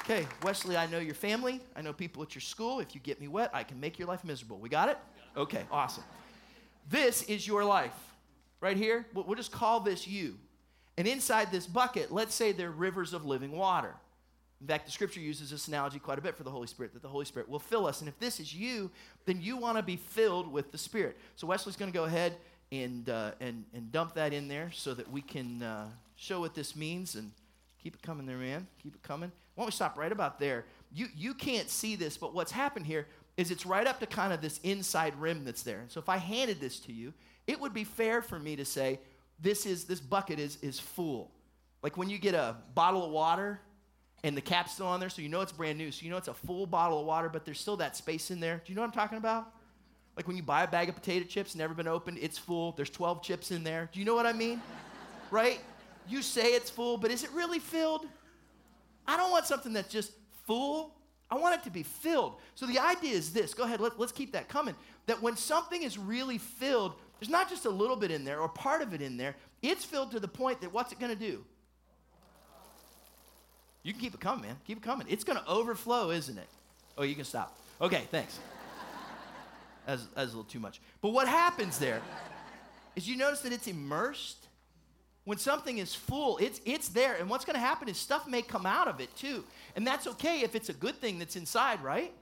Okay, 0.00 0.26
Wesley, 0.42 0.76
I 0.76 0.86
know 0.86 0.98
your 0.98 1.14
family. 1.14 1.60
I 1.76 1.82
know 1.82 1.92
people 1.92 2.24
at 2.24 2.34
your 2.34 2.42
school. 2.42 2.80
If 2.80 2.92
you 2.92 3.00
get 3.00 3.20
me 3.20 3.28
wet, 3.28 3.50
I 3.54 3.62
can 3.62 3.78
make 3.78 4.00
your 4.00 4.08
life 4.08 4.24
miserable. 4.24 4.58
We 4.58 4.68
got 4.68 4.88
it? 4.88 4.98
Okay, 5.36 5.62
awesome. 5.70 6.02
This 6.90 7.22
is 7.22 7.46
your 7.46 7.64
life 7.64 7.94
right 8.60 8.76
here. 8.76 9.06
We'll 9.14 9.36
just 9.36 9.52
call 9.52 9.78
this 9.78 10.08
you. 10.08 10.38
And 10.96 11.08
inside 11.08 11.50
this 11.50 11.66
bucket, 11.66 12.12
let's 12.12 12.34
say 12.34 12.52
there 12.52 12.68
are 12.68 12.72
rivers 12.72 13.12
of 13.12 13.24
living 13.24 13.52
water. 13.52 13.94
In 14.60 14.68
fact, 14.68 14.86
the 14.86 14.92
scripture 14.92 15.20
uses 15.20 15.50
this 15.50 15.66
analogy 15.66 15.98
quite 15.98 16.18
a 16.18 16.22
bit 16.22 16.36
for 16.36 16.44
the 16.44 16.50
Holy 16.50 16.68
Spirit, 16.68 16.92
that 16.92 17.02
the 17.02 17.08
Holy 17.08 17.24
Spirit 17.24 17.48
will 17.48 17.58
fill 17.58 17.86
us. 17.86 18.00
And 18.00 18.08
if 18.08 18.18
this 18.20 18.38
is 18.38 18.54
you, 18.54 18.90
then 19.24 19.40
you 19.40 19.56
want 19.56 19.76
to 19.76 19.82
be 19.82 19.96
filled 19.96 20.50
with 20.50 20.70
the 20.70 20.78
Spirit. 20.78 21.16
So 21.34 21.46
Wesley's 21.48 21.76
going 21.76 21.90
to 21.90 21.96
go 21.96 22.04
ahead 22.04 22.36
and, 22.70 23.08
uh, 23.08 23.32
and, 23.40 23.64
and 23.74 23.90
dump 23.90 24.14
that 24.14 24.32
in 24.32 24.46
there 24.46 24.70
so 24.72 24.94
that 24.94 25.10
we 25.10 25.20
can 25.20 25.62
uh, 25.62 25.88
show 26.14 26.40
what 26.40 26.54
this 26.54 26.76
means 26.76 27.16
and 27.16 27.32
keep 27.82 27.94
it 27.96 28.02
coming 28.02 28.24
there, 28.24 28.36
man. 28.36 28.68
Keep 28.82 28.94
it 28.94 29.02
coming. 29.02 29.32
Why 29.54 29.62
don't 29.62 29.66
we 29.66 29.72
stop 29.72 29.98
right 29.98 30.12
about 30.12 30.38
there? 30.38 30.64
You, 30.94 31.08
you 31.16 31.34
can't 31.34 31.68
see 31.68 31.96
this, 31.96 32.16
but 32.16 32.32
what's 32.32 32.52
happened 32.52 32.86
here 32.86 33.08
is 33.36 33.50
it's 33.50 33.66
right 33.66 33.86
up 33.86 33.98
to 33.98 34.06
kind 34.06 34.32
of 34.32 34.40
this 34.40 34.60
inside 34.62 35.14
rim 35.16 35.44
that's 35.44 35.62
there. 35.62 35.80
And 35.80 35.90
so 35.90 35.98
if 35.98 36.08
I 36.08 36.18
handed 36.18 36.60
this 36.60 36.78
to 36.80 36.92
you, 36.92 37.12
it 37.46 37.60
would 37.60 37.74
be 37.74 37.84
fair 37.84 38.22
for 38.22 38.38
me 38.38 38.54
to 38.56 38.64
say, 38.64 39.00
this 39.42 39.66
is 39.66 39.84
this 39.84 40.00
bucket 40.00 40.38
is 40.38 40.58
is 40.62 40.78
full. 40.80 41.30
Like 41.82 41.96
when 41.96 42.08
you 42.08 42.18
get 42.18 42.34
a 42.34 42.56
bottle 42.74 43.04
of 43.04 43.10
water 43.10 43.60
and 44.24 44.36
the 44.36 44.40
cap's 44.40 44.74
still 44.74 44.86
on 44.86 45.00
there, 45.00 45.08
so 45.08 45.20
you 45.20 45.28
know 45.28 45.40
it's 45.40 45.52
brand 45.52 45.78
new, 45.78 45.90
so 45.90 46.04
you 46.04 46.10
know 46.10 46.16
it's 46.16 46.28
a 46.28 46.34
full 46.34 46.66
bottle 46.66 47.00
of 47.00 47.06
water, 47.06 47.28
but 47.28 47.44
there's 47.44 47.58
still 47.58 47.76
that 47.78 47.96
space 47.96 48.30
in 48.30 48.38
there. 48.40 48.62
Do 48.64 48.72
you 48.72 48.76
know 48.76 48.82
what 48.82 48.88
I'm 48.88 48.92
talking 48.92 49.18
about? 49.18 49.52
Like 50.16 50.28
when 50.28 50.36
you 50.36 50.42
buy 50.42 50.62
a 50.62 50.68
bag 50.68 50.88
of 50.88 50.94
potato 50.94 51.24
chips, 51.26 51.54
never 51.54 51.74
been 51.74 51.88
opened, 51.88 52.18
it's 52.20 52.38
full. 52.38 52.72
There's 52.72 52.90
12 52.90 53.22
chips 53.22 53.50
in 53.50 53.64
there. 53.64 53.88
Do 53.92 53.98
you 53.98 54.04
know 54.04 54.14
what 54.14 54.26
I 54.26 54.32
mean? 54.32 54.60
right? 55.30 55.60
You 56.08 56.22
say 56.22 56.52
it's 56.54 56.70
full, 56.70 56.96
but 56.98 57.10
is 57.10 57.24
it 57.24 57.30
really 57.32 57.58
filled? 57.58 58.06
I 59.06 59.16
don't 59.16 59.30
want 59.30 59.46
something 59.46 59.72
that's 59.72 59.92
just 59.92 60.12
full. 60.46 60.94
I 61.30 61.36
want 61.36 61.54
it 61.54 61.64
to 61.64 61.70
be 61.70 61.82
filled. 61.82 62.36
So 62.54 62.66
the 62.66 62.78
idea 62.78 63.14
is 63.14 63.32
this 63.32 63.54
go 63.54 63.64
ahead, 63.64 63.80
let, 63.80 63.98
us 63.98 64.12
keep 64.12 64.32
that 64.32 64.48
coming. 64.48 64.74
That 65.06 65.22
when 65.22 65.36
something 65.36 65.82
is 65.82 65.98
really 65.98 66.38
filled, 66.38 66.94
there's 67.22 67.30
not 67.30 67.48
just 67.48 67.66
a 67.66 67.70
little 67.70 67.94
bit 67.94 68.10
in 68.10 68.24
there 68.24 68.40
or 68.40 68.48
part 68.48 68.82
of 68.82 68.94
it 68.94 69.00
in 69.00 69.16
there, 69.16 69.36
it's 69.62 69.84
filled 69.84 70.10
to 70.10 70.18
the 70.18 70.26
point 70.26 70.60
that 70.60 70.72
what's 70.72 70.90
it 70.90 70.98
going 70.98 71.12
to 71.12 71.18
do? 71.18 71.44
You 73.84 73.92
can 73.92 74.00
keep 74.00 74.14
it 74.14 74.18
coming, 74.18 74.42
man. 74.42 74.56
Keep 74.66 74.78
it 74.78 74.82
coming. 74.82 75.06
It's 75.08 75.22
going 75.22 75.38
to 75.38 75.46
overflow, 75.48 76.10
isn't 76.10 76.36
it? 76.36 76.48
Oh, 76.98 77.04
you 77.04 77.14
can 77.14 77.24
stop. 77.24 77.56
Okay, 77.80 78.02
thanks. 78.10 78.40
That's, 79.86 80.04
that's 80.16 80.32
a 80.32 80.36
little 80.36 80.42
too 80.42 80.58
much. 80.58 80.80
But 81.00 81.10
what 81.10 81.28
happens 81.28 81.78
there 81.78 82.00
is 82.96 83.08
you 83.08 83.16
notice 83.16 83.40
that 83.42 83.52
it's 83.52 83.68
immersed. 83.68 84.48
When 85.24 85.38
something 85.38 85.78
is 85.78 85.94
full, 85.94 86.38
it's, 86.38 86.60
it's 86.64 86.88
there. 86.88 87.14
And 87.14 87.30
what's 87.30 87.44
going 87.44 87.54
to 87.54 87.60
happen 87.60 87.88
is 87.88 87.98
stuff 87.98 88.26
may 88.26 88.42
come 88.42 88.66
out 88.66 88.88
of 88.88 89.00
it 89.00 89.14
too. 89.14 89.44
And 89.76 89.86
that's 89.86 90.08
okay 90.08 90.40
if 90.40 90.56
it's 90.56 90.70
a 90.70 90.72
good 90.72 90.96
thing 90.96 91.20
that's 91.20 91.36
inside, 91.36 91.84
right? 91.84 92.12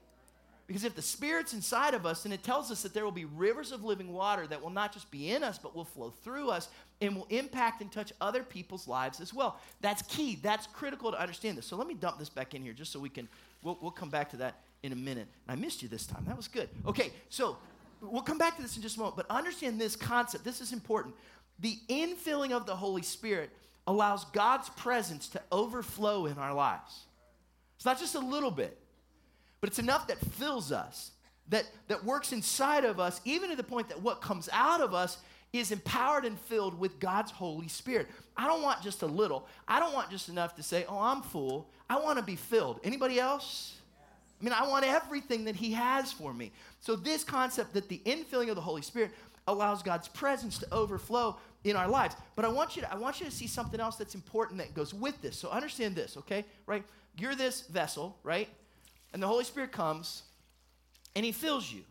Because 0.71 0.85
if 0.85 0.95
the 0.95 1.01
Spirit's 1.01 1.51
inside 1.51 1.93
of 1.93 2.05
us, 2.05 2.23
then 2.23 2.31
it 2.31 2.43
tells 2.43 2.71
us 2.71 2.81
that 2.83 2.93
there 2.93 3.03
will 3.03 3.11
be 3.11 3.25
rivers 3.25 3.73
of 3.73 3.83
living 3.83 4.13
water 4.13 4.47
that 4.47 4.61
will 4.61 4.69
not 4.69 4.93
just 4.93 5.11
be 5.11 5.29
in 5.31 5.43
us, 5.43 5.57
but 5.57 5.75
will 5.75 5.83
flow 5.83 6.13
through 6.23 6.49
us 6.49 6.69
and 7.01 7.13
will 7.13 7.27
impact 7.29 7.81
and 7.81 7.91
touch 7.91 8.13
other 8.21 8.41
people's 8.41 8.87
lives 8.87 9.19
as 9.19 9.33
well. 9.33 9.59
That's 9.81 10.01
key. 10.03 10.39
That's 10.41 10.67
critical 10.67 11.11
to 11.11 11.19
understand 11.19 11.57
this. 11.57 11.65
So 11.65 11.75
let 11.75 11.87
me 11.87 11.93
dump 11.93 12.19
this 12.19 12.29
back 12.29 12.53
in 12.53 12.63
here 12.63 12.71
just 12.71 12.93
so 12.93 13.01
we 13.01 13.09
can, 13.09 13.27
we'll, 13.61 13.77
we'll 13.81 13.91
come 13.91 14.09
back 14.09 14.29
to 14.29 14.37
that 14.37 14.61
in 14.81 14.93
a 14.93 14.95
minute. 14.95 15.27
I 15.45 15.55
missed 15.55 15.83
you 15.83 15.89
this 15.89 16.07
time. 16.07 16.23
That 16.25 16.37
was 16.37 16.47
good. 16.47 16.69
Okay, 16.87 17.11
so 17.27 17.57
we'll 17.99 18.21
come 18.21 18.37
back 18.37 18.55
to 18.55 18.61
this 18.61 18.77
in 18.77 18.81
just 18.81 18.95
a 18.95 18.99
moment, 18.99 19.17
but 19.17 19.25
understand 19.29 19.77
this 19.77 19.97
concept. 19.97 20.45
This 20.45 20.61
is 20.61 20.71
important. 20.71 21.15
The 21.59 21.77
infilling 21.89 22.53
of 22.53 22.65
the 22.65 22.77
Holy 22.77 23.01
Spirit 23.01 23.49
allows 23.87 24.23
God's 24.23 24.69
presence 24.69 25.27
to 25.27 25.41
overflow 25.51 26.27
in 26.27 26.37
our 26.37 26.53
lives. 26.53 27.07
It's 27.75 27.83
not 27.83 27.99
just 27.99 28.15
a 28.15 28.19
little 28.19 28.51
bit, 28.51 28.77
but 29.61 29.69
it's 29.69 29.79
enough 29.79 30.07
that 30.07 30.17
fills 30.19 30.71
us. 30.71 31.11
that, 31.49 31.65
that 31.87 32.03
works 32.03 32.31
inside 32.31 32.85
of 32.85 32.99
us, 32.99 33.21
even 33.25 33.49
to 33.49 33.55
the 33.55 33.63
point 33.63 33.89
that 33.89 34.01
what 34.01 34.21
comes 34.21 34.49
out 34.51 34.81
of 34.81 34.93
us 34.93 35.17
is 35.53 35.71
empowered 35.71 36.23
and 36.23 36.39
filled 36.39 36.79
with 36.79 36.97
God's 36.99 37.29
Holy 37.31 37.67
Spirit. 37.67 38.07
I 38.37 38.47
don't 38.47 38.61
want 38.61 38.81
just 38.81 39.01
a 39.01 39.05
little. 39.05 39.47
I 39.67 39.79
don't 39.79 39.93
want 39.93 40.09
just 40.09 40.29
enough 40.29 40.55
to 40.55 40.63
say, 40.63 40.85
"Oh, 40.87 40.97
I'm 40.97 41.21
full." 41.21 41.69
I 41.89 41.99
want 41.99 42.17
to 42.19 42.23
be 42.23 42.37
filled. 42.37 42.79
Anybody 42.85 43.19
else? 43.19 43.75
I 44.39 44.43
mean, 44.45 44.53
I 44.53 44.65
want 44.65 44.85
everything 44.85 45.43
that 45.43 45.57
he 45.57 45.73
has 45.73 46.11
for 46.11 46.33
me. 46.33 46.53
So 46.79 46.95
this 46.95 47.25
concept 47.25 47.73
that 47.73 47.89
the 47.89 48.01
infilling 48.05 48.49
of 48.49 48.55
the 48.55 48.61
Holy 48.61 48.81
Spirit 48.81 49.11
allows 49.45 49.83
God's 49.83 50.07
presence 50.07 50.57
to 50.59 50.73
overflow 50.73 51.37
in 51.65 51.75
our 51.75 51.89
lives. 51.89 52.15
But 52.35 52.45
I 52.45 52.47
want 52.47 52.77
you 52.77 52.81
to 52.83 52.91
I 52.91 52.95
want 52.95 53.19
you 53.19 53.25
to 53.25 53.31
see 53.31 53.47
something 53.47 53.81
else 53.81 53.97
that's 53.97 54.15
important 54.15 54.59
that 54.59 54.73
goes 54.73 54.93
with 54.93 55.21
this. 55.21 55.35
So 55.35 55.49
understand 55.49 55.97
this, 55.97 56.15
okay? 56.15 56.45
Right? 56.65 56.85
You're 57.17 57.35
this 57.35 57.67
vessel, 57.67 58.17
right? 58.23 58.47
And 59.13 59.21
the 59.21 59.27
Holy 59.27 59.43
Spirit 59.43 59.71
comes 59.71 60.23
and 61.15 61.25
he 61.25 61.31
fills 61.31 61.71
you. 61.71 61.81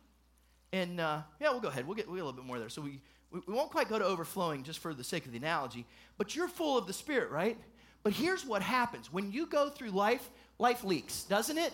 And 0.72 1.00
uh, 1.00 1.20
yeah, 1.40 1.50
we'll 1.50 1.60
go 1.60 1.68
ahead. 1.68 1.86
We'll 1.86 1.96
get, 1.96 2.06
we'll 2.06 2.16
get 2.16 2.22
a 2.22 2.24
little 2.24 2.40
bit 2.40 2.46
more 2.46 2.58
there. 2.58 2.68
So 2.68 2.80
we, 2.82 3.00
we, 3.30 3.40
we 3.46 3.54
won't 3.54 3.70
quite 3.70 3.88
go 3.88 3.98
to 3.98 4.04
overflowing 4.04 4.62
just 4.62 4.78
for 4.78 4.94
the 4.94 5.04
sake 5.04 5.26
of 5.26 5.32
the 5.32 5.38
analogy, 5.38 5.86
but 6.16 6.34
you're 6.34 6.48
full 6.48 6.78
of 6.78 6.86
the 6.86 6.92
Spirit, 6.92 7.30
right? 7.30 7.56
But 8.02 8.12
here's 8.12 8.46
what 8.46 8.62
happens 8.62 9.12
when 9.12 9.32
you 9.32 9.46
go 9.46 9.68
through 9.68 9.90
life, 9.90 10.28
life 10.58 10.84
leaks, 10.84 11.24
doesn't 11.24 11.58
it? 11.58 11.72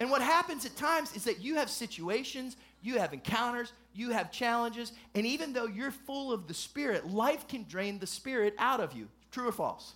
and 0.00 0.10
what 0.10 0.22
happens 0.22 0.66
at 0.66 0.76
times 0.76 1.14
is 1.14 1.24
that 1.24 1.40
you 1.40 1.56
have 1.56 1.70
situations, 1.70 2.56
you 2.82 2.98
have 2.98 3.12
encounters, 3.12 3.72
you 3.94 4.10
have 4.10 4.30
challenges, 4.30 4.92
and 5.14 5.26
even 5.26 5.52
though 5.52 5.66
you're 5.66 5.90
full 5.90 6.32
of 6.32 6.46
the 6.46 6.54
Spirit, 6.54 7.08
life 7.08 7.48
can 7.48 7.64
drain 7.68 7.98
the 7.98 8.06
Spirit 8.06 8.54
out 8.58 8.80
of 8.80 8.92
you. 8.92 9.08
True 9.30 9.48
or 9.48 9.52
false? 9.52 9.94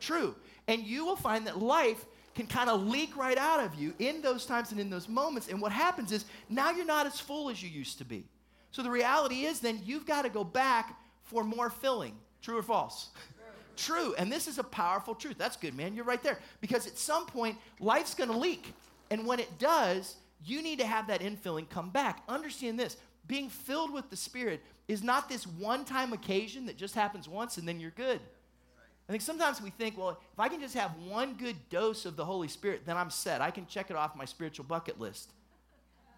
True. 0.00 0.34
And 0.66 0.82
you 0.82 1.04
will 1.04 1.16
find 1.16 1.46
that 1.46 1.58
life 1.58 2.04
can 2.34 2.46
kind 2.46 2.70
of 2.70 2.86
leak 2.86 3.16
right 3.16 3.38
out 3.38 3.60
of 3.60 3.74
you 3.74 3.94
in 3.98 4.22
those 4.22 4.46
times 4.46 4.70
and 4.70 4.80
in 4.80 4.90
those 4.90 5.08
moments. 5.08 5.48
And 5.48 5.60
what 5.60 5.72
happens 5.72 6.12
is 6.12 6.24
now 6.48 6.70
you're 6.70 6.86
not 6.86 7.06
as 7.06 7.20
full 7.20 7.50
as 7.50 7.62
you 7.62 7.68
used 7.68 7.98
to 7.98 8.04
be. 8.04 8.24
So 8.70 8.82
the 8.82 8.90
reality 8.90 9.44
is 9.44 9.60
then 9.60 9.80
you've 9.84 10.06
got 10.06 10.22
to 10.22 10.30
go 10.30 10.44
back 10.44 10.98
for 11.24 11.44
more 11.44 11.70
filling. 11.70 12.14
True 12.40 12.58
or 12.58 12.62
false? 12.62 13.10
True. 13.76 14.14
And 14.18 14.30
this 14.30 14.48
is 14.48 14.58
a 14.58 14.64
powerful 14.64 15.14
truth. 15.14 15.36
That's 15.38 15.56
good, 15.56 15.74
man. 15.74 15.94
You're 15.94 16.04
right 16.04 16.22
there. 16.22 16.38
Because 16.60 16.86
at 16.86 16.98
some 16.98 17.26
point, 17.26 17.56
life's 17.80 18.14
going 18.14 18.30
to 18.30 18.36
leak. 18.36 18.72
And 19.10 19.26
when 19.26 19.40
it 19.40 19.58
does, 19.58 20.16
you 20.44 20.62
need 20.62 20.78
to 20.78 20.86
have 20.86 21.06
that 21.08 21.20
infilling 21.20 21.68
come 21.68 21.90
back. 21.90 22.22
Understand 22.28 22.78
this 22.78 22.96
being 23.26 23.48
filled 23.48 23.92
with 23.92 24.10
the 24.10 24.16
Spirit 24.16 24.60
is 24.88 25.02
not 25.02 25.28
this 25.28 25.46
one 25.46 25.84
time 25.84 26.12
occasion 26.12 26.66
that 26.66 26.76
just 26.76 26.94
happens 26.94 27.28
once 27.28 27.56
and 27.56 27.66
then 27.66 27.78
you're 27.78 27.90
good. 27.92 28.20
I 29.08 29.12
think 29.12 29.22
sometimes 29.22 29.60
we 29.60 29.70
think, 29.70 29.98
well, 29.98 30.10
if 30.10 30.38
I 30.38 30.48
can 30.48 30.60
just 30.60 30.74
have 30.74 30.92
one 31.06 31.34
good 31.34 31.56
dose 31.70 32.06
of 32.06 32.16
the 32.16 32.24
Holy 32.24 32.48
Spirit, 32.48 32.82
then 32.86 32.96
I'm 32.96 33.10
set. 33.10 33.40
I 33.40 33.50
can 33.50 33.66
check 33.66 33.90
it 33.90 33.96
off 33.96 34.16
my 34.16 34.24
spiritual 34.24 34.64
bucket 34.64 35.00
list. 35.00 35.30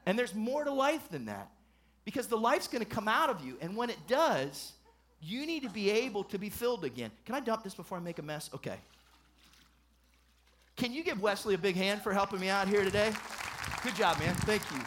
And 0.06 0.18
there's 0.18 0.34
more 0.34 0.64
to 0.64 0.72
life 0.72 1.08
than 1.08 1.26
that 1.26 1.50
because 2.04 2.26
the 2.26 2.36
life's 2.36 2.68
going 2.68 2.84
to 2.84 2.88
come 2.88 3.08
out 3.08 3.30
of 3.30 3.44
you. 3.44 3.56
And 3.60 3.74
when 3.76 3.88
it 3.88 3.98
does, 4.06 4.72
you 5.20 5.46
need 5.46 5.62
to 5.62 5.70
be 5.70 5.90
able 5.90 6.24
to 6.24 6.38
be 6.38 6.50
filled 6.50 6.84
again. 6.84 7.10
Can 7.24 7.34
I 7.34 7.40
dump 7.40 7.64
this 7.64 7.74
before 7.74 7.96
I 7.98 8.00
make 8.02 8.18
a 8.18 8.22
mess? 8.22 8.50
Okay. 8.54 8.76
Can 10.76 10.92
you 10.92 11.02
give 11.02 11.22
Wesley 11.22 11.54
a 11.54 11.58
big 11.58 11.76
hand 11.76 12.02
for 12.02 12.12
helping 12.12 12.40
me 12.40 12.48
out 12.48 12.68
here 12.68 12.84
today? 12.84 13.12
Good 13.82 13.94
job, 13.94 14.18
man. 14.18 14.34
Thank 14.40 14.62
you. 14.70 14.80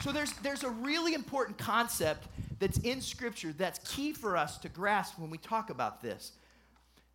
So 0.00 0.12
there's, 0.12 0.32
there's 0.34 0.64
a 0.64 0.70
really 0.70 1.14
important 1.14 1.58
concept 1.58 2.28
that's 2.58 2.78
in 2.78 3.00
Scripture 3.00 3.52
that's 3.52 3.78
key 3.94 4.12
for 4.12 4.36
us 4.36 4.58
to 4.58 4.68
grasp 4.68 5.18
when 5.18 5.30
we 5.30 5.38
talk 5.38 5.70
about 5.70 6.00
this. 6.00 6.32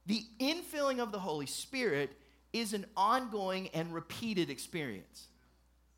The 0.05 0.23
infilling 0.39 0.99
of 0.99 1.11
the 1.11 1.19
Holy 1.19 1.45
Spirit 1.45 2.11
is 2.53 2.73
an 2.73 2.85
ongoing 2.97 3.69
and 3.69 3.93
repeated 3.93 4.49
experience. 4.49 5.27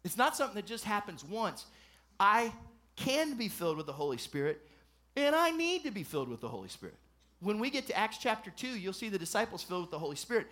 It's 0.04 0.18
not 0.18 0.36
something 0.36 0.56
that 0.56 0.66
just 0.66 0.84
happens 0.84 1.24
once. 1.24 1.66
I 2.20 2.52
can 2.96 3.36
be 3.36 3.48
filled 3.48 3.78
with 3.78 3.86
the 3.86 3.94
Holy 3.94 4.18
Spirit, 4.18 4.62
and 5.16 5.36
I 5.36 5.52
need 5.52 5.84
to 5.84 5.92
be 5.92 6.04
filled 6.04 6.30
with 6.30 6.42
the 6.42 6.50
Holy 6.50 6.70
Spirit. 6.70 6.96
When 7.40 7.60
we 7.60 7.70
get 7.70 7.88
to 7.88 7.98
Acts 7.98 8.18
chapter 8.18 8.52
2, 8.52 8.68
you'll 8.68 8.94
see 8.94 9.10
the 9.10 9.18
disciples 9.18 9.64
filled 9.64 9.82
with 9.82 9.92
the 9.92 10.00
Holy 10.00 10.16
Spirit. 10.16 10.48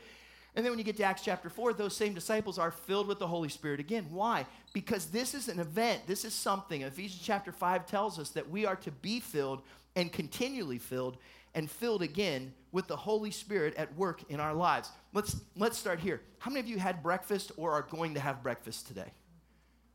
And 0.55 0.65
then 0.65 0.71
when 0.71 0.79
you 0.79 0.85
get 0.85 0.97
to 0.97 1.03
Acts 1.03 1.21
chapter 1.23 1.49
4, 1.49 1.73
those 1.73 1.95
same 1.95 2.13
disciples 2.13 2.59
are 2.59 2.71
filled 2.71 3.07
with 3.07 3.19
the 3.19 3.27
Holy 3.27 3.47
Spirit 3.47 3.79
again. 3.79 4.07
Why? 4.09 4.45
Because 4.73 5.05
this 5.05 5.33
is 5.33 5.47
an 5.47 5.59
event, 5.59 6.07
this 6.07 6.25
is 6.25 6.33
something. 6.33 6.81
Ephesians 6.81 7.21
chapter 7.23 7.51
5 7.51 7.85
tells 7.85 8.19
us 8.19 8.31
that 8.31 8.49
we 8.49 8.65
are 8.65 8.75
to 8.77 8.91
be 8.91 9.21
filled 9.21 9.61
and 9.95 10.11
continually 10.11 10.77
filled 10.77 11.17
and 11.53 11.69
filled 11.69 12.01
again 12.01 12.53
with 12.71 12.87
the 12.87 12.95
Holy 12.95 13.31
Spirit 13.31 13.75
at 13.75 13.95
work 13.95 14.23
in 14.29 14.39
our 14.39 14.53
lives. 14.53 14.89
Let's, 15.13 15.37
let's 15.55 15.77
start 15.77 15.99
here. 15.99 16.21
How 16.39 16.51
many 16.51 16.61
of 16.61 16.67
you 16.67 16.79
had 16.79 17.01
breakfast 17.01 17.51
or 17.57 17.71
are 17.71 17.81
going 17.83 18.13
to 18.13 18.19
have 18.19 18.43
breakfast 18.43 18.87
today? 18.87 19.11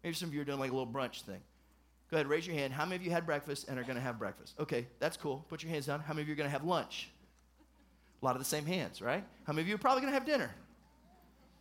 Maybe 0.02 0.14
some 0.14 0.28
of 0.28 0.34
you 0.34 0.40
are 0.40 0.44
doing 0.44 0.58
like 0.58 0.70
a 0.70 0.74
little 0.74 0.90
brunch 0.90 1.22
thing. 1.22 1.40
Go 2.10 2.18
ahead, 2.18 2.28
raise 2.28 2.46
your 2.46 2.56
hand. 2.56 2.72
How 2.72 2.84
many 2.84 2.96
of 2.96 3.02
you 3.02 3.10
had 3.10 3.26
breakfast 3.26 3.66
and 3.68 3.78
are 3.78 3.82
going 3.82 3.96
to 3.96 4.02
have 4.02 4.18
breakfast? 4.18 4.54
Okay, 4.60 4.86
that's 5.00 5.16
cool. 5.16 5.44
Put 5.48 5.62
your 5.62 5.72
hands 5.72 5.86
down. 5.86 6.00
How 6.00 6.14
many 6.14 6.22
of 6.22 6.28
you 6.28 6.34
are 6.34 6.36
going 6.36 6.46
to 6.46 6.52
have 6.52 6.64
lunch? 6.64 7.10
A 8.20 8.24
lot 8.24 8.34
of 8.34 8.40
the 8.40 8.46
same 8.46 8.64
hands, 8.64 9.02
right? 9.02 9.24
How 9.44 9.52
many 9.52 9.62
of 9.62 9.68
you 9.68 9.74
are 9.74 9.78
probably 9.78 10.00
going 10.00 10.12
to 10.12 10.18
have 10.18 10.26
dinner? 10.26 10.50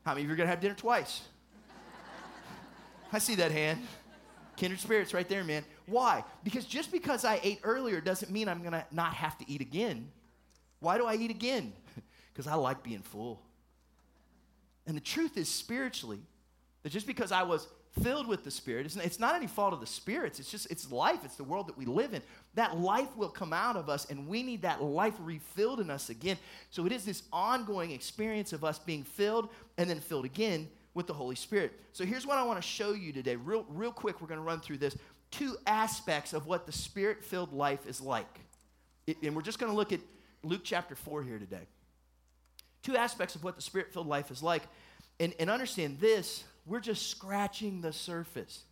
How 0.06 0.13
many 0.13 0.22
of 0.24 0.28
you 0.28 0.34
are 0.34 0.38
going 0.38 0.48
to 0.48 0.52
have 0.52 0.62
dinner 0.62 0.76
twice? 0.76 1.22
I 3.12 3.20
see 3.20 3.36
that 3.36 3.52
hand. 3.52 3.86
Kindred 4.56 4.80
spirits 4.80 5.13
right 5.13 5.28
there, 5.28 5.44
man. 5.44 5.63
Why? 5.86 6.24
Because 6.44 6.65
just 6.65 6.91
because 6.91 7.26
I 7.26 7.39
ate 7.44 7.60
earlier 7.63 8.00
doesn't 8.00 8.32
mean 8.32 8.48
I'm 8.48 8.60
going 8.60 8.72
to 8.72 8.86
not 8.91 9.13
have 9.13 9.38
to 9.39 9.50
eat 9.50 9.62
again. 9.62 10.10
Why 10.80 10.98
do 10.98 11.06
I 11.06 11.15
eat 11.15 11.32
again? 11.32 11.74
Because 12.34 12.52
I 12.52 12.56
like 12.56 12.84
being 12.84 13.02
full. 13.02 13.41
And 14.86 14.98
the 14.98 15.02
truth 15.02 15.38
is, 15.38 15.48
spiritually, 15.48 16.20
that 16.84 16.89
just 16.89 17.08
because 17.08 17.32
I 17.32 17.44
was 17.44 17.65
filled 18.01 18.27
with 18.27 18.43
the 18.43 18.51
Spirit. 18.51 18.86
It's, 18.86 19.19
not 19.19 19.36
any 19.36 19.47
fault 19.47 19.73
of 19.73 19.79
the 19.79 19.86
spirits. 19.86 20.39
It's 20.39 20.51
just, 20.51 20.69
it's 20.69 20.91
life. 20.91 21.19
It's 21.23 21.36
the 21.36 21.43
world 21.43 21.67
that 21.67 21.77
we 21.77 21.86
live 21.86 22.13
in. 22.13 22.21
That 22.55 22.77
life 22.77 23.15
will 23.15 23.29
come 23.29 23.53
out 23.53 23.77
of 23.77 23.89
us, 23.89 24.05
and 24.10 24.27
we 24.27 24.43
need 24.43 24.63
that 24.63 24.84
life 24.84 25.13
refilled 25.19 25.79
in 25.79 25.89
us 25.89 26.10
again. 26.10 26.38
So 26.71 26.86
it 26.86 26.91
is 26.91 27.05
this 27.05 27.23
ongoing 27.31 27.91
experience 27.91 28.53
of 28.53 28.63
us 28.63 28.79
being 28.79 29.03
filled 29.03 29.49
and 29.77 29.89
then 29.89 29.99
filled 29.99 30.25
again 30.25 30.67
with 30.93 31.08
the 31.08 31.13
Holy 31.13 31.36
Spirit. 31.36 31.73
So 31.93 32.05
here's 32.05 32.25
what 32.25 32.38
I 32.38 32.43
want 32.43 32.62
to 32.62 32.67
show 32.67 32.93
you 32.93 33.13
today. 33.13 33.36
Real, 33.36 33.65
real 33.69 33.91
quick, 33.91 34.21
we're 34.21 34.27
going 34.27 34.39
to 34.39 34.45
run 34.45 34.60
through 34.60 34.77
this. 34.77 34.97
Two 35.31 35.58
aspects 35.67 36.34
of 36.34 36.47
what 36.47 36.65
the 36.65 36.71
Spirit 36.71 37.23
filled 37.23 37.53
life 37.53 37.86
is 37.88 38.01
like. 38.01 38.39
It, 39.08 39.17
and 39.21 39.36
we're 39.36 39.41
just 39.41 39.60
going 39.60 39.71
to 39.71 39.75
look 39.75 39.93
at 39.93 39.99
Luke 40.43 40.62
chapter 40.63 40.95
4 40.95 41.23
here 41.23 41.39
today. 41.39 41.67
Two 42.84 42.95
aspects 42.95 43.36
of 43.36 43.43
what 43.43 43.55
the 43.55 43.62
Spirit 43.62 43.91
filled 43.93 44.08
life 44.08 44.31
is 44.31 44.43
like. 44.43 44.63
And, 45.19 45.34
and 45.39 45.49
understand 45.49 45.99
this 45.99 46.43
we're 46.65 46.80
just 46.80 47.10
scratching 47.10 47.82
the 47.82 47.93
surface. 47.93 48.63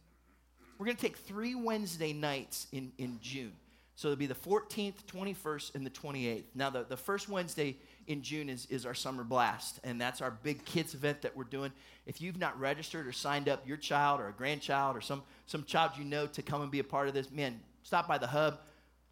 We're 0.77 0.85
going 0.85 0.97
to 0.97 1.01
take 1.01 1.17
three 1.17 1.55
Wednesday 1.55 2.13
nights 2.13 2.67
in, 2.71 2.91
in 2.97 3.19
June. 3.21 3.53
So 3.95 4.07
it'll 4.07 4.17
be 4.17 4.25
the 4.25 4.33
14th, 4.33 5.05
21st, 5.05 5.75
and 5.75 5.85
the 5.85 5.91
28th. 5.91 6.43
Now, 6.55 6.71
the, 6.71 6.83
the 6.83 6.97
first 6.97 7.29
Wednesday 7.29 7.77
in 8.07 8.23
June 8.23 8.49
is, 8.49 8.65
is 8.71 8.87
our 8.87 8.95
summer 8.95 9.23
blast, 9.23 9.79
and 9.83 10.01
that's 10.01 10.19
our 10.19 10.31
big 10.31 10.65
kids 10.65 10.95
event 10.95 11.21
that 11.21 11.37
we're 11.37 11.43
doing. 11.43 11.71
If 12.07 12.19
you've 12.19 12.39
not 12.39 12.59
registered 12.59 13.05
or 13.05 13.11
signed 13.11 13.47
up 13.47 13.67
your 13.67 13.77
child 13.77 14.19
or 14.19 14.29
a 14.29 14.33
grandchild 14.33 14.97
or 14.97 15.01
some, 15.01 15.21
some 15.45 15.63
child 15.63 15.91
you 15.97 16.03
know 16.03 16.25
to 16.25 16.41
come 16.41 16.63
and 16.63 16.71
be 16.71 16.79
a 16.79 16.83
part 16.83 17.07
of 17.07 17.13
this, 17.13 17.29
man, 17.29 17.59
stop 17.83 18.07
by 18.07 18.17
the 18.17 18.27
hub, 18.27 18.59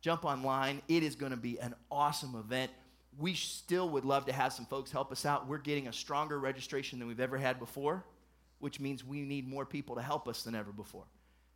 jump 0.01 0.25
online. 0.25 0.81
It 0.87 1.03
is 1.03 1.15
going 1.15 1.31
to 1.31 1.37
be 1.37 1.59
an 1.59 1.75
awesome 1.91 2.35
event. 2.35 2.71
We 3.19 3.35
still 3.35 3.87
would 3.89 4.03
love 4.03 4.25
to 4.25 4.33
have 4.33 4.51
some 4.51 4.65
folks 4.65 4.91
help 4.91 5.11
us 5.11 5.27
out. 5.27 5.47
We're 5.47 5.59
getting 5.59 5.87
a 5.87 5.93
stronger 5.93 6.39
registration 6.39 6.97
than 6.97 7.07
we've 7.07 7.19
ever 7.19 7.37
had 7.37 7.59
before 7.59 8.03
which 8.61 8.79
means 8.79 9.03
we 9.03 9.21
need 9.21 9.47
more 9.47 9.65
people 9.65 9.95
to 9.95 10.01
help 10.01 10.27
us 10.27 10.43
than 10.43 10.55
ever 10.55 10.71
before. 10.71 11.03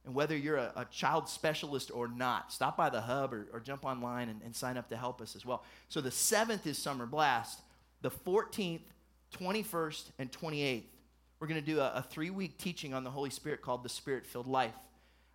And 0.05 0.13
whether 0.13 0.37
you're 0.37 0.57
a, 0.57 0.71
a 0.75 0.85
child 0.85 1.27
specialist 1.27 1.89
or 1.93 2.07
not, 2.07 2.51
stop 2.51 2.77
by 2.77 2.89
the 2.89 3.01
hub 3.01 3.33
or, 3.33 3.47
or 3.51 3.59
jump 3.59 3.85
online 3.85 4.29
and, 4.29 4.41
and 4.43 4.55
sign 4.55 4.77
up 4.77 4.89
to 4.89 4.97
help 4.97 5.19
us 5.19 5.35
as 5.35 5.45
well. 5.45 5.63
So 5.89 5.99
the 6.01 6.11
7th 6.11 6.67
is 6.67 6.77
Summer 6.77 7.05
Blast. 7.05 7.61
The 8.01 8.11
14th, 8.11 8.81
21st, 9.39 10.03
and 10.19 10.31
28th, 10.31 10.83
we're 11.39 11.47
going 11.47 11.59
to 11.59 11.65
do 11.65 11.79
a, 11.79 11.93
a 11.95 12.05
three 12.07 12.29
week 12.29 12.57
teaching 12.59 12.93
on 12.93 13.03
the 13.03 13.09
Holy 13.09 13.31
Spirit 13.31 13.61
called 13.61 13.83
the 13.83 13.89
Spirit 13.89 14.25
Filled 14.25 14.47
Life. 14.47 14.75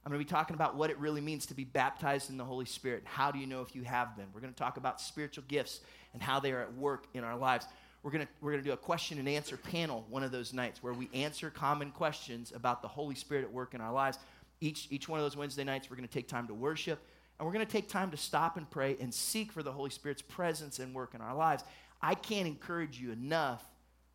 I'm 0.05 0.11
going 0.11 0.21
to 0.21 0.25
be 0.25 0.31
talking 0.31 0.55
about 0.55 0.77
what 0.77 0.89
it 0.89 0.99
really 0.99 1.21
means 1.21 1.47
to 1.47 1.55
be 1.55 1.65
baptized 1.65 2.31
in 2.31 2.39
the 2.39 2.45
Holy 2.45 2.65
Spirit. 2.65 3.03
How 3.05 3.31
do 3.31 3.39
you 3.39 3.47
know 3.47 3.61
if 3.61 3.75
you 3.75 3.83
have 3.83 4.17
been? 4.17 4.27
We're 4.33 4.41
going 4.41 4.53
to 4.53 4.59
talk 4.59 4.77
about 4.77 5.01
spiritual 5.01 5.45
gifts 5.47 5.81
and 6.15 6.23
how 6.23 6.41
they 6.41 6.53
are 6.53 6.63
at 6.63 6.75
work 6.75 7.07
in 7.13 7.23
our 7.23 7.37
lives 7.37 7.67
we're 8.03 8.11
going 8.11 8.27
we're 8.41 8.53
gonna 8.53 8.63
do 8.63 8.73
a 8.73 8.77
question 8.77 9.19
and 9.19 9.29
answer 9.29 9.57
panel 9.57 10.07
one 10.09 10.23
of 10.23 10.33
those 10.33 10.53
nights 10.53 10.83
where 10.83 10.93
we 10.93 11.11
answer 11.13 11.51
common 11.51 11.91
questions 11.91 12.53
about 12.55 12.83
the 12.83 12.89
Holy 12.89 13.15
Spirit 13.15 13.45
at 13.45 13.53
work 13.53 13.75
in 13.75 13.81
our 13.81 13.93
lives. 13.93 14.19
Each, 14.61 14.89
each 14.91 15.09
one 15.09 15.19
of 15.19 15.25
those 15.25 15.37
Wednesday 15.37 15.65
nights, 15.65 15.89
we're 15.89 15.97
going 15.97 16.09
to 16.09 16.13
take 16.13 16.29
time 16.29 16.47
to 16.49 16.55
worship, 16.55 17.01
and 17.39 17.47
we're 17.47 17.53
going 17.53 17.65
to 17.65 17.73
take 17.73 17.89
time 17.89 18.11
to 18.11 18.17
stop 18.19 18.59
and 18.59 18.69
pray 18.71 18.97
and 19.01 19.13
seek 19.13 19.53
for 19.53 19.63
the 19.63 19.73
Holy 19.73 19.89
Spirit's 19.89 20.21
presence 20.21 20.79
and 20.79 20.95
work 20.95 21.15
in 21.15 21.23
our 21.23 21.35
lives. 21.35 21.65
I 22.03 22.15
can't 22.15 22.47
encourage 22.47 23.01
you 23.01 23.11
enough. 23.11 23.65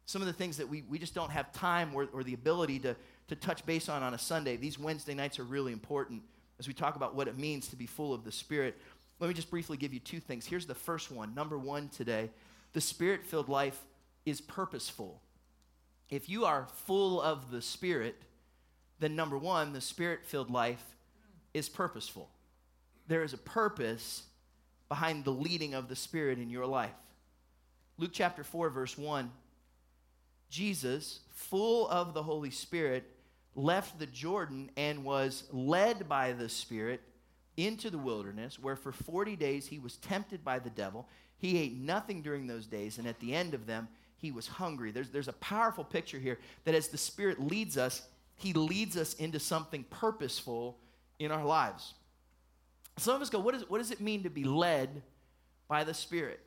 Some 0.06 0.21
of 0.21 0.28
the 0.28 0.34
things 0.34 0.58
that 0.58 0.69
we, 0.69 0.84
we 0.84 1.00
just 1.00 1.15
don't 1.15 1.32
have 1.32 1.52
time 1.52 1.95
or, 1.95 2.08
or 2.13 2.24
the 2.24 2.36
ability 2.36 2.78
to, 2.80 2.95
to 3.28 3.36
touch 3.36 3.65
base 3.65 3.89
on 3.89 4.04
on 4.04 4.13
a 4.13 4.19
Sunday, 4.19 4.56
these 4.56 4.78
Wednesday 4.78 5.15
nights 5.15 5.39
are 5.39 5.43
really 5.43 5.74
important 5.74 6.21
as 6.60 6.67
we 6.67 6.74
talk 6.76 6.95
about 6.95 7.15
what 7.15 7.28
it 7.28 7.39
means 7.39 7.67
to 7.69 7.76
be 7.76 7.88
full 7.88 8.13
of 8.13 8.24
the 8.24 8.32
Spirit. 8.32 8.78
Let 9.19 9.28
me 9.28 9.34
just 9.34 9.50
briefly 9.50 9.78
give 9.78 9.95
you 9.95 10.00
two 10.00 10.19
things. 10.19 10.45
Here's 10.45 10.67
the 10.67 10.76
first 10.76 11.12
one. 11.12 11.34
Number 11.34 11.58
one 11.58 11.89
today 11.89 12.30
the 12.75 12.81
spirit 12.81 13.23
filled 13.23 13.47
life 13.47 13.79
is 14.25 14.41
purposeful. 14.41 15.21
if 16.09 16.29
you 16.29 16.43
are 16.45 16.67
full 16.85 17.21
of 17.21 17.49
the 17.49 17.61
Spirit, 17.61 18.21
then 18.99 19.15
number 19.15 19.38
one, 19.38 19.71
the 19.71 19.81
Spirit 19.81 20.25
filled 20.25 20.51
life 20.51 20.83
is 21.53 21.69
purposeful. 21.69 22.29
There 23.07 23.23
is 23.23 23.33
a 23.33 23.38
purpose 23.38 24.23
behind 24.89 25.23
the 25.23 25.31
leading 25.31 25.73
of 25.73 25.88
the 25.88 25.95
Spirit 25.95 26.38
in 26.38 26.49
your 26.49 26.65
life. 26.65 26.93
Luke 27.97 28.11
chapter 28.13 28.43
4, 28.43 28.69
verse 28.69 28.97
1 28.97 29.31
Jesus, 30.49 31.21
full 31.33 31.88
of 31.88 32.13
the 32.13 32.23
Holy 32.23 32.51
Spirit, 32.51 33.09
left 33.55 33.99
the 33.99 34.05
Jordan 34.05 34.69
and 34.75 35.05
was 35.05 35.45
led 35.51 36.09
by 36.09 36.33
the 36.33 36.49
Spirit 36.49 37.01
into 37.55 37.89
the 37.89 37.97
wilderness, 37.97 38.59
where 38.59 38.75
for 38.75 38.91
40 38.91 39.38
days 39.38 39.65
he 39.67 39.79
was 39.79 39.95
tempted 39.95 40.43
by 40.43 40.59
the 40.59 40.69
devil. 40.69 41.07
He 41.38 41.58
ate 41.58 41.76
nothing 41.76 42.21
during 42.21 42.48
those 42.48 42.65
days, 42.65 42.98
and 42.98 43.08
at 43.08 43.19
the 43.19 43.34
end 43.34 43.54
of 43.54 43.65
them, 43.65 43.88
he 44.17 44.32
was 44.32 44.48
hungry. 44.48 44.91
There's, 44.91 45.10
there's 45.10 45.28
a 45.28 45.34
powerful 45.34 45.84
picture 45.84 46.19
here 46.19 46.39
that 46.63 46.76
as 46.76 46.88
the 46.88 46.98
Spirit 46.98 47.39
leads 47.39 47.78
us, 47.78 48.02
he 48.38 48.54
leads 48.54 48.98
us 48.98 49.13
into 49.15 49.39
something 49.39 49.84
purposeful 49.89 50.78
in 51.19 51.32
our 51.32 51.43
lives. 51.43 51.93
Some 52.98 53.15
of 53.15 53.21
us 53.21 53.30
go, 53.30 53.39
what, 53.39 53.56
is, 53.56 53.69
what 53.69 53.80
does 53.80 53.91
it 53.91 54.02
mean 54.02 54.24
to 54.24 54.30
be 54.30 54.43
led 54.43 55.02
by 55.67 55.84
the 55.84 55.93
Spirit? 55.93 56.39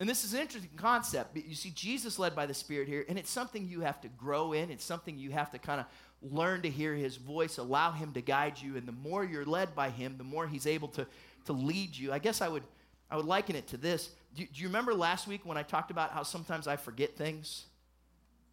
And 0.00 0.08
this 0.08 0.24
is 0.24 0.34
an 0.34 0.40
interesting 0.40 0.76
concept. 0.76 1.36
You 1.36 1.54
see, 1.54 1.70
Jesus 1.70 2.18
led 2.18 2.34
by 2.34 2.46
the 2.46 2.54
Spirit 2.54 2.88
here, 2.88 3.04
and 3.08 3.18
it's 3.18 3.30
something 3.30 3.68
you 3.68 3.82
have 3.82 4.00
to 4.00 4.08
grow 4.08 4.52
in. 4.52 4.70
It's 4.70 4.84
something 4.84 5.16
you 5.18 5.30
have 5.30 5.50
to 5.52 5.58
kind 5.58 5.80
of 5.80 5.86
learn 6.20 6.62
to 6.62 6.70
hear 6.70 6.94
His 6.94 7.16
voice, 7.16 7.58
allow 7.58 7.92
Him 7.92 8.12
to 8.14 8.20
guide 8.20 8.60
you. 8.60 8.76
And 8.76 8.86
the 8.86 8.92
more 8.92 9.24
you're 9.24 9.44
led 9.44 9.74
by 9.74 9.90
Him, 9.90 10.16
the 10.18 10.24
more 10.24 10.46
He's 10.46 10.66
able 10.66 10.88
to, 10.88 11.06
to 11.46 11.52
lead 11.52 11.96
you. 11.96 12.12
I 12.12 12.18
guess 12.18 12.40
I 12.40 12.48
would, 12.48 12.64
I 13.12 13.16
would 13.16 13.26
liken 13.26 13.54
it 13.56 13.66
to 13.68 13.76
this. 13.76 14.08
Do, 14.34 14.42
do 14.42 14.60
you 14.62 14.68
remember 14.68 14.94
last 14.94 15.28
week 15.28 15.42
when 15.44 15.58
I 15.58 15.62
talked 15.62 15.90
about 15.90 16.12
how 16.12 16.22
sometimes 16.22 16.66
I 16.66 16.76
forget 16.76 17.14
things? 17.14 17.66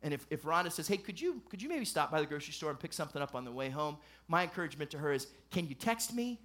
And 0.03 0.13
if, 0.13 0.27
if 0.29 0.43
Rhonda 0.43 0.69
says, 0.69 0.85
hey, 0.85 0.97
could 0.97 1.19
you, 1.19 1.41
could 1.49 1.61
you 1.61 1.69
maybe 1.69 1.85
stop 1.85 2.11
by 2.11 2.19
the 2.19 2.27
grocery 2.27 2.51
store 2.51 2.69
and 2.69 2.77
pick 2.77 2.91
something 2.91 3.21
up 3.21 3.35
on 3.35 3.45
the 3.45 3.51
way 3.53 3.69
home? 3.69 3.95
My 4.27 4.43
encouragement 4.43 4.91
to 4.91 4.97
her 4.97 5.13
is, 5.13 5.27
can 5.49 5.65
you 5.69 5.75
text 5.75 6.13
me? 6.13 6.41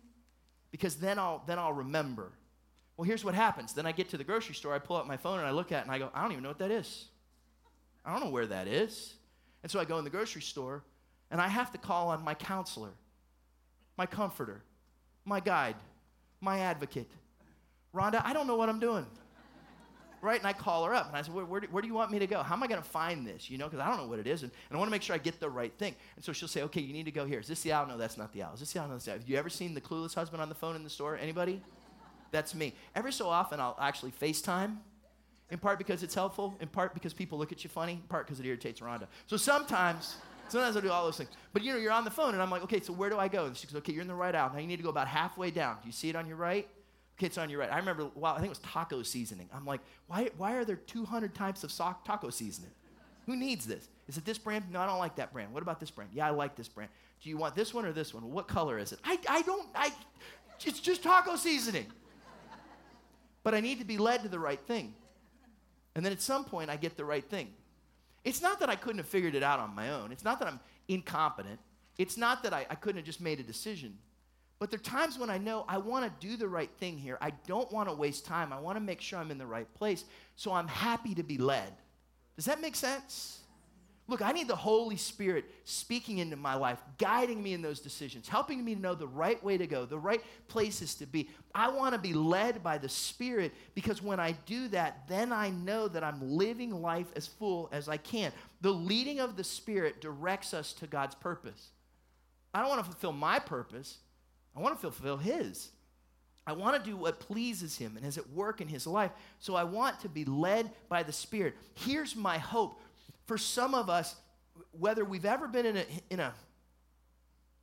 Because 0.70 0.94
then 0.94 1.18
I'll, 1.18 1.42
then 1.46 1.58
I'll 1.58 1.72
remember. 1.72 2.30
Well, 2.96 3.04
here's 3.04 3.24
what 3.24 3.34
happens. 3.34 3.72
Then 3.72 3.84
I 3.84 3.90
get 3.90 4.08
to 4.10 4.16
the 4.16 4.22
grocery 4.22 4.54
store, 4.54 4.72
I 4.72 4.78
pull 4.78 4.96
out 4.96 5.08
my 5.08 5.16
phone 5.16 5.40
and 5.40 5.46
I 5.48 5.50
look 5.50 5.72
at 5.72 5.80
it 5.80 5.82
and 5.82 5.90
I 5.90 5.98
go, 5.98 6.10
I 6.14 6.22
don't 6.22 6.30
even 6.30 6.44
know 6.44 6.50
what 6.50 6.58
that 6.58 6.70
is. 6.70 7.06
I 8.04 8.12
don't 8.12 8.22
know 8.22 8.30
where 8.30 8.46
that 8.46 8.68
is. 8.68 9.14
And 9.64 9.72
so 9.72 9.80
I 9.80 9.84
go 9.84 9.98
in 9.98 10.04
the 10.04 10.10
grocery 10.10 10.42
store 10.42 10.84
and 11.32 11.40
I 11.40 11.48
have 11.48 11.72
to 11.72 11.78
call 11.78 12.10
on 12.10 12.22
my 12.22 12.34
counselor, 12.34 12.90
my 13.98 14.06
comforter, 14.06 14.62
my 15.24 15.40
guide, 15.40 15.74
my 16.40 16.60
advocate. 16.60 17.10
Rhonda, 17.94 18.22
I 18.24 18.32
don't 18.32 18.46
know 18.46 18.56
what 18.56 18.68
I'm 18.68 18.80
doing 18.80 19.06
right? 20.24 20.38
And 20.38 20.46
I 20.46 20.54
call 20.54 20.84
her 20.84 20.94
up 20.94 21.08
and 21.08 21.16
I 21.16 21.22
said, 21.22 21.34
where, 21.34 21.44
where, 21.44 21.60
do, 21.60 21.68
where 21.70 21.82
do 21.82 21.86
you 21.86 21.94
want 21.94 22.10
me 22.10 22.18
to 22.18 22.26
go? 22.26 22.42
How 22.42 22.54
am 22.54 22.62
I 22.62 22.66
going 22.66 22.82
to 22.82 22.88
find 22.88 23.26
this? 23.26 23.50
You 23.50 23.58
know, 23.58 23.66
because 23.66 23.78
I 23.78 23.88
don't 23.88 23.98
know 23.98 24.08
what 24.08 24.18
it 24.18 24.26
is. 24.26 24.42
And, 24.42 24.50
and 24.70 24.76
I 24.76 24.78
want 24.78 24.88
to 24.88 24.90
make 24.90 25.02
sure 25.02 25.14
I 25.14 25.18
get 25.18 25.38
the 25.38 25.50
right 25.50 25.72
thing. 25.78 25.94
And 26.16 26.24
so 26.24 26.32
she'll 26.32 26.48
say, 26.48 26.62
okay, 26.62 26.80
you 26.80 26.92
need 26.92 27.04
to 27.04 27.12
go 27.12 27.26
here. 27.26 27.40
Is 27.40 27.46
this 27.46 27.60
the 27.60 27.72
aisle? 27.72 27.86
No, 27.86 27.98
that's 27.98 28.16
not 28.16 28.32
the 28.32 28.42
aisle. 28.42 28.54
Is 28.54 28.60
this 28.60 28.72
the 28.72 28.80
aisle? 28.80 28.88
No, 28.88 28.94
that's 28.94 29.04
the 29.04 29.12
aisle. 29.12 29.20
Have 29.20 29.28
you 29.28 29.36
ever 29.36 29.50
seen 29.50 29.74
the 29.74 29.82
clueless 29.82 30.14
husband 30.14 30.40
on 30.40 30.48
the 30.48 30.54
phone 30.54 30.76
in 30.76 30.82
the 30.82 30.90
store? 30.90 31.18
Anybody? 31.18 31.60
That's 32.32 32.54
me. 32.54 32.74
Every 32.94 33.12
so 33.12 33.28
often, 33.28 33.60
I'll 33.60 33.76
actually 33.78 34.12
FaceTime, 34.12 34.78
in 35.50 35.58
part 35.58 35.78
because 35.78 36.02
it's 36.02 36.14
helpful, 36.14 36.56
in 36.58 36.68
part 36.68 36.94
because 36.94 37.12
people 37.12 37.38
look 37.38 37.52
at 37.52 37.62
you 37.62 37.68
funny, 37.68 37.92
in 37.92 38.08
part 38.08 38.26
because 38.26 38.40
it 38.40 38.46
irritates 38.46 38.80
Rhonda. 38.80 39.06
So 39.26 39.36
sometimes, 39.36 40.16
sometimes 40.48 40.76
I 40.76 40.80
do 40.80 40.90
all 40.90 41.04
those 41.04 41.18
things. 41.18 41.30
But 41.52 41.62
you 41.62 41.72
know, 41.72 41.78
you're 41.78 41.92
on 41.92 42.04
the 42.04 42.10
phone, 42.10 42.32
and 42.32 42.42
I'm 42.42 42.50
like, 42.50 42.62
okay, 42.62 42.80
so 42.80 42.92
where 42.94 43.10
do 43.10 43.18
I 43.18 43.28
go? 43.28 43.44
And 43.44 43.56
she 43.56 43.66
goes, 43.66 43.76
okay, 43.76 43.92
you're 43.92 44.02
in 44.02 44.08
the 44.08 44.14
right 44.14 44.34
aisle. 44.34 44.50
Now 44.52 44.58
you 44.58 44.66
need 44.66 44.78
to 44.78 44.82
go 44.82 44.88
about 44.88 45.06
halfway 45.06 45.50
down. 45.50 45.76
Do 45.82 45.86
you 45.86 45.92
see 45.92 46.08
it 46.08 46.16
on 46.16 46.26
your 46.26 46.38
right? 46.38 46.66
It's 47.20 47.38
on 47.38 47.48
your 47.48 47.60
right. 47.60 47.72
I 47.72 47.78
remember, 47.78 48.10
wow, 48.14 48.32
I 48.32 48.36
think 48.36 48.46
it 48.46 48.50
was 48.50 48.58
taco 48.58 49.02
seasoning. 49.02 49.48
I'm 49.54 49.64
like, 49.64 49.80
why, 50.08 50.30
why 50.36 50.54
are 50.54 50.64
there 50.64 50.76
200 50.76 51.34
types 51.34 51.64
of 51.64 51.70
so- 51.70 51.96
taco 52.04 52.30
seasoning? 52.30 52.70
Who 53.26 53.36
needs 53.36 53.66
this? 53.66 53.88
Is 54.08 54.18
it 54.18 54.24
this 54.24 54.36
brand? 54.36 54.64
No, 54.70 54.80
I 54.80 54.86
don't 54.86 54.98
like 54.98 55.16
that 55.16 55.32
brand. 55.32 55.52
What 55.52 55.62
about 55.62 55.80
this 55.80 55.90
brand? 55.90 56.10
Yeah, 56.12 56.26
I 56.26 56.30
like 56.30 56.56
this 56.56 56.68
brand. 56.68 56.90
Do 57.22 57.30
you 57.30 57.38
want 57.38 57.54
this 57.54 57.72
one 57.72 57.86
or 57.86 57.92
this 57.92 58.12
one? 58.12 58.30
What 58.30 58.48
color 58.48 58.78
is 58.78 58.92
it? 58.92 58.98
I, 59.04 59.18
I 59.28 59.42
don't, 59.42 59.66
I, 59.74 59.92
it's 60.64 60.80
just 60.80 61.02
taco 61.02 61.36
seasoning. 61.36 61.86
But 63.42 63.54
I 63.54 63.60
need 63.60 63.78
to 63.78 63.84
be 63.84 63.96
led 63.96 64.22
to 64.22 64.28
the 64.28 64.38
right 64.38 64.60
thing. 64.60 64.94
And 65.94 66.04
then 66.04 66.12
at 66.12 66.20
some 66.20 66.44
point, 66.44 66.70
I 66.70 66.76
get 66.76 66.96
the 66.96 67.04
right 67.04 67.24
thing. 67.24 67.52
It's 68.24 68.42
not 68.42 68.58
that 68.60 68.68
I 68.68 68.74
couldn't 68.74 68.98
have 68.98 69.06
figured 69.06 69.34
it 69.34 69.42
out 69.42 69.60
on 69.60 69.74
my 69.74 69.90
own. 69.90 70.12
It's 70.12 70.24
not 70.24 70.38
that 70.40 70.48
I'm 70.48 70.60
incompetent. 70.88 71.60
It's 71.98 72.16
not 72.16 72.42
that 72.42 72.52
I, 72.52 72.66
I 72.68 72.74
couldn't 72.74 72.96
have 72.96 73.06
just 73.06 73.20
made 73.20 73.38
a 73.38 73.42
decision. 73.42 73.98
But 74.58 74.70
there 74.70 74.78
are 74.78 74.82
times 74.82 75.18
when 75.18 75.30
I 75.30 75.38
know 75.38 75.64
I 75.68 75.78
want 75.78 76.04
to 76.04 76.26
do 76.26 76.36
the 76.36 76.48
right 76.48 76.70
thing 76.78 76.96
here. 76.96 77.18
I 77.20 77.30
don't 77.46 77.70
want 77.72 77.88
to 77.88 77.94
waste 77.94 78.24
time. 78.24 78.52
I 78.52 78.60
want 78.60 78.76
to 78.76 78.80
make 78.80 79.00
sure 79.00 79.18
I'm 79.18 79.30
in 79.30 79.38
the 79.38 79.46
right 79.46 79.72
place. 79.74 80.04
So 80.36 80.52
I'm 80.52 80.68
happy 80.68 81.14
to 81.16 81.22
be 81.22 81.38
led. 81.38 81.72
Does 82.36 82.46
that 82.46 82.60
make 82.60 82.76
sense? 82.76 83.40
Look, 84.06 84.20
I 84.20 84.32
need 84.32 84.48
the 84.48 84.56
Holy 84.56 84.96
Spirit 84.96 85.46
speaking 85.64 86.18
into 86.18 86.36
my 86.36 86.54
life, 86.54 86.78
guiding 86.98 87.42
me 87.42 87.54
in 87.54 87.62
those 87.62 87.80
decisions, 87.80 88.28
helping 88.28 88.62
me 88.62 88.74
to 88.74 88.80
know 88.80 88.94
the 88.94 89.06
right 89.06 89.42
way 89.42 89.56
to 89.56 89.66
go, 89.66 89.86
the 89.86 89.98
right 89.98 90.20
places 90.46 90.94
to 90.96 91.06
be. 91.06 91.30
I 91.54 91.70
want 91.70 91.94
to 91.94 91.98
be 91.98 92.12
led 92.12 92.62
by 92.62 92.76
the 92.76 92.88
Spirit 92.88 93.54
because 93.74 94.02
when 94.02 94.20
I 94.20 94.32
do 94.44 94.68
that, 94.68 95.08
then 95.08 95.32
I 95.32 95.48
know 95.48 95.88
that 95.88 96.04
I'm 96.04 96.20
living 96.20 96.82
life 96.82 97.10
as 97.16 97.26
full 97.26 97.70
as 97.72 97.88
I 97.88 97.96
can. 97.96 98.30
The 98.60 98.72
leading 98.72 99.20
of 99.20 99.36
the 99.36 99.44
Spirit 99.44 100.02
directs 100.02 100.52
us 100.52 100.74
to 100.74 100.86
God's 100.86 101.14
purpose. 101.14 101.70
I 102.52 102.60
don't 102.60 102.68
want 102.68 102.84
to 102.84 102.90
fulfill 102.90 103.12
my 103.12 103.38
purpose. 103.38 103.98
I 104.56 104.60
want 104.60 104.74
to 104.76 104.80
fulfill 104.80 105.16
His. 105.16 105.70
I 106.46 106.52
want 106.52 106.76
to 106.76 106.90
do 106.90 106.96
what 106.96 107.20
pleases 107.20 107.76
Him 107.76 107.96
and 107.96 108.04
is 108.04 108.18
at 108.18 108.30
work 108.30 108.60
in 108.60 108.68
His 108.68 108.86
life. 108.86 109.10
So 109.38 109.54
I 109.54 109.64
want 109.64 110.00
to 110.00 110.08
be 110.08 110.24
led 110.24 110.70
by 110.88 111.02
the 111.02 111.12
Spirit. 111.12 111.54
Here's 111.74 112.14
my 112.14 112.38
hope. 112.38 112.80
For 113.26 113.38
some 113.38 113.74
of 113.74 113.88
us, 113.88 114.14
whether 114.72 115.04
we've 115.04 115.24
ever 115.24 115.48
been 115.48 115.66
in, 115.66 115.76
a, 115.78 115.84
in, 116.10 116.20
a, 116.20 116.32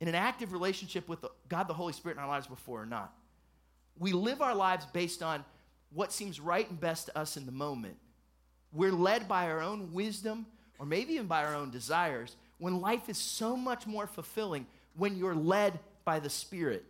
in 0.00 0.08
an 0.08 0.14
active 0.14 0.52
relationship 0.52 1.08
with 1.08 1.20
the, 1.20 1.30
God 1.48 1.68
the 1.68 1.74
Holy 1.74 1.92
Spirit 1.92 2.16
in 2.18 2.22
our 2.22 2.28
lives 2.28 2.46
before 2.46 2.82
or 2.82 2.86
not, 2.86 3.12
we 3.98 4.12
live 4.12 4.42
our 4.42 4.54
lives 4.54 4.84
based 4.86 5.22
on 5.22 5.44
what 5.92 6.12
seems 6.12 6.40
right 6.40 6.68
and 6.68 6.80
best 6.80 7.06
to 7.06 7.18
us 7.18 7.36
in 7.36 7.46
the 7.46 7.52
moment. 7.52 7.96
We're 8.72 8.92
led 8.92 9.28
by 9.28 9.48
our 9.50 9.60
own 9.60 9.92
wisdom 9.92 10.46
or 10.78 10.86
maybe 10.86 11.14
even 11.14 11.26
by 11.26 11.44
our 11.44 11.54
own 11.54 11.70
desires 11.70 12.34
when 12.58 12.80
life 12.80 13.08
is 13.08 13.18
so 13.18 13.56
much 13.56 13.86
more 13.86 14.06
fulfilling 14.06 14.66
when 14.96 15.16
you're 15.16 15.34
led 15.34 15.78
by 16.04 16.20
the 16.20 16.30
Spirit. 16.30 16.84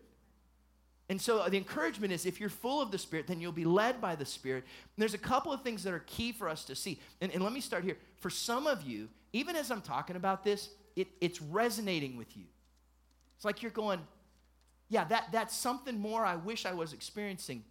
And 1.09 1.21
so 1.21 1.41
uh, 1.41 1.49
the 1.49 1.59
encouragement 1.59 2.13
is 2.13 2.25
if 2.25 2.41
you're 2.41 2.49
full 2.49 2.81
of 2.81 2.91
the 2.91 2.99
Spirit, 2.99 3.27
then 3.27 3.41
you'll 3.41 3.53
be 3.53 3.65
led 3.65 4.01
by 4.01 4.15
the 4.15 4.25
Spirit. 4.25 4.65
And 4.65 5.03
there's 5.03 5.15
a 5.15 5.19
couple 5.19 5.53
of 5.53 5.63
things 5.63 5.83
that 5.85 5.93
are 5.93 6.05
key 6.07 6.33
for 6.33 6.49
us 6.49 6.65
to 6.65 6.75
see. 6.75 7.01
And, 7.21 7.33
and 7.33 7.43
let 7.43 7.53
me 7.53 7.61
start 7.61 7.85
here. 7.85 7.97
For 8.17 8.31
some 8.31 8.67
of 8.67 8.83
you, 8.83 9.09
even 9.33 9.57
as 9.57 9.71
I'm 9.71 9.83
talking 9.83 10.17
about 10.17 10.45
this, 10.45 10.71
it, 10.97 11.09
it's 11.21 11.43
resonating 11.43 12.17
with 12.17 12.37
you. 12.37 12.45
It's 13.37 13.45
like 13.45 13.63
you're 13.63 13.73
going, 13.73 14.01
yeah, 14.89 15.05
that, 15.05 15.29
that's 15.33 15.57
something 15.57 15.99
more 15.99 16.25
I 16.25 16.37
wish 16.37 16.65
I 16.65 16.73
was 16.73 16.93
experiencing. 16.93 17.65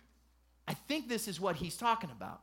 I 0.67 0.73
think 0.73 1.07
this 1.07 1.27
is 1.27 1.39
what 1.39 1.55
he's 1.55 1.77
talking 1.77 2.09
about. 2.11 2.41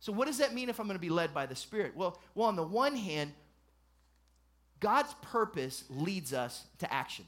So, 0.00 0.12
what 0.12 0.26
does 0.26 0.38
that 0.38 0.54
mean 0.54 0.68
if 0.68 0.78
I'm 0.78 0.86
going 0.86 0.98
to 0.98 1.00
be 1.00 1.08
led 1.08 1.32
by 1.32 1.46
the 1.46 1.56
Spirit? 1.56 1.96
Well, 1.96 2.20
well, 2.34 2.48
on 2.48 2.56
the 2.56 2.62
one 2.62 2.94
hand, 2.94 3.32
God's 4.80 5.14
purpose 5.22 5.84
leads 5.88 6.32
us 6.32 6.64
to 6.78 6.92
action. 6.92 7.24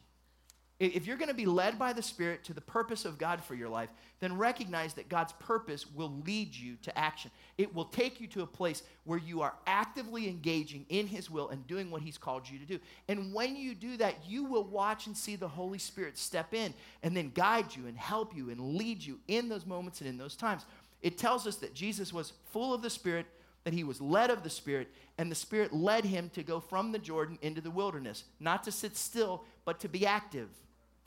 If 0.80 1.08
you're 1.08 1.16
going 1.16 1.28
to 1.28 1.34
be 1.34 1.46
led 1.46 1.76
by 1.76 1.92
the 1.92 2.02
Spirit 2.02 2.44
to 2.44 2.54
the 2.54 2.60
purpose 2.60 3.04
of 3.04 3.18
God 3.18 3.42
for 3.42 3.56
your 3.56 3.68
life, 3.68 3.88
then 4.20 4.38
recognize 4.38 4.94
that 4.94 5.08
God's 5.08 5.32
purpose 5.32 5.90
will 5.90 6.22
lead 6.24 6.54
you 6.54 6.76
to 6.82 6.96
action. 6.96 7.32
It 7.56 7.74
will 7.74 7.86
take 7.86 8.20
you 8.20 8.28
to 8.28 8.42
a 8.42 8.46
place 8.46 8.84
where 9.02 9.18
you 9.18 9.42
are 9.42 9.54
actively 9.66 10.28
engaging 10.28 10.86
in 10.88 11.08
His 11.08 11.28
will 11.28 11.48
and 11.48 11.66
doing 11.66 11.90
what 11.90 12.02
He's 12.02 12.16
called 12.16 12.48
you 12.48 12.60
to 12.60 12.64
do. 12.64 12.78
And 13.08 13.34
when 13.34 13.56
you 13.56 13.74
do 13.74 13.96
that, 13.96 14.14
you 14.24 14.44
will 14.44 14.62
watch 14.62 15.08
and 15.08 15.16
see 15.16 15.34
the 15.34 15.48
Holy 15.48 15.78
Spirit 15.78 16.16
step 16.16 16.54
in 16.54 16.72
and 17.02 17.16
then 17.16 17.32
guide 17.34 17.74
you 17.74 17.88
and 17.88 17.98
help 17.98 18.36
you 18.36 18.50
and 18.50 18.76
lead 18.76 19.02
you 19.02 19.18
in 19.26 19.48
those 19.48 19.66
moments 19.66 20.00
and 20.00 20.08
in 20.08 20.16
those 20.16 20.36
times. 20.36 20.64
It 21.02 21.18
tells 21.18 21.44
us 21.48 21.56
that 21.56 21.74
Jesus 21.74 22.12
was 22.12 22.34
full 22.52 22.72
of 22.72 22.82
the 22.82 22.90
Spirit, 22.90 23.26
that 23.64 23.74
he 23.74 23.82
was 23.82 24.00
led 24.00 24.30
of 24.30 24.44
the 24.44 24.50
Spirit, 24.50 24.86
and 25.18 25.28
the 25.28 25.34
Spirit 25.34 25.72
led 25.72 26.04
him 26.04 26.30
to 26.34 26.44
go 26.44 26.60
from 26.60 26.92
the 26.92 27.00
Jordan 27.00 27.36
into 27.42 27.60
the 27.60 27.70
wilderness, 27.70 28.22
not 28.38 28.62
to 28.62 28.70
sit 28.70 28.96
still, 28.96 29.42
but 29.64 29.80
to 29.80 29.88
be 29.88 30.06
active 30.06 30.48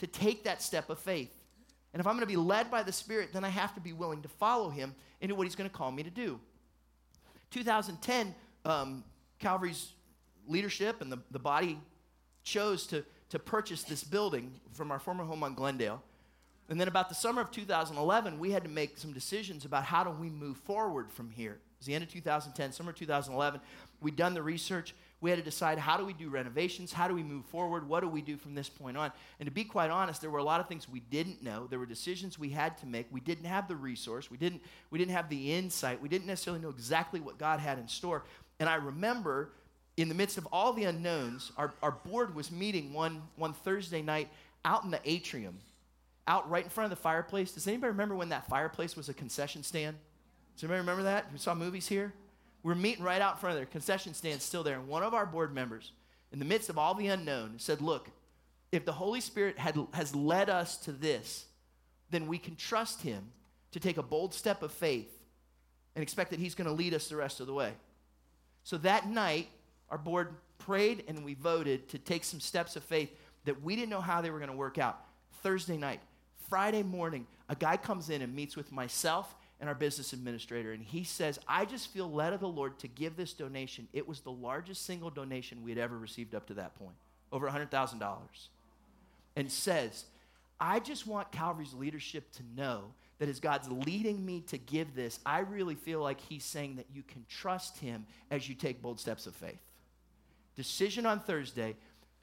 to 0.02 0.08
take 0.08 0.44
that 0.46 0.64
step 0.64 0.90
of 0.90 0.98
faith. 0.98 1.32
And 1.94 2.02
if 2.02 2.08
I'm 2.08 2.14
going 2.14 2.22
to 2.22 2.26
be 2.26 2.36
led 2.36 2.72
by 2.72 2.82
the 2.82 2.92
Spirit, 2.92 3.34
then 3.34 3.44
I 3.44 3.50
have 3.50 3.76
to 3.76 3.80
be 3.80 3.94
willing 3.94 4.24
to 4.24 4.28
follow 4.28 4.72
Him 4.72 4.96
into 5.22 5.36
what 5.36 5.46
He's 5.46 5.56
going 5.56 5.70
to 5.70 5.76
call 5.76 5.92
me 5.92 6.02
to 6.02 6.10
do. 6.10 6.40
2010, 7.52 8.34
um, 8.66 9.04
Calvary's 9.38 9.92
leadership 10.48 11.02
and 11.02 11.12
the, 11.12 11.20
the 11.30 11.38
body 11.38 11.78
chose 12.44 12.88
to, 12.88 13.06
to 13.30 13.38
purchase 13.38 13.84
this 13.84 14.04
building 14.04 14.52
from 14.74 14.90
our 14.92 14.98
former 14.98 15.24
home 15.24 15.44
on 15.44 15.54
Glendale. 15.54 16.02
And 16.68 16.82
then 16.82 16.88
about 16.88 17.08
the 17.08 17.16
summer 17.16 17.42
of 17.42 17.52
2011, 17.52 18.40
we 18.40 18.50
had 18.50 18.64
to 18.64 18.70
make 18.70 18.98
some 18.98 19.14
decisions 19.14 19.66
about 19.66 19.84
how 19.84 20.04
do 20.04 20.10
we 20.10 20.32
move 20.32 20.58
forward 20.58 21.12
from 21.12 21.30
here. 21.30 21.52
It 21.54 21.60
was 21.78 21.86
the 21.86 21.94
end 21.94 22.04
of 22.04 22.10
2010, 22.10 22.72
summer 22.72 22.92
2011. 22.92 23.62
We'd 24.00 24.16
done 24.16 24.34
the 24.34 24.42
research 24.42 24.96
we 25.22 25.30
had 25.30 25.38
to 25.38 25.46
decide 25.46 25.78
how 25.78 25.98
do 25.98 26.04
we 26.04 26.14
do 26.14 26.30
renovations? 26.30 26.92
How 26.92 27.08
do 27.08 27.14
we 27.14 27.22
move 27.22 27.46
forward? 27.46 27.88
What 27.88 28.02
do 28.02 28.10
we 28.10 28.22
do 28.22 28.38
from 28.38 28.56
this 28.56 28.68
point 28.68 28.98
on? 28.98 29.12
And 29.40 29.46
to 29.46 29.52
be 29.52 29.64
quite 29.64 29.92
honest, 29.92 30.20
there 30.20 30.32
were 30.32 30.40
a 30.40 30.44
lot 30.44 30.60
of 30.60 30.68
things 30.68 30.90
we 30.90 31.00
didn't 31.00 31.44
know. 31.44 31.68
There 31.68 31.78
were 31.78 31.86
decisions 31.86 32.40
we 32.40 32.50
had 32.50 32.78
to 32.80 32.88
make. 32.88 33.06
We 33.12 33.20
didn't 33.20 33.46
have 33.46 33.68
the 33.68 33.76
resource. 33.76 34.32
We 34.32 34.38
didn't, 34.38 34.62
we 34.90 34.98
didn't 34.98 35.14
have 35.14 35.30
the 35.30 35.54
insight. 35.54 36.02
We 36.02 36.10
didn't 36.10 36.26
necessarily 36.26 36.62
know 36.62 36.70
exactly 36.70 37.20
what 37.20 37.38
God 37.38 37.60
had 37.60 37.78
in 37.78 37.88
store. 37.88 38.24
And 38.60 38.68
I 38.68 38.76
remember 38.76 39.52
in 39.96 40.10
the 40.10 40.16
midst 40.16 40.40
of 40.40 40.48
all 40.52 40.74
the 40.74 40.86
unknowns, 40.86 41.52
our, 41.56 41.72
our 41.84 41.92
board 41.92 42.34
was 42.34 42.52
meeting 42.52 42.92
one, 42.92 43.22
one 43.36 43.54
Thursday 43.54 44.02
night 44.02 44.28
out 44.66 44.84
in 44.84 44.90
the 44.90 45.00
atrium, 45.06 45.60
out 46.28 46.50
right 46.50 46.64
in 46.64 46.70
front 46.70 46.92
of 46.92 46.98
the 46.98 47.02
fireplace. 47.02 47.52
Does 47.52 47.68
anybody 47.68 47.90
remember 47.90 48.16
when 48.16 48.30
that 48.30 48.48
fireplace 48.48 48.96
was 48.96 49.08
a 49.08 49.14
concession 49.14 49.62
stand? 49.62 49.98
Does 50.56 50.64
anybody 50.64 50.80
remember 50.80 51.04
that? 51.04 51.32
We 51.32 51.38
saw 51.38 51.54
movies 51.54 51.88
here? 51.88 52.14
We're 52.64 52.76
meeting 52.76 53.04
right 53.04 53.22
out 53.22 53.36
in 53.36 53.40
front 53.40 53.54
of 53.54 53.60
there. 53.60 53.66
Concession 53.66 54.14
stand 54.14 54.42
still 54.42 54.64
there. 54.64 54.76
And 54.76 54.88
one 54.88 55.04
of 55.04 55.14
our 55.14 55.26
board 55.26 55.54
members, 55.54 55.92
in 56.32 56.40
the 56.40 56.46
midst 56.46 56.70
of 56.70 56.78
all 56.78 56.94
the 56.94 57.08
unknown, 57.08 57.56
said, 57.58 57.82
Look, 57.82 58.10
if 58.72 58.86
the 58.86 58.92
Holy 58.92 59.22
Spirit 59.22 59.58
had, 59.58 59.78
has 59.94 60.16
led 60.16 60.50
us 60.50 60.78
to 60.78 60.92
this, 60.92 61.46
then 62.12 62.28
we 62.28 62.38
can 62.38 62.56
trust 62.56 63.02
Him 63.02 63.32
to 63.72 63.80
take 63.80 63.98
a 63.98 64.04
bold 64.04 64.34
step 64.34 64.62
of 64.62 64.72
faith 64.72 65.12
and 65.96 66.04
expect 66.04 66.30
that 66.32 66.40
He's 66.40 66.56
going 66.56 66.68
to 66.68 66.74
lead 66.74 66.94
us 66.94 67.08
the 67.08 67.16
rest 67.16 67.40
of 67.40 67.48
the 67.48 67.54
way. 67.54 67.74
So 68.64 68.78
that 68.80 69.10
night, 69.10 69.50
our 69.90 69.98
board 69.98 70.36
prayed 70.60 71.04
and 71.08 71.26
we 71.26 71.34
voted 71.34 71.90
to 71.90 71.98
take 71.98 72.24
some 72.24 72.40
steps 72.40 72.76
of 72.76 72.84
faith 72.84 73.12
that 73.46 73.62
we 73.64 73.76
didn't 73.76 73.90
know 73.90 74.02
how 74.02 74.22
they 74.22 74.30
were 74.30 74.40
going 74.40 74.52
to 74.52 74.56
work 74.56 74.78
out. 74.78 75.00
Thursday 75.42 75.78
night, 75.78 76.00
Friday 76.50 76.84
morning, 76.84 77.26
a 77.50 77.56
guy 77.56 77.78
comes 77.78 78.10
in 78.10 78.22
and 78.22 78.36
meets 78.36 78.56
with 78.56 78.72
myself 78.72 79.36
and 79.62 79.70
our 79.70 79.76
business 79.76 80.12
administrator, 80.12 80.74
and 80.74 80.84
he 80.84 81.04
says, 81.04 81.40
I 81.48 81.66
just 81.66 81.94
feel 81.94 82.12
led 82.12 82.34
of 82.34 82.40
the 82.40 82.48
Lord 82.48 82.80
to 82.80 82.88
give 82.88 83.16
this 83.16 83.32
donation. 83.32 83.88
It 83.94 84.08
was 84.08 84.22
the 84.22 84.32
largest 84.32 84.88
single 84.88 85.12
donation 85.12 85.64
we 85.64 85.70
had 85.70 85.78
ever 85.78 85.98
received 85.98 86.34
up 86.34 86.48
to 86.48 86.56
that 86.56 86.74
point, 86.76 86.96
over 87.32 87.48
$100,000. 87.48 88.18
And 89.36 89.52
says, 89.52 90.06
I 90.60 90.80
just 90.80 91.06
want 91.06 91.32
Calvary's 91.32 91.76
leadership 91.76 92.32
to 92.34 92.44
know 92.58 92.86
that 93.20 93.30
as 93.30 93.40
God's 93.40 93.70
leading 93.70 94.26
me 94.26 94.42
to 94.48 94.58
give 94.58 94.96
this, 94.96 95.20
I 95.28 95.40
really 95.40 95.76
feel 95.76 96.02
like 96.02 96.20
He's 96.20 96.44
saying 96.44 96.78
that 96.78 96.88
you 96.92 97.04
can 97.04 97.24
trust 97.30 97.78
Him 97.78 98.08
as 98.32 98.50
you 98.50 98.56
take 98.56 98.82
bold 98.82 99.00
steps 99.00 99.28
of 99.28 99.36
faith. 99.36 99.62
Decision 100.56 101.06
on 101.06 101.20
Thursday, 101.20 101.76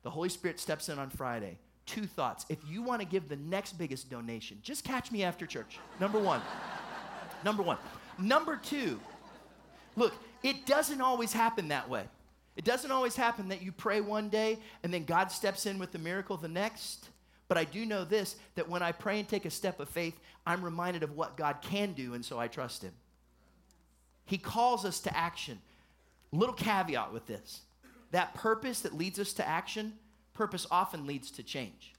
the 0.03 0.11
Holy 0.11 0.29
Spirit 0.29 0.59
steps 0.59 0.89
in 0.89 0.99
on 0.99 1.09
Friday. 1.09 1.57
Two 1.87 2.07
thoughts. 2.07 2.47
If 2.49 2.59
you 2.69 2.83
want 2.83 3.01
to 3.01 3.07
give 3.07 3.29
the 3.29 3.37
next 3.37 3.79
biggest 3.79 4.11
donation, 4.11 4.59
just 4.61 4.83
catch 4.83 5.13
me 5.13 5.23
after 5.23 5.47
church. 5.47 5.79
Number 6.01 6.19
one. 6.19 6.43
Number 7.45 7.63
one. 7.63 7.79
Number 8.19 8.57
two, 8.57 8.99
look, 9.97 10.15
it 10.43 10.67
doesn't 10.67 11.01
always 11.01 11.33
happen 11.33 11.69
that 11.69 11.89
way. 11.89 12.05
It 12.57 12.65
doesn't 12.65 12.91
always 12.91 13.15
happen 13.15 13.49
that 13.49 13.63
you 13.63 13.71
pray 13.71 14.01
one 14.01 14.29
day 14.29 14.59
and 14.83 14.93
then 14.93 15.05
God 15.05 15.31
steps 15.31 15.67
in 15.67 15.79
with 15.79 15.93
the 15.93 15.99
miracle 15.99 16.37
the 16.37 16.49
next. 16.49 17.09
But 17.47 17.57
I 17.57 17.65
do 17.65 17.87
know 17.87 18.05
this 18.05 18.37
that 18.57 18.69
when 18.69 18.83
I 18.83 18.93
pray 18.93 19.21
and 19.21 19.29
take 19.29 19.45
a 19.45 19.51
step 19.51 19.81
of 19.81 19.89
faith, 19.89 20.19
I'm 20.47 20.65
reminded 20.65 21.03
of 21.03 21.17
what 21.17 21.37
God 21.37 21.59
can 21.63 21.93
do, 21.93 22.15
and 22.15 22.25
so 22.25 22.39
I 22.39 22.49
trust 22.49 22.83
Him. 22.83 22.93
He 24.27 24.39
calls 24.39 24.85
us 24.85 25.01
to 25.01 25.17
action. 25.17 25.59
Little 26.31 26.55
caveat 26.55 27.13
with 27.13 27.27
this 27.27 27.63
that 28.11 28.35
purpose 28.35 28.81
that 28.81 28.97
leads 28.97 29.19
us 29.19 29.33
to 29.35 29.47
action, 29.47 29.95
purpose 30.35 30.67
often 30.71 31.07
leads 31.07 31.31
to 31.33 31.43
change. 31.43 31.95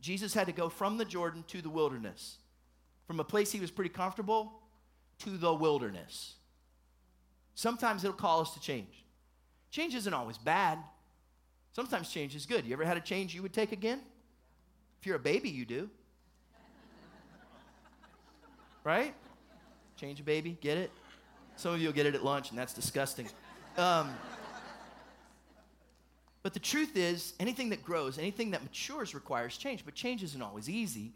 Jesus 0.00 0.34
had 0.34 0.46
to 0.46 0.52
go 0.52 0.68
from 0.68 0.98
the 0.98 1.04
Jordan 1.04 1.44
to 1.48 1.60
the 1.60 1.68
wilderness, 1.68 2.38
from 3.10 3.18
a 3.18 3.24
place 3.24 3.50
he 3.50 3.58
was 3.58 3.72
pretty 3.72 3.88
comfortable 3.90 4.52
to 5.18 5.30
the 5.30 5.52
wilderness. 5.52 6.34
Sometimes 7.56 8.04
it'll 8.04 8.16
call 8.16 8.40
us 8.40 8.54
to 8.54 8.60
change. 8.60 9.04
Change 9.72 9.96
isn't 9.96 10.14
always 10.14 10.38
bad. 10.38 10.78
Sometimes 11.72 12.08
change 12.08 12.36
is 12.36 12.46
good. 12.46 12.64
You 12.64 12.72
ever 12.72 12.84
had 12.84 12.96
a 12.96 13.00
change 13.00 13.34
you 13.34 13.42
would 13.42 13.52
take 13.52 13.72
again? 13.72 14.00
If 15.00 15.08
you're 15.08 15.16
a 15.16 15.18
baby, 15.18 15.50
you 15.50 15.64
do. 15.64 15.90
right? 18.84 19.12
Change 19.96 20.20
a 20.20 20.22
baby, 20.22 20.56
get 20.60 20.78
it? 20.78 20.92
Some 21.56 21.74
of 21.74 21.80
you 21.80 21.88
will 21.88 21.92
get 21.92 22.06
it 22.06 22.14
at 22.14 22.24
lunch, 22.24 22.50
and 22.50 22.58
that's 22.60 22.72
disgusting. 22.72 23.28
Um, 23.76 24.14
but 26.44 26.54
the 26.54 26.60
truth 26.60 26.96
is, 26.96 27.34
anything 27.40 27.70
that 27.70 27.82
grows, 27.82 28.18
anything 28.18 28.52
that 28.52 28.62
matures 28.62 29.16
requires 29.16 29.56
change, 29.56 29.84
but 29.84 29.96
change 29.96 30.22
isn't 30.22 30.40
always 30.40 30.70
easy. 30.70 31.12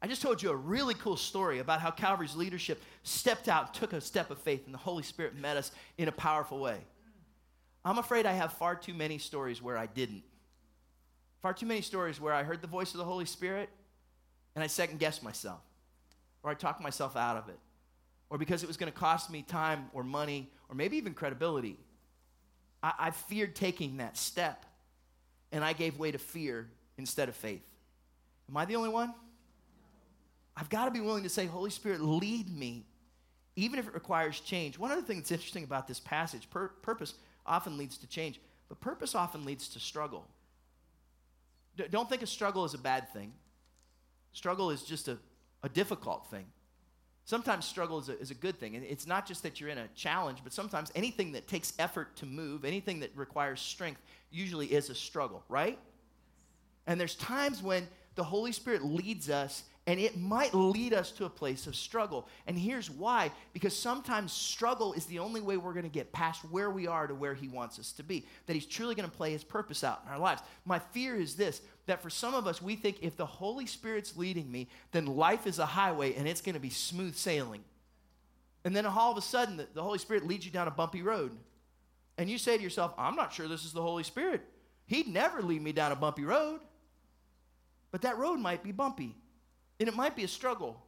I 0.00 0.06
just 0.06 0.22
told 0.22 0.42
you 0.42 0.50
a 0.50 0.56
really 0.56 0.94
cool 0.94 1.16
story 1.16 1.58
about 1.58 1.80
how 1.80 1.90
Calvary's 1.90 2.36
leadership 2.36 2.82
stepped 3.02 3.48
out, 3.48 3.74
took 3.74 3.92
a 3.92 4.00
step 4.00 4.30
of 4.30 4.38
faith, 4.38 4.64
and 4.66 4.74
the 4.74 4.78
Holy 4.78 5.02
Spirit 5.02 5.36
met 5.36 5.56
us 5.56 5.72
in 5.96 6.06
a 6.06 6.12
powerful 6.12 6.60
way. 6.60 6.78
I'm 7.84 7.98
afraid 7.98 8.26
I 8.26 8.32
have 8.32 8.52
far 8.52 8.76
too 8.76 8.94
many 8.94 9.18
stories 9.18 9.60
where 9.60 9.76
I 9.76 9.86
didn't. 9.86 10.22
Far 11.42 11.52
too 11.52 11.66
many 11.66 11.80
stories 11.80 12.20
where 12.20 12.32
I 12.32 12.42
heard 12.42 12.60
the 12.60 12.68
voice 12.68 12.92
of 12.92 12.98
the 12.98 13.04
Holy 13.04 13.24
Spirit 13.24 13.70
and 14.54 14.62
I 14.62 14.66
second 14.66 14.98
guessed 14.98 15.22
myself, 15.22 15.60
or 16.42 16.50
I 16.50 16.54
talked 16.54 16.80
myself 16.80 17.16
out 17.16 17.36
of 17.36 17.48
it, 17.48 17.58
or 18.30 18.38
because 18.38 18.62
it 18.62 18.66
was 18.66 18.76
going 18.76 18.92
to 18.92 18.98
cost 18.98 19.30
me 19.30 19.42
time 19.42 19.88
or 19.92 20.02
money 20.02 20.50
or 20.68 20.74
maybe 20.74 20.96
even 20.96 21.14
credibility. 21.14 21.76
I, 22.82 22.92
I 22.98 23.10
feared 23.10 23.56
taking 23.56 23.98
that 23.98 24.16
step, 24.16 24.64
and 25.52 25.64
I 25.64 25.72
gave 25.72 25.98
way 25.98 26.10
to 26.10 26.18
fear 26.18 26.68
instead 26.98 27.28
of 27.28 27.36
faith. 27.36 27.62
Am 28.48 28.56
I 28.56 28.64
the 28.64 28.76
only 28.76 28.90
one? 28.90 29.14
I've 30.58 30.68
got 30.68 30.86
to 30.86 30.90
be 30.90 31.00
willing 31.00 31.22
to 31.22 31.28
say, 31.28 31.46
Holy 31.46 31.70
Spirit, 31.70 32.00
lead 32.00 32.50
me, 32.50 32.84
even 33.54 33.78
if 33.78 33.86
it 33.86 33.94
requires 33.94 34.40
change. 34.40 34.76
One 34.78 34.90
other 34.90 35.02
thing 35.02 35.18
that's 35.18 35.30
interesting 35.30 35.62
about 35.62 35.86
this 35.86 36.00
passage 36.00 36.50
pur- 36.50 36.72
purpose 36.82 37.14
often 37.46 37.78
leads 37.78 37.96
to 37.98 38.08
change, 38.08 38.40
but 38.68 38.80
purpose 38.80 39.14
often 39.14 39.44
leads 39.44 39.68
to 39.68 39.80
struggle. 39.80 40.26
D- 41.76 41.84
don't 41.88 42.08
think 42.08 42.22
a 42.22 42.26
struggle 42.26 42.64
is 42.64 42.74
a 42.74 42.78
bad 42.78 43.12
thing, 43.12 43.32
struggle 44.32 44.70
is 44.70 44.82
just 44.82 45.06
a, 45.06 45.18
a 45.62 45.68
difficult 45.68 46.26
thing. 46.28 46.46
Sometimes 47.24 47.66
struggle 47.66 47.98
is 47.98 48.08
a, 48.08 48.18
is 48.18 48.30
a 48.30 48.34
good 48.34 48.58
thing. 48.58 48.74
And 48.74 48.84
it's 48.84 49.06
not 49.06 49.26
just 49.26 49.42
that 49.42 49.60
you're 49.60 49.68
in 49.68 49.78
a 49.78 49.88
challenge, 49.94 50.38
but 50.42 50.52
sometimes 50.52 50.90
anything 50.94 51.32
that 51.32 51.46
takes 51.46 51.74
effort 51.78 52.16
to 52.16 52.26
move, 52.26 52.64
anything 52.64 53.00
that 53.00 53.10
requires 53.14 53.60
strength, 53.60 54.00
usually 54.30 54.66
is 54.66 54.88
a 54.88 54.94
struggle, 54.94 55.44
right? 55.50 55.78
And 56.86 56.98
there's 56.98 57.14
times 57.14 57.62
when 57.62 57.86
the 58.14 58.24
Holy 58.24 58.50
Spirit 58.50 58.82
leads 58.82 59.28
us 59.28 59.62
and 59.88 59.98
it 59.98 60.18
might 60.18 60.52
lead 60.52 60.92
us 60.92 61.10
to 61.12 61.24
a 61.24 61.30
place 61.30 61.66
of 61.66 61.74
struggle. 61.74 62.28
And 62.46 62.58
here's 62.58 62.90
why 62.90 63.32
because 63.54 63.74
sometimes 63.74 64.32
struggle 64.32 64.92
is 64.92 65.06
the 65.06 65.18
only 65.18 65.40
way 65.40 65.56
we're 65.56 65.72
going 65.72 65.84
to 65.84 65.88
get 65.88 66.12
past 66.12 66.42
where 66.50 66.70
we 66.70 66.86
are 66.86 67.06
to 67.06 67.14
where 67.14 67.32
He 67.32 67.48
wants 67.48 67.78
us 67.78 67.92
to 67.92 68.02
be, 68.02 68.26
that 68.44 68.52
He's 68.52 68.66
truly 68.66 68.94
going 68.94 69.08
to 69.08 69.16
play 69.16 69.32
His 69.32 69.42
purpose 69.42 69.82
out 69.82 70.02
in 70.04 70.12
our 70.12 70.18
lives. 70.18 70.42
My 70.66 70.78
fear 70.78 71.16
is 71.16 71.36
this 71.36 71.62
that 71.86 72.02
for 72.02 72.10
some 72.10 72.34
of 72.34 72.46
us, 72.46 72.60
we 72.60 72.76
think 72.76 72.98
if 73.00 73.16
the 73.16 73.24
Holy 73.24 73.64
Spirit's 73.64 74.14
leading 74.14 74.52
me, 74.52 74.68
then 74.92 75.06
life 75.06 75.46
is 75.46 75.58
a 75.58 75.64
highway 75.64 76.12
and 76.16 76.28
it's 76.28 76.42
going 76.42 76.54
to 76.54 76.60
be 76.60 76.68
smooth 76.68 77.16
sailing. 77.16 77.64
And 78.66 78.76
then 78.76 78.84
all 78.84 79.10
of 79.10 79.16
a 79.16 79.22
sudden, 79.22 79.56
the, 79.72 79.82
Holy 79.82 79.98
Spirit 79.98 80.26
leads 80.26 80.44
you 80.44 80.52
down 80.52 80.68
a 80.68 80.70
bumpy 80.70 81.00
road. 81.00 81.32
And 82.18 82.28
you 82.28 82.36
say 82.36 82.58
to 82.58 82.62
yourself, 82.62 82.92
I'm 82.98 83.16
not 83.16 83.32
sure 83.32 83.48
this 83.48 83.64
is 83.64 83.72
the 83.72 83.80
Holy 83.80 84.02
Spirit. 84.02 84.42
He'd 84.84 85.08
never 85.08 85.40
lead 85.40 85.62
me 85.62 85.72
down 85.72 85.92
a 85.92 85.96
bumpy 85.96 86.24
road. 86.24 86.60
But 87.90 88.02
that 88.02 88.18
road 88.18 88.38
might 88.38 88.62
be 88.62 88.72
bumpy. 88.72 89.16
And 89.80 89.88
it 89.88 89.94
might 89.94 90.16
be 90.16 90.24
a 90.24 90.28
struggle. 90.28 90.82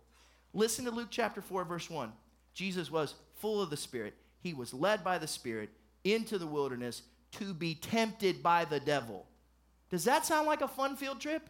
Listen 0.53 0.85
to 0.85 0.91
Luke 0.91 1.09
chapter 1.11 1.41
4, 1.41 1.65
verse 1.65 1.89
1. 1.89 2.13
Jesus 2.55 2.91
was 2.91 3.15
full 3.35 3.63
of 3.63 3.71
the 3.71 3.77
Spirit. 3.77 4.15
He 4.41 4.55
was 4.55 4.75
led 4.75 5.05
by 5.05 5.19
the 5.19 5.27
Spirit 5.27 5.71
into 6.05 6.39
the 6.39 6.47
wilderness 6.47 7.03
to 7.33 7.55
be 7.55 7.75
tempted 7.75 8.43
by 8.43 8.65
the 8.65 8.81
devil. 8.81 9.27
Does 9.91 10.05
that 10.05 10.27
sound 10.27 10.47
like 10.47 10.61
a 10.61 10.69
fun 10.69 10.97
field 10.97 11.21
trip? 11.21 11.49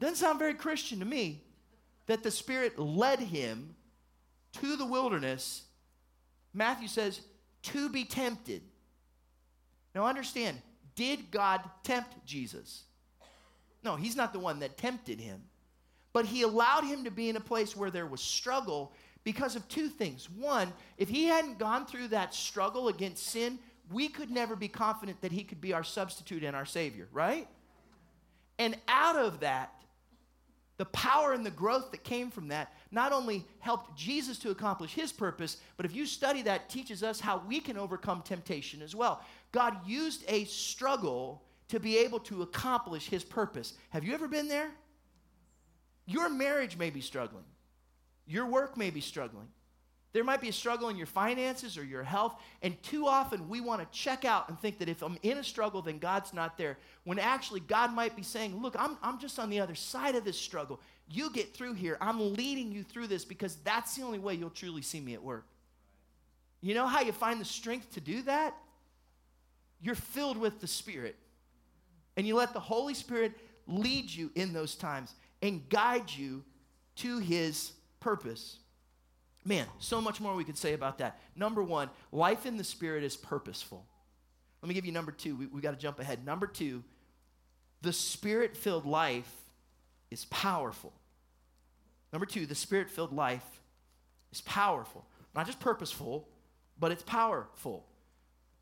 Doesn't 0.00 0.16
sound 0.16 0.38
very 0.38 0.54
Christian 0.54 0.98
to 0.98 1.04
me 1.04 1.42
that 2.06 2.22
the 2.22 2.30
Spirit 2.30 2.78
led 2.78 3.20
him 3.20 3.74
to 4.60 4.76
the 4.76 4.86
wilderness. 4.86 5.62
Matthew 6.52 6.88
says, 6.88 7.20
to 7.62 7.88
be 7.88 8.04
tempted. 8.04 8.62
Now 9.94 10.06
understand, 10.06 10.58
did 10.96 11.30
God 11.30 11.60
tempt 11.82 12.26
Jesus? 12.26 12.82
No, 13.84 13.96
he's 13.96 14.16
not 14.16 14.32
the 14.32 14.38
one 14.38 14.60
that 14.60 14.76
tempted 14.76 15.20
him. 15.20 15.42
But 16.12 16.26
he 16.26 16.42
allowed 16.42 16.84
him 16.84 17.04
to 17.04 17.10
be 17.10 17.28
in 17.28 17.36
a 17.36 17.40
place 17.40 17.76
where 17.76 17.90
there 17.90 18.06
was 18.06 18.20
struggle 18.20 18.92
because 19.24 19.56
of 19.56 19.66
two 19.68 19.88
things. 19.88 20.28
One, 20.30 20.72
if 20.98 21.08
he 21.08 21.24
hadn't 21.24 21.58
gone 21.58 21.86
through 21.86 22.08
that 22.08 22.34
struggle 22.34 22.88
against 22.88 23.26
sin, 23.26 23.58
we 23.90 24.08
could 24.08 24.30
never 24.30 24.56
be 24.56 24.68
confident 24.68 25.20
that 25.20 25.32
he 25.32 25.44
could 25.44 25.60
be 25.60 25.72
our 25.72 25.84
substitute 25.84 26.44
and 26.44 26.56
our 26.56 26.66
savior, 26.66 27.08
right? 27.12 27.48
And 28.58 28.76
out 28.88 29.16
of 29.16 29.40
that, 29.40 29.72
the 30.78 30.84
power 30.86 31.32
and 31.32 31.44
the 31.46 31.50
growth 31.50 31.90
that 31.92 32.02
came 32.02 32.30
from 32.30 32.48
that 32.48 32.72
not 32.90 33.12
only 33.12 33.44
helped 33.60 33.96
Jesus 33.96 34.38
to 34.38 34.50
accomplish 34.50 34.92
his 34.92 35.12
purpose, 35.12 35.58
but 35.76 35.86
if 35.86 35.94
you 35.94 36.06
study 36.06 36.42
that, 36.42 36.68
teaches 36.68 37.02
us 37.02 37.20
how 37.20 37.42
we 37.46 37.60
can 37.60 37.78
overcome 37.78 38.22
temptation 38.22 38.82
as 38.82 38.94
well. 38.94 39.22
God 39.52 39.76
used 39.86 40.24
a 40.28 40.44
struggle 40.44 41.42
to 41.68 41.78
be 41.78 41.98
able 41.98 42.18
to 42.20 42.42
accomplish 42.42 43.08
his 43.08 43.22
purpose. 43.22 43.74
Have 43.90 44.04
you 44.04 44.12
ever 44.12 44.28
been 44.28 44.48
there? 44.48 44.70
Your 46.06 46.28
marriage 46.28 46.76
may 46.76 46.90
be 46.90 47.00
struggling. 47.00 47.44
Your 48.26 48.46
work 48.46 48.76
may 48.76 48.90
be 48.90 49.00
struggling. 49.00 49.48
There 50.12 50.24
might 50.24 50.42
be 50.42 50.50
a 50.50 50.52
struggle 50.52 50.90
in 50.90 50.96
your 50.96 51.06
finances 51.06 51.78
or 51.78 51.84
your 51.84 52.02
health, 52.02 52.34
and 52.60 52.80
too 52.82 53.06
often 53.06 53.48
we 53.48 53.62
want 53.62 53.80
to 53.80 53.98
check 53.98 54.26
out 54.26 54.48
and 54.50 54.60
think 54.60 54.78
that 54.78 54.88
if 54.90 55.02
I'm 55.02 55.16
in 55.22 55.38
a 55.38 55.44
struggle, 55.44 55.80
then 55.80 55.98
God's 55.98 56.34
not 56.34 56.58
there. 56.58 56.76
When 57.04 57.18
actually, 57.18 57.60
God 57.60 57.94
might 57.94 58.14
be 58.14 58.22
saying, 58.22 58.60
Look, 58.60 58.76
I'm, 58.78 58.98
I'm 59.02 59.18
just 59.18 59.38
on 59.38 59.48
the 59.48 59.60
other 59.60 59.74
side 59.74 60.14
of 60.14 60.24
this 60.24 60.38
struggle. 60.38 60.80
You 61.08 61.30
get 61.30 61.54
through 61.54 61.74
here. 61.74 61.96
I'm 62.00 62.34
leading 62.34 62.72
you 62.72 62.82
through 62.82 63.06
this 63.06 63.24
because 63.24 63.56
that's 63.64 63.96
the 63.96 64.02
only 64.02 64.18
way 64.18 64.34
you'll 64.34 64.50
truly 64.50 64.82
see 64.82 65.00
me 65.00 65.14
at 65.14 65.22
work. 65.22 65.46
You 66.60 66.74
know 66.74 66.86
how 66.86 67.00
you 67.00 67.12
find 67.12 67.40
the 67.40 67.46
strength 67.46 67.94
to 67.94 68.00
do 68.00 68.22
that? 68.22 68.54
you're 69.82 69.96
filled 69.96 70.38
with 70.38 70.60
the 70.60 70.66
Spirit. 70.66 71.16
And 72.16 72.26
you 72.26 72.36
let 72.36 72.52
the 72.54 72.60
Holy 72.60 72.94
Spirit 72.94 73.32
lead 73.66 74.08
you 74.10 74.30
in 74.34 74.52
those 74.52 74.74
times 74.74 75.14
and 75.42 75.68
guide 75.68 76.10
you 76.10 76.44
to 76.96 77.18
his 77.18 77.72
purpose. 78.00 78.58
Man, 79.44 79.66
so 79.78 80.00
much 80.00 80.20
more 80.20 80.34
we 80.34 80.44
could 80.44 80.56
say 80.56 80.72
about 80.72 80.98
that. 80.98 81.20
Number 81.34 81.62
one, 81.62 81.90
life 82.12 82.46
in 82.46 82.56
the 82.56 82.64
Spirit 82.64 83.02
is 83.02 83.16
purposeful. 83.16 83.84
Let 84.62 84.68
me 84.68 84.74
give 84.74 84.86
you 84.86 84.92
number 84.92 85.10
two. 85.10 85.34
We, 85.34 85.46
we 85.46 85.60
got 85.60 85.72
to 85.72 85.76
jump 85.76 85.98
ahead. 85.98 86.24
Number 86.24 86.46
two, 86.46 86.84
the 87.82 87.92
Spirit 87.92 88.56
filled 88.56 88.86
life 88.86 89.30
is 90.10 90.24
powerful. 90.26 90.92
Number 92.12 92.26
two, 92.26 92.46
the 92.46 92.54
Spirit 92.54 92.88
filled 92.88 93.12
life 93.12 93.60
is 94.30 94.40
powerful. 94.42 95.04
Not 95.34 95.46
just 95.46 95.58
purposeful, 95.58 96.28
but 96.78 96.92
it's 96.92 97.02
powerful. 97.02 97.84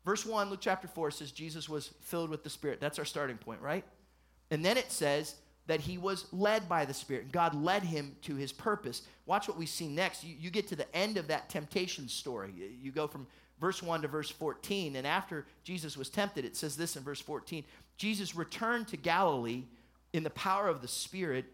Verse 0.03 0.25
1, 0.25 0.49
Luke 0.49 0.59
chapter 0.61 0.87
4 0.87 1.11
says 1.11 1.31
Jesus 1.31 1.69
was 1.69 1.91
filled 2.01 2.31
with 2.31 2.43
the 2.43 2.49
Spirit. 2.49 2.79
That's 2.79 2.97
our 2.97 3.05
starting 3.05 3.37
point, 3.37 3.61
right? 3.61 3.83
And 4.49 4.65
then 4.65 4.77
it 4.77 4.91
says 4.91 5.35
that 5.67 5.81
he 5.81 5.97
was 5.97 6.25
led 6.31 6.67
by 6.67 6.85
the 6.85 6.93
Spirit. 6.93 7.31
God 7.31 7.53
led 7.53 7.83
him 7.83 8.15
to 8.23 8.35
his 8.35 8.51
purpose. 8.51 9.03
Watch 9.25 9.47
what 9.47 9.57
we 9.57 9.65
see 9.65 9.87
next. 9.87 10.23
You, 10.23 10.35
you 10.39 10.49
get 10.49 10.67
to 10.69 10.75
the 10.75 10.93
end 10.95 11.17
of 11.17 11.27
that 11.27 11.49
temptation 11.49 12.07
story. 12.07 12.51
You 12.81 12.91
go 12.91 13.07
from 13.07 13.27
verse 13.59 13.81
1 13.81 14.01
to 14.01 14.07
verse 14.07 14.29
14. 14.29 14.95
And 14.95 15.05
after 15.05 15.45
Jesus 15.63 15.95
was 15.95 16.09
tempted, 16.09 16.43
it 16.43 16.57
says 16.57 16.75
this 16.75 16.95
in 16.95 17.03
verse 17.03 17.21
14 17.21 17.63
Jesus 17.97 18.35
returned 18.35 18.87
to 18.87 18.97
Galilee 18.97 19.63
in 20.13 20.23
the 20.23 20.31
power 20.31 20.67
of 20.67 20.81
the 20.81 20.87
Spirit, 20.87 21.45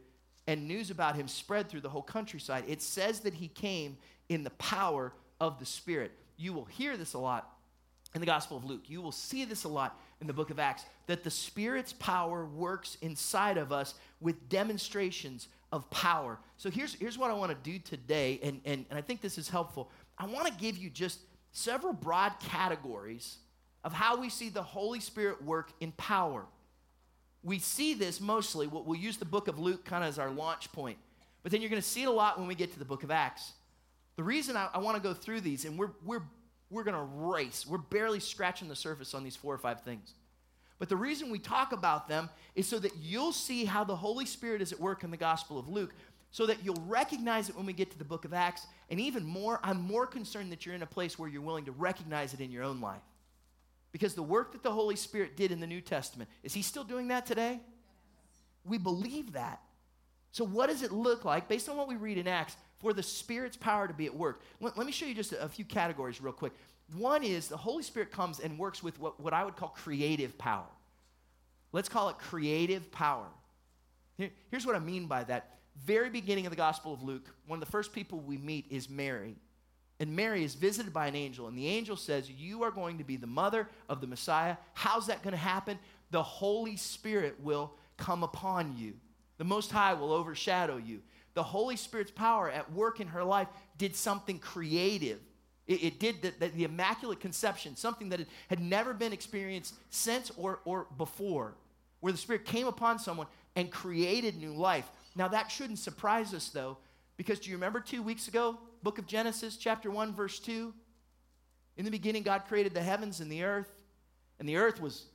and 0.48 0.68
news 0.68 0.90
about 0.90 1.16
him 1.16 1.28
spread 1.28 1.68
through 1.68 1.82
the 1.82 1.90
whole 1.90 2.02
countryside. 2.02 2.64
It 2.68 2.82
says 2.82 3.20
that 3.20 3.34
he 3.34 3.50
came 3.50 3.98
in 4.30 4.44
the 4.44 4.52
power 4.52 5.14
of 5.42 5.60
the 5.60 5.66
Spirit. 5.66 6.12
You 6.38 6.54
will 6.54 6.66
hear 6.66 6.96
this 6.96 7.14
a 7.14 7.20
lot 7.20 7.52
in 8.16 8.22
the 8.22 8.26
Gospel 8.26 8.58
of 8.58 8.64
Luke. 8.64 8.84
You 8.88 9.02
will 9.02 9.12
see 9.12 9.46
this 9.46 9.66
a 9.66 9.68
lot 9.68 10.00
in 10.22 10.28
the 10.28 10.34
book 10.34 10.50
of 10.50 10.60
Acts 10.60 10.86
that 11.06 11.24
the 11.24 11.30
Spirit's 11.30 11.94
power 11.94 12.46
works 12.46 12.98
inside 13.02 13.58
of 13.58 13.72
us 13.72 13.94
with 14.20 14.50
demonstrations 14.50 15.48
of 15.72 15.90
power. 15.90 16.40
So 16.58 16.70
here's, 16.70 16.96
here's 16.96 17.18
what 17.18 17.30
I 17.30 17.34
want 17.34 17.52
to 17.52 17.72
do 17.72 17.80
today, 17.80 18.40
and, 18.42 18.62
and, 18.66 18.86
and 18.90 18.98
I 18.98 19.02
think 19.02 19.22
this 19.22 19.38
is 19.38 19.50
helpful. 19.50 19.92
I 20.18 20.26
want 20.26 20.48
to 20.48 20.54
give 20.54 20.78
you 20.78 20.90
just 20.90 21.20
several 21.52 21.94
broad 21.94 22.34
categories 22.40 23.38
of 23.84 23.94
how 23.94 24.20
we 24.20 24.30
see 24.30 24.50
the 24.50 24.64
Holy 24.64 25.00
Spirit 25.00 25.44
work 25.44 25.72
in 25.80 25.92
power. 25.94 26.46
We 27.44 27.60
see 27.60 27.94
this 27.94 28.20
mostly, 28.20 28.68
we'll 28.68 28.96
use 28.96 29.18
the 29.18 29.26
book 29.26 29.48
of 29.48 29.60
Luke 29.60 29.86
kind 29.86 30.04
of 30.04 30.10
as 30.10 30.20
our 30.20 30.32
launch 30.32 30.72
point, 30.72 30.98
but 31.44 31.52
then 31.52 31.62
you're 31.62 31.70
going 31.70 31.82
to 31.82 31.88
see 31.88 32.04
it 32.04 32.08
a 32.08 32.12
lot 32.12 32.40
when 32.40 32.48
we 32.48 32.56
get 32.56 32.74
to 32.74 32.80
the 32.80 32.86
book 32.86 33.04
of 33.04 33.12
Acts. 33.12 33.54
The 34.16 34.24
reason 34.24 34.58
I, 34.58 34.70
I 34.74 34.80
want 34.80 34.98
to 34.98 35.04
go 35.04 35.14
through 35.14 35.42
these, 35.42 35.64
and 35.66 35.78
we're, 35.78 35.92
we're 36.04 36.24
we're 36.70 36.84
going 36.84 36.96
to 36.96 37.02
race. 37.02 37.66
We're 37.68 37.78
barely 37.78 38.20
scratching 38.20 38.68
the 38.68 38.76
surface 38.76 39.14
on 39.14 39.24
these 39.24 39.36
four 39.36 39.54
or 39.54 39.58
five 39.58 39.82
things. 39.82 40.14
But 40.80 40.90
the 40.90 40.96
reason 40.96 41.32
we 41.32 41.40
talk 41.40 41.72
about 41.72 42.08
them 42.08 42.30
is 42.56 42.68
so 42.68 42.78
that 42.80 42.96
you'll 43.02 43.32
see 43.32 43.66
how 43.66 43.84
the 43.84 43.96
Holy 43.96 44.26
Spirit 44.26 44.62
is 44.62 44.72
at 44.72 44.80
work 44.80 45.04
in 45.04 45.12
the 45.12 45.18
Gospel 45.18 45.58
of 45.58 45.68
Luke, 45.68 45.94
so 46.30 46.46
that 46.46 46.64
you'll 46.64 46.84
recognize 46.86 47.50
it 47.50 47.56
when 47.56 47.66
we 47.66 47.74
get 47.74 47.90
to 47.92 47.98
the 47.98 48.04
book 48.04 48.26
of 48.26 48.34
Acts. 48.34 48.68
And 48.90 49.00
even 49.00 49.26
more, 49.26 49.60
I'm 49.64 49.82
more 49.82 50.06
concerned 50.06 50.52
that 50.52 50.66
you're 50.66 50.76
in 50.76 50.84
a 50.84 50.88
place 50.88 51.18
where 51.18 51.30
you're 51.30 51.42
willing 51.42 51.66
to 51.66 51.72
recognize 51.72 52.34
it 52.34 52.42
in 52.42 52.52
your 52.52 52.64
own 52.64 52.82
life. 52.82 53.02
Because 53.92 54.14
the 54.14 54.22
work 54.22 54.52
that 54.52 54.62
the 54.62 54.72
Holy 54.72 54.98
Spirit 54.98 55.38
did 55.38 55.52
in 55.52 55.60
the 55.60 55.68
New 55.68 55.82
Testament, 55.82 56.30
is 56.44 56.54
He 56.54 56.62
still 56.62 56.84
doing 56.84 57.08
that 57.08 57.26
today? 57.26 57.62
We 58.66 58.78
believe 58.78 59.34
that. 59.34 59.62
So, 60.32 60.44
what 60.44 60.68
does 60.68 60.84
it 60.84 60.92
look 60.92 61.26
like, 61.26 61.48
based 61.48 61.70
on 61.70 61.78
what 61.78 61.88
we 61.88 61.96
read 61.96 62.18
in 62.18 62.28
Acts, 62.28 62.58
for 62.80 62.94
the 62.94 63.04
Spirit's 63.04 63.58
power 63.58 63.88
to 63.88 63.94
be 63.94 64.06
at 64.06 64.16
work. 64.16 64.42
Let, 64.60 64.78
let 64.78 64.86
me 64.86 64.92
show 64.92 65.06
you 65.06 65.16
just 65.16 65.34
a, 65.34 65.44
a, 65.44 65.50
few 65.50 65.66
categories 65.66 66.22
real 66.22 66.34
quick. 66.34 66.54
One 66.96 67.24
is 67.24 67.48
the 67.48 67.58
Holy 67.58 67.84
Spirit 67.84 68.12
comes 68.12 68.40
and 68.40 68.58
works 68.58 68.84
with 68.84 69.00
what, 69.00 69.20
what 69.20 69.34
I 69.34 69.44
would 69.44 69.56
call 69.56 69.70
creative 69.70 70.38
power. 70.38 70.68
Let's 71.72 71.90
call 71.90 72.10
it 72.10 72.18
creative 72.18 72.92
power. 72.92 73.28
Here, 74.18 74.30
here's 74.52 74.66
what 74.66 74.76
I 74.76 74.80
mean 74.80 75.08
by 75.08 75.24
that. 75.26 75.58
Very 75.86 76.10
beginning 76.10 76.46
of 76.46 76.50
the 76.50 76.58
Gospel 76.58 76.94
of 76.94 77.04
Luke, 77.04 77.30
one 77.46 77.58
of 77.58 77.66
the 77.66 77.72
first 77.72 77.94
people 77.94 78.20
we 78.20 78.38
meet 78.38 78.66
is 78.70 78.90
Mary. 78.90 79.36
And 80.00 80.16
Mary 80.16 80.44
is 80.44 80.54
visited 80.54 80.94
by 80.94 81.08
an 81.08 81.16
angel, 81.16 81.48
and 81.48 81.58
the 81.58 81.68
angel 81.68 81.96
says, 81.96 82.30
You 82.30 82.64
are 82.64 82.72
going 82.72 83.00
to 83.00 83.04
be 83.04 83.16
the 83.16 83.28
mother 83.28 83.68
of 83.90 84.00
the 84.00 84.08
Messiah. 84.08 84.58
How's 84.74 85.08
that 85.08 85.24
going 85.24 85.32
to 85.32 85.38
happen? 85.38 85.80
The 86.12 86.22
Holy 86.22 86.78
Spirit 86.78 87.36
will 87.42 87.74
come 87.98 88.24
upon 88.24 88.78
you. 88.78 88.94
The 89.38 89.44
Most 89.44 89.72
High 89.72 89.94
will 89.94 90.14
overshadow 90.14 90.78
you 90.78 91.02
the 91.38 91.44
Holy 91.44 91.76
Spirit's 91.76 92.10
power 92.10 92.50
at 92.50 92.72
work 92.74 93.00
in 93.00 93.10
her 93.10 93.24
life 93.24 93.48
did 93.78 93.96
something 93.96 94.40
creative. 94.40 95.20
It, 95.68 95.84
it 95.84 96.00
did 96.00 96.24
the, 96.24 96.34
the, 96.40 96.48
the, 96.48 96.64
Immaculate 96.64 97.20
Conception, 97.20 97.76
something 97.76 98.10
that 98.10 98.22
had, 98.50 98.60
never 98.60 98.92
been 98.92 99.14
experienced 99.14 99.76
since 99.92 100.32
or, 100.36 100.62
or 100.66 100.88
before, 100.98 101.54
where 102.00 102.12
the 102.12 102.18
Spirit 102.18 102.44
came 102.44 102.66
upon 102.66 102.98
someone 102.98 103.28
and 103.56 103.70
created 103.70 104.36
new 104.36 104.52
life. 104.52 104.90
Now, 105.16 105.28
that 105.28 105.52
shouldn't 105.52 105.78
surprise 105.78 106.34
us, 106.34 106.50
though, 106.50 106.80
because 107.18 107.40
do 107.40 107.52
you 107.52 107.56
remember 107.56 107.82
two 107.82 108.02
weeks 108.02 108.28
ago, 108.28 108.58
book 108.82 108.98
of 108.98 109.06
Genesis, 109.06 109.58
chapter 109.58 109.92
1, 109.92 110.16
verse 110.16 110.40
2? 110.40 110.74
In 111.78 111.86
the 111.86 111.92
beginning, 111.92 112.24
God 112.24 112.46
created 112.48 112.74
the 112.74 112.82
heavens 112.82 113.20
and 113.20 113.32
the 113.32 113.44
earth, 113.44 113.70
and 114.40 114.50
the 114.50 114.56
earth 114.56 114.82
was, 114.82 115.06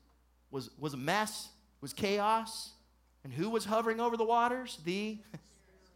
was, 0.53 0.71
was 0.79 0.95
a 0.95 0.99
mess, 0.99 1.49
was 1.81 1.93
chaos. 1.93 2.71
And 3.25 3.33
who 3.33 3.51
was 3.51 3.65
hovering 3.65 4.01
over 4.01 4.17
the 4.17 4.25
waters? 4.25 4.79
The 4.85 5.19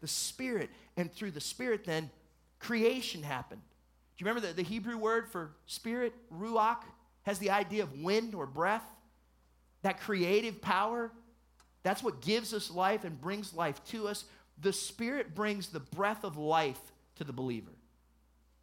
the 0.06 0.12
Spirit. 0.12 0.70
And 0.96 1.12
through 1.12 1.32
the 1.32 1.40
Spirit, 1.40 1.84
then, 1.84 2.10
creation 2.60 3.24
happened. 3.24 3.60
Do 4.16 4.24
you 4.24 4.28
remember 4.28 4.46
the, 4.46 4.54
the 4.54 4.62
Hebrew 4.62 4.96
word 4.96 5.28
for 5.28 5.50
spirit, 5.66 6.14
ruach, 6.32 6.78
has 7.24 7.40
the 7.40 7.50
idea 7.50 7.82
of 7.82 8.00
wind 8.00 8.36
or 8.36 8.46
breath? 8.46 8.84
That 9.82 10.00
creative 10.00 10.62
power, 10.62 11.10
that's 11.82 12.04
what 12.04 12.20
gives 12.20 12.54
us 12.54 12.70
life 12.70 13.02
and 13.04 13.20
brings 13.20 13.52
life 13.52 13.82
to 13.86 14.06
us. 14.06 14.24
The 14.62 14.72
Spirit 14.72 15.34
brings 15.34 15.68
the 15.68 15.80
breath 15.80 16.22
of 16.22 16.36
life 16.38 16.80
to 17.16 17.24
the 17.24 17.32
believer. 17.32 17.72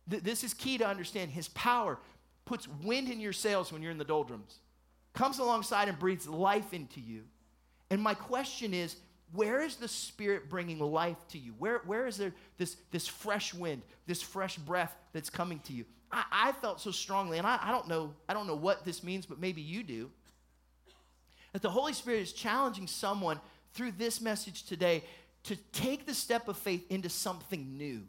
Th- 0.10 0.24
this 0.24 0.46
is 0.46 0.54
key 0.54 0.78
to 0.78 0.88
understand. 0.88 1.32
His 1.32 1.50
power 1.50 2.00
puts 2.46 2.68
wind 2.68 3.10
in 3.10 3.20
your 3.20 3.34
sails 3.34 3.72
when 3.72 3.82
you're 3.82 3.92
in 3.92 3.98
the 3.98 4.06
doldrums, 4.06 4.60
comes 5.14 5.40
alongside 5.40 5.90
and 5.90 6.00
breathes 6.00 6.28
life 6.28 6.74
into 6.74 7.02
you. 7.02 7.24
And 7.90 8.02
my 8.02 8.14
question 8.14 8.74
is 8.74 8.96
where 9.34 9.62
is 9.62 9.76
the 9.78 9.88
Spirit 9.88 10.50
bringing 10.50 10.80
life 10.80 11.18
to 11.30 11.40
you? 11.40 11.54
Where, 11.58 11.82
where 11.86 12.06
is 12.06 12.18
there 12.18 12.34
this, 12.58 12.78
this 12.92 13.08
fresh 13.08 13.54
wind, 13.54 13.82
this 14.06 14.22
fresh 14.22 14.58
breath 14.58 14.96
that's 15.12 15.30
coming 15.30 15.60
to 15.62 15.74
you? 15.74 15.86
I, 16.12 16.24
I 16.32 16.52
felt 16.54 16.80
so 16.80 16.92
strongly, 16.92 17.40
and 17.40 17.48
I, 17.48 17.60
I, 17.62 17.72
don't 17.72 17.88
know, 17.88 18.14
I 18.30 18.34
don't 18.34 18.48
know 18.48 18.56
what 18.56 18.86
this 18.86 19.04
means, 19.04 19.26
but 19.26 19.40
maybe 19.40 19.62
you 19.62 19.84
do, 19.84 20.12
that 21.52 21.62
the 21.62 21.70
Holy 21.70 21.94
Spirit 21.94 22.22
is 22.22 22.34
challenging 22.34 22.88
someone 22.88 23.40
through 23.74 23.94
this 23.94 24.22
message 24.22 24.64
today 24.64 25.04
to 25.44 25.56
take 25.72 26.06
the 26.06 26.14
step 26.14 26.48
of 26.48 26.58
faith 26.58 26.86
into 26.90 27.10
something 27.10 27.78
new. 27.78 28.04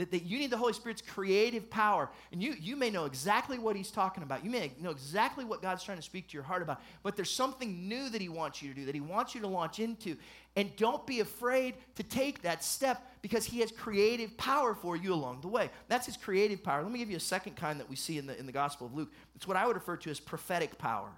That, 0.00 0.10
that 0.12 0.22
you 0.22 0.38
need 0.38 0.48
the 0.48 0.56
Holy 0.56 0.72
Spirit's 0.72 1.02
creative 1.02 1.68
power. 1.68 2.08
And 2.32 2.42
you, 2.42 2.54
you 2.58 2.74
may 2.74 2.88
know 2.88 3.04
exactly 3.04 3.58
what 3.58 3.76
He's 3.76 3.90
talking 3.90 4.22
about. 4.22 4.42
You 4.42 4.50
may 4.50 4.72
know 4.80 4.88
exactly 4.88 5.44
what 5.44 5.60
God's 5.60 5.84
trying 5.84 5.98
to 5.98 6.02
speak 6.02 6.26
to 6.28 6.34
your 6.34 6.42
heart 6.42 6.62
about. 6.62 6.80
But 7.02 7.16
there's 7.16 7.30
something 7.30 7.86
new 7.86 8.08
that 8.08 8.18
He 8.18 8.30
wants 8.30 8.62
you 8.62 8.70
to 8.70 8.74
do, 8.74 8.86
that 8.86 8.94
He 8.94 9.02
wants 9.02 9.34
you 9.34 9.42
to 9.42 9.46
launch 9.46 9.78
into. 9.78 10.16
And 10.56 10.74
don't 10.76 11.06
be 11.06 11.20
afraid 11.20 11.74
to 11.96 12.02
take 12.02 12.40
that 12.42 12.64
step 12.64 13.12
because 13.20 13.44
He 13.44 13.60
has 13.60 13.70
creative 13.70 14.34
power 14.38 14.74
for 14.74 14.96
you 14.96 15.12
along 15.12 15.42
the 15.42 15.48
way. 15.48 15.68
That's 15.88 16.06
His 16.06 16.16
creative 16.16 16.64
power. 16.64 16.82
Let 16.82 16.90
me 16.90 16.98
give 16.98 17.10
you 17.10 17.18
a 17.18 17.20
second 17.20 17.56
kind 17.56 17.78
that 17.78 17.90
we 17.90 17.96
see 17.96 18.16
in 18.16 18.26
the, 18.26 18.38
in 18.38 18.46
the 18.46 18.52
Gospel 18.52 18.86
of 18.86 18.94
Luke. 18.94 19.12
It's 19.36 19.46
what 19.46 19.58
I 19.58 19.66
would 19.66 19.76
refer 19.76 19.98
to 19.98 20.10
as 20.10 20.18
prophetic 20.18 20.78
power. 20.78 21.10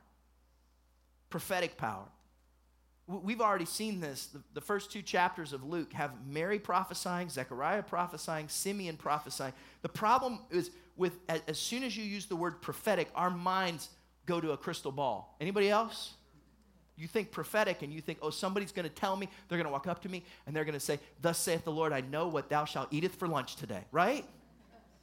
Prophetic 1.30 1.76
power. 1.76 2.06
We've 3.08 3.40
already 3.40 3.64
seen 3.64 4.00
this. 4.00 4.28
The, 4.54 4.60
first 4.60 4.92
two 4.92 5.02
chapters 5.02 5.52
of 5.52 5.64
Luke 5.64 5.92
have 5.92 6.12
Mary 6.26 6.58
prophesying, 6.58 7.28
Zechariah 7.28 7.82
prophesying, 7.82 8.48
Simeon 8.48 8.96
prophesying. 8.96 9.52
The 9.82 9.88
problem 9.88 10.38
is 10.50 10.70
with 10.96 11.18
as, 11.28 11.40
as 11.48 11.58
soon 11.58 11.82
as 11.82 11.96
you 11.96 12.04
use 12.04 12.26
the 12.26 12.36
word 12.36 12.62
prophetic, 12.62 13.08
our 13.14 13.30
minds 13.30 13.88
go 14.26 14.40
to 14.40 14.52
a 14.52 14.56
crystal 14.56 14.92
ball. 14.92 15.36
Anybody 15.40 15.68
else? 15.68 16.14
You 16.96 17.08
think 17.08 17.32
prophetic 17.32 17.82
and 17.82 17.92
you 17.92 18.00
think, 18.00 18.18
oh, 18.22 18.30
somebody's 18.30 18.70
going 18.70 18.88
to 18.88 18.94
tell 18.94 19.16
me, 19.16 19.28
they're 19.48 19.58
going 19.58 19.66
to 19.66 19.72
walk 19.72 19.88
up 19.88 20.02
to 20.02 20.08
me 20.08 20.22
and 20.46 20.54
they're 20.54 20.64
going 20.64 20.74
to 20.74 20.80
say, 20.80 21.00
Thus 21.20 21.38
saith 21.38 21.64
the 21.64 21.72
Lord, 21.72 21.92
I 21.92 22.02
know 22.02 22.28
what 22.28 22.48
thou 22.48 22.64
shalt 22.64 22.88
eateth 22.92 23.16
for 23.16 23.26
lunch 23.26 23.56
today, 23.56 23.82
right? 23.90 24.24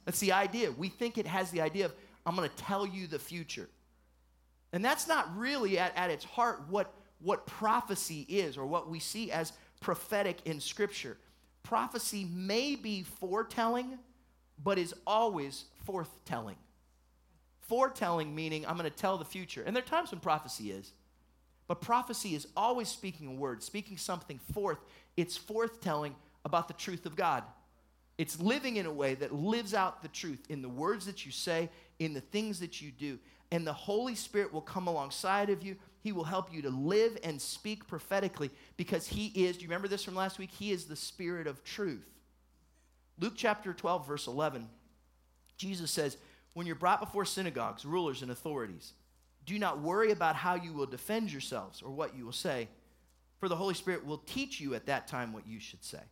That's 0.06 0.20
the 0.20 0.32
idea. 0.32 0.70
We 0.70 0.88
think 0.88 1.18
it 1.18 1.26
has 1.26 1.50
the 1.50 1.60
idea 1.60 1.84
of, 1.84 1.94
I'm 2.24 2.34
going 2.34 2.48
to 2.48 2.56
tell 2.56 2.86
you 2.86 3.06
the 3.06 3.18
future. 3.18 3.68
And 4.72 4.84
that's 4.84 5.08
not 5.08 5.36
really 5.36 5.78
at, 5.78 5.94
at 5.96 6.10
its 6.10 6.24
heart 6.24 6.62
what 6.68 6.94
what 7.20 7.46
prophecy 7.46 8.26
is 8.28 8.56
or 8.56 8.66
what 8.66 8.88
we 8.88 8.98
see 8.98 9.30
as 9.30 9.52
prophetic 9.80 10.38
in 10.44 10.60
Scripture. 10.60 11.16
Prophecy 11.62 12.24
may 12.24 12.76
be 12.76 13.02
foretelling, 13.02 13.98
but 14.62 14.78
is 14.78 14.94
always 15.06 15.64
forthtelling. 15.86 16.56
Foretelling 17.60 18.34
meaning 18.34 18.66
I'm 18.66 18.76
going 18.76 18.90
to 18.90 18.96
tell 18.96 19.18
the 19.18 19.24
future. 19.24 19.62
And 19.64 19.76
there 19.76 19.82
are 19.82 19.86
times 19.86 20.10
when 20.10 20.20
prophecy 20.20 20.70
is. 20.70 20.92
But 21.68 21.80
prophecy 21.80 22.34
is 22.34 22.48
always 22.56 22.88
speaking 22.88 23.28
a 23.28 23.32
word, 23.32 23.62
speaking 23.62 23.96
something 23.96 24.40
forth. 24.52 24.78
It's 25.16 25.38
forthtelling 25.38 26.14
about 26.44 26.66
the 26.66 26.74
truth 26.74 27.06
of 27.06 27.14
God. 27.14 27.44
It's 28.20 28.38
living 28.38 28.76
in 28.76 28.84
a 28.84 28.92
way 28.92 29.14
that 29.14 29.34
lives 29.34 29.72
out 29.72 30.02
the 30.02 30.08
truth 30.08 30.44
in 30.50 30.60
the 30.60 30.68
words 30.68 31.06
that 31.06 31.24
you 31.24 31.32
say, 31.32 31.70
in 31.98 32.12
the 32.12 32.20
things 32.20 32.60
that 32.60 32.82
you 32.82 32.90
do. 32.90 33.18
And 33.50 33.66
the 33.66 33.72
Holy 33.72 34.14
Spirit 34.14 34.52
will 34.52 34.60
come 34.60 34.88
alongside 34.88 35.48
of 35.48 35.62
you. 35.62 35.76
He 36.02 36.12
will 36.12 36.24
help 36.24 36.52
you 36.52 36.60
to 36.60 36.68
live 36.68 37.16
and 37.24 37.40
speak 37.40 37.86
prophetically 37.86 38.50
because 38.76 39.06
He 39.06 39.28
is, 39.28 39.56
do 39.56 39.62
you 39.62 39.68
remember 39.68 39.88
this 39.88 40.04
from 40.04 40.16
last 40.16 40.38
week? 40.38 40.50
He 40.50 40.70
is 40.70 40.84
the 40.84 40.96
Spirit 40.96 41.46
of 41.46 41.64
truth. 41.64 42.06
Luke 43.18 43.32
chapter 43.36 43.72
12, 43.72 44.06
verse 44.06 44.26
11, 44.26 44.68
Jesus 45.56 45.90
says, 45.90 46.18
When 46.52 46.66
you're 46.66 46.76
brought 46.76 47.00
before 47.00 47.24
synagogues, 47.24 47.86
rulers, 47.86 48.20
and 48.20 48.30
authorities, 48.30 48.92
do 49.46 49.58
not 49.58 49.80
worry 49.80 50.10
about 50.10 50.36
how 50.36 50.56
you 50.56 50.74
will 50.74 50.84
defend 50.84 51.32
yourselves 51.32 51.80
or 51.80 51.90
what 51.90 52.14
you 52.14 52.26
will 52.26 52.32
say, 52.32 52.68
for 53.38 53.48
the 53.48 53.56
Holy 53.56 53.72
Spirit 53.72 54.04
will 54.04 54.18
teach 54.18 54.60
you 54.60 54.74
at 54.74 54.84
that 54.84 55.08
time 55.08 55.32
what 55.32 55.46
you 55.46 55.58
should 55.58 55.82
say. 55.82 56.02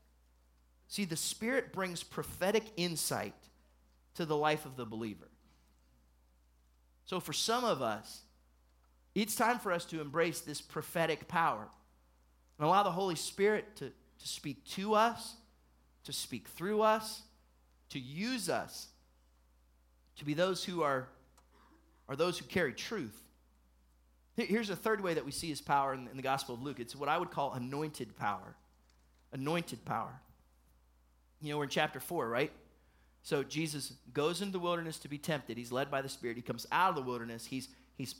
See, 0.89 1.05
the 1.05 1.16
Spirit 1.16 1.72
brings 1.72 2.03
prophetic 2.03 2.64
insight 2.76 3.34
to 4.14 4.24
the 4.24 4.36
life 4.36 4.64
of 4.64 4.76
the 4.76 4.86
believer. 4.86 5.28
So, 7.05 7.20
for 7.20 7.32
some 7.32 7.64
of 7.64 7.82
us, 7.82 8.22
it's 9.14 9.34
time 9.34 9.59
for 9.59 9.72
us 9.72 9.84
to 9.86 10.01
embrace 10.01 10.41
this 10.41 10.61
prophetic 10.61 11.28
power 11.28 11.68
and 12.59 12.66
allow 12.66 12.82
the 12.82 12.91
Holy 12.91 13.14
Spirit 13.14 13.76
to, 13.76 13.86
to 13.91 14.28
speak 14.28 14.64
to 14.70 14.95
us, 14.95 15.34
to 16.05 16.12
speak 16.12 16.49
through 16.49 16.82
us, 16.82 17.22
to 17.91 17.99
use 17.99 18.49
us 18.49 18.89
to 20.18 20.24
be 20.24 20.34
those 20.34 20.64
who 20.64 20.82
are, 20.82 21.09
are 22.09 22.16
those 22.16 22.39
who 22.39 22.45
carry 22.47 22.72
truth. 22.72 23.16
Here's 24.36 24.70
a 24.70 24.76
third 24.76 25.01
way 25.01 25.14
that 25.14 25.24
we 25.24 25.32
see 25.32 25.49
his 25.49 25.61
power 25.61 25.95
in, 25.95 26.07
in 26.09 26.16
the 26.16 26.22
Gospel 26.22 26.55
of 26.55 26.62
Luke 26.62 26.78
it's 26.78 26.95
what 26.95 27.09
I 27.09 27.18
would 27.18 27.30
call 27.30 27.53
anointed 27.53 28.16
power. 28.16 28.57
Anointed 29.32 29.84
power. 29.84 30.20
You 31.41 31.53
know, 31.53 31.59
we're 31.59 31.64
in 31.64 31.70
chapter 31.70 32.01
4, 32.01 32.28
right? 32.28 32.53
So 33.22 33.43
Jesus 33.43 33.93
goes 34.14 34.41
into 34.41 34.53
the 34.53 34.59
wilderness 34.59 34.99
to 35.01 35.09
be 35.09 35.18
tempted. 35.18 35.57
He's 35.57 35.72
led 35.72 35.91
by 35.91 36.03
the 36.03 36.09
Spirit. 36.09 36.36
He 36.36 36.43
comes 36.43 36.66
out 36.72 36.91
of 36.91 36.97
the 36.97 37.03
wilderness. 37.03 37.47
He's, 37.47 37.68
he's 37.97 38.14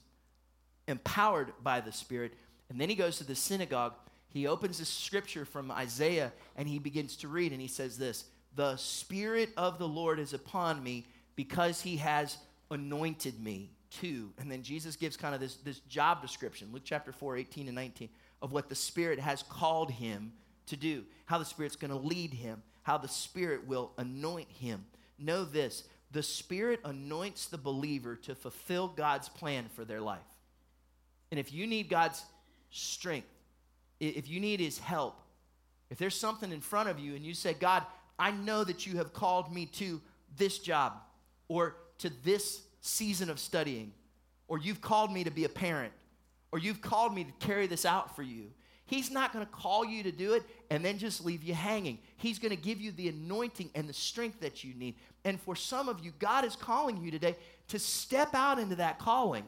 empowered 0.87 1.53
by 1.63 1.81
the 1.81 1.93
Spirit. 1.93 2.35
And 2.69 2.81
then 2.81 2.89
he 2.89 2.95
goes 2.95 3.19
to 3.19 3.25
the 3.25 3.35
synagogue. 3.35 3.95
He 4.29 4.47
opens 4.47 4.79
the 4.79 4.85
scripture 4.85 5.45
from 5.45 5.71
Isaiah 5.71 6.33
and 6.57 6.69
he 6.69 6.79
begins 6.79 7.17
to 7.19 7.29
read. 7.29 7.53
And 7.53 7.61
he 7.61 7.69
says 7.69 7.97
this 7.97 8.25
The 8.55 8.77
Spirit 8.77 9.51
of 9.57 9.79
the 9.79 9.89
Lord 9.89 10.19
is 10.19 10.35
upon 10.35 10.83
me 10.83 11.07
because 11.37 11.81
he 11.81 11.97
has 11.97 12.37
anointed 12.71 13.43
me 13.43 13.71
too. 13.91 14.31
And 14.39 14.51
then 14.51 14.63
Jesus 14.63 14.97
gives 14.97 15.17
kind 15.17 15.35
of 15.35 15.41
this, 15.41 15.57
this 15.57 15.81
job 15.81 16.21
description, 16.21 16.69
Luke 16.73 16.83
chapter 16.85 17.13
4, 17.13 17.37
18 17.39 17.69
and 17.69 17.75
19, 17.75 18.09
of 18.43 18.53
what 18.53 18.69
the 18.69 18.75
Spirit 18.75 19.19
has 19.19 19.43
called 19.43 19.91
him 19.91 20.33
to 20.67 20.77
do, 20.77 21.05
how 21.25 21.39
the 21.39 21.45
Spirit's 21.45 21.77
going 21.77 21.91
to 21.91 21.97
lead 21.97 22.35
him 22.35 22.63
how 22.89 22.97
the 22.97 23.07
Spirit 23.07 23.67
will 23.67 23.93
anoint 23.99 24.49
him. 24.51 24.83
Know 25.19 25.45
this 25.45 25.85
the 26.11 26.23
Spirit 26.23 26.81
anoints 26.87 27.49
the 27.49 27.59
believer 27.59 28.17
to 28.17 28.35
fulfill 28.35 28.89
God's 28.89 29.29
plan 29.29 29.67
for 29.77 29.85
their 29.85 30.01
life. 30.01 30.21
And 31.31 31.39
if 31.39 31.53
you 31.53 31.67
need 31.67 31.91
God's 31.91 32.25
strength, 32.71 33.29
if 34.01 34.27
you 34.27 34.41
need 34.41 34.59
His 34.59 34.79
help, 34.79 35.21
if 35.91 35.99
there's 35.99 36.15
something 36.15 36.51
in 36.51 36.63
front 36.63 36.89
of 36.89 36.99
you 36.99 37.15
and 37.15 37.27
you 37.27 37.35
say, 37.35 37.53
God, 37.53 37.85
I 38.19 38.31
know 38.31 38.65
that 38.65 38.87
you 38.87 38.97
have 38.97 39.13
called 39.13 39.53
me 39.53 39.67
to 39.67 40.01
this 40.39 40.59
job 40.59 40.95
or 41.47 41.77
to 41.99 42.11
this 42.25 42.63
season 42.81 43.29
of 43.29 43.39
studying, 43.39 43.93
or 44.47 44.59
you've 44.59 44.81
called 44.81 45.13
me 45.13 45.25
to 45.25 45.31
be 45.31 45.45
a 45.45 45.51
parent, 45.51 45.93
or 46.53 46.59
you've 46.59 46.81
called 46.81 47.15
me 47.15 47.25
to 47.25 47.47
carry 47.47 47.67
this 47.67 47.85
out 47.85 48.17
for 48.17 48.23
you, 48.23 48.47
He's 48.87 49.11
not 49.11 49.35
going 49.35 49.45
to 49.45 49.53
call 49.53 49.85
you 49.85 50.05
to 50.05 50.13
do 50.13 50.33
it 50.33 50.43
and 50.71 50.85
then 50.85 50.99
just 50.99 51.25
leave 51.25 51.43
you 51.43 51.55
hanging. 51.55 51.99
He's 52.17 52.39
going 52.39 52.51
to 52.51 52.61
give 52.61 52.81
you 52.81 52.93
the 52.93 53.09
anointing 53.09 53.71
and 53.75 53.89
the 53.89 53.95
strength 53.95 54.41
that 54.41 54.65
you 54.65 54.75
need. 54.75 54.97
And 55.25 55.41
for 55.41 55.57
some 55.57 55.89
of 55.89 56.05
you, 56.05 56.13
God 56.19 56.45
is 56.45 56.57
calling 56.57 57.03
you 57.03 57.11
today 57.11 57.37
to 57.69 57.79
step 57.79 58.35
out 58.35 58.59
into 58.59 58.77
that 58.77 58.99
calling 58.99 59.45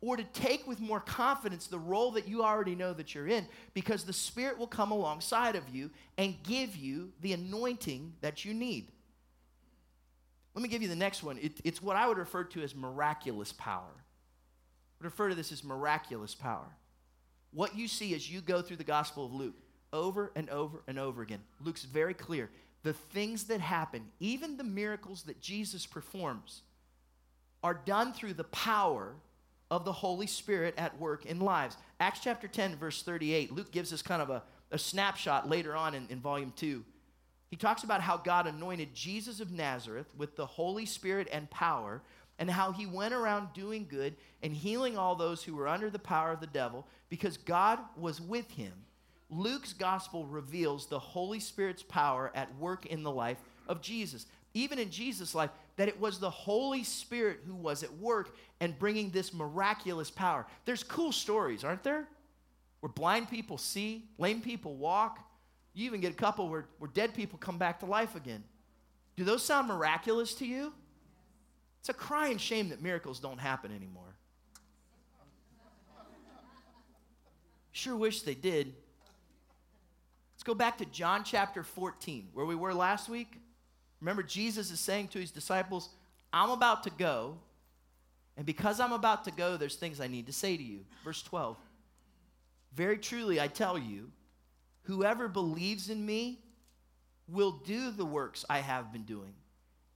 or 0.00 0.16
to 0.16 0.24
take 0.24 0.66
with 0.66 0.80
more 0.80 1.00
confidence 1.00 1.66
the 1.66 1.78
role 1.78 2.10
that 2.12 2.26
you 2.26 2.42
already 2.42 2.74
know 2.74 2.92
that 2.92 3.14
you're 3.14 3.28
in 3.28 3.46
because 3.74 4.04
the 4.04 4.12
Spirit 4.12 4.58
will 4.58 4.66
come 4.66 4.90
alongside 4.90 5.56
of 5.56 5.68
you 5.68 5.90
and 6.16 6.34
give 6.42 6.74
you 6.74 7.12
the 7.20 7.32
anointing 7.32 8.14
that 8.20 8.44
you 8.44 8.54
need. 8.54 8.88
Let 10.54 10.62
me 10.62 10.68
give 10.68 10.82
you 10.82 10.88
the 10.88 10.96
next 10.96 11.22
one. 11.22 11.38
It, 11.38 11.60
it's 11.62 11.82
what 11.82 11.96
I 11.96 12.08
would 12.08 12.18
refer 12.18 12.44
to 12.44 12.62
as 12.62 12.74
miraculous 12.74 13.52
power. 13.52 13.92
I 13.94 14.94
would 14.98 15.04
refer 15.04 15.28
to 15.28 15.34
this 15.34 15.52
as 15.52 15.62
miraculous 15.62 16.34
power. 16.34 16.66
What 17.52 17.76
you 17.76 17.86
see 17.86 18.14
as 18.14 18.30
you 18.30 18.40
go 18.40 18.62
through 18.62 18.76
the 18.76 18.84
Gospel 18.84 19.26
of 19.26 19.32
Luke 19.32 19.54
over 19.92 20.32
and 20.34 20.48
over 20.50 20.82
and 20.86 20.98
over 20.98 21.22
again, 21.22 21.40
Luke's 21.62 21.84
very 21.84 22.14
clear. 22.14 22.50
The 22.82 22.92
things 22.92 23.44
that 23.44 23.60
happen, 23.60 24.06
even 24.20 24.56
the 24.56 24.64
miracles 24.64 25.24
that 25.24 25.40
Jesus 25.40 25.86
performs, 25.86 26.62
are 27.62 27.74
done 27.74 28.12
through 28.12 28.34
the 28.34 28.44
power 28.44 29.14
of 29.70 29.84
the 29.84 29.92
Holy 29.92 30.26
Spirit 30.26 30.74
at 30.78 30.98
work 30.98 31.26
in 31.26 31.40
lives. 31.40 31.76
Acts 32.00 32.20
chapter 32.20 32.48
10, 32.48 32.76
verse 32.76 33.02
38, 33.02 33.52
Luke 33.52 33.70
gives 33.70 33.92
us 33.92 34.02
kind 34.02 34.22
of 34.22 34.30
a, 34.30 34.42
a 34.70 34.78
snapshot 34.78 35.48
later 35.48 35.76
on 35.76 35.94
in, 35.94 36.06
in 36.08 36.20
volume 36.20 36.52
2. 36.56 36.84
He 37.50 37.56
talks 37.56 37.84
about 37.84 38.00
how 38.00 38.16
God 38.16 38.46
anointed 38.46 38.94
Jesus 38.94 39.40
of 39.40 39.50
Nazareth 39.50 40.06
with 40.16 40.36
the 40.36 40.46
Holy 40.46 40.86
Spirit 40.86 41.28
and 41.32 41.50
power, 41.50 42.00
and 42.38 42.50
how 42.50 42.72
he 42.72 42.86
went 42.86 43.12
around 43.12 43.52
doing 43.52 43.86
good 43.88 44.16
and 44.42 44.54
healing 44.54 44.96
all 44.96 45.14
those 45.14 45.44
who 45.44 45.54
were 45.54 45.68
under 45.68 45.90
the 45.90 45.98
power 45.98 46.32
of 46.32 46.40
the 46.40 46.46
devil 46.46 46.86
because 47.10 47.36
God 47.36 47.78
was 47.96 48.18
with 48.18 48.50
him. 48.52 48.72
Luke's 49.30 49.72
gospel 49.72 50.26
reveals 50.26 50.86
the 50.86 50.98
Holy 50.98 51.40
Spirit's 51.40 51.82
power 51.82 52.32
at 52.34 52.54
work 52.56 52.86
in 52.86 53.02
the 53.02 53.10
life 53.10 53.38
of 53.68 53.80
Jesus. 53.80 54.26
Even 54.54 54.78
in 54.78 54.90
Jesus' 54.90 55.34
life, 55.34 55.50
that 55.76 55.88
it 55.88 56.00
was 56.00 56.18
the 56.18 56.30
Holy 56.30 56.82
Spirit 56.82 57.40
who 57.46 57.54
was 57.54 57.82
at 57.84 57.92
work 57.94 58.36
and 58.58 58.78
bringing 58.78 59.10
this 59.10 59.32
miraculous 59.32 60.10
power. 60.10 60.46
There's 60.64 60.82
cool 60.82 61.12
stories, 61.12 61.62
aren't 61.62 61.84
there? 61.84 62.08
Where 62.80 62.90
blind 62.90 63.30
people 63.30 63.58
see, 63.58 64.08
lame 64.18 64.40
people 64.40 64.74
walk. 64.74 65.20
You 65.74 65.86
even 65.86 66.00
get 66.00 66.12
a 66.12 66.16
couple 66.16 66.48
where, 66.48 66.66
where 66.78 66.90
dead 66.92 67.14
people 67.14 67.38
come 67.38 67.58
back 67.58 67.80
to 67.80 67.86
life 67.86 68.16
again. 68.16 68.42
Do 69.16 69.24
those 69.24 69.44
sound 69.44 69.68
miraculous 69.68 70.34
to 70.34 70.46
you? 70.46 70.72
It's 71.78 71.88
a 71.88 71.94
crying 71.94 72.38
shame 72.38 72.70
that 72.70 72.82
miracles 72.82 73.20
don't 73.20 73.38
happen 73.38 73.70
anymore. 73.70 74.16
Sure 77.72 77.96
wish 77.96 78.22
they 78.22 78.34
did. 78.34 78.74
Let's 80.40 80.46
go 80.46 80.54
back 80.54 80.78
to 80.78 80.86
John 80.86 81.22
chapter 81.22 81.62
14, 81.62 82.30
where 82.32 82.46
we 82.46 82.54
were 82.54 82.72
last 82.72 83.10
week. 83.10 83.30
Remember, 84.00 84.22
Jesus 84.22 84.70
is 84.70 84.80
saying 84.80 85.08
to 85.08 85.18
his 85.18 85.30
disciples, 85.30 85.90
I'm 86.32 86.48
about 86.48 86.84
to 86.84 86.90
go, 86.90 87.36
and 88.38 88.46
because 88.46 88.80
I'm 88.80 88.94
about 88.94 89.24
to 89.24 89.32
go, 89.32 89.58
there's 89.58 89.76
things 89.76 90.00
I 90.00 90.06
need 90.06 90.24
to 90.28 90.32
say 90.32 90.56
to 90.56 90.62
you. 90.62 90.86
Verse 91.04 91.22
12 91.24 91.58
Very 92.72 92.96
truly, 92.96 93.38
I 93.38 93.48
tell 93.48 93.76
you, 93.76 94.10
whoever 94.84 95.28
believes 95.28 95.90
in 95.90 96.06
me 96.06 96.38
will 97.28 97.52
do 97.52 97.90
the 97.90 98.06
works 98.06 98.46
I 98.48 98.60
have 98.60 98.94
been 98.94 99.04
doing, 99.04 99.34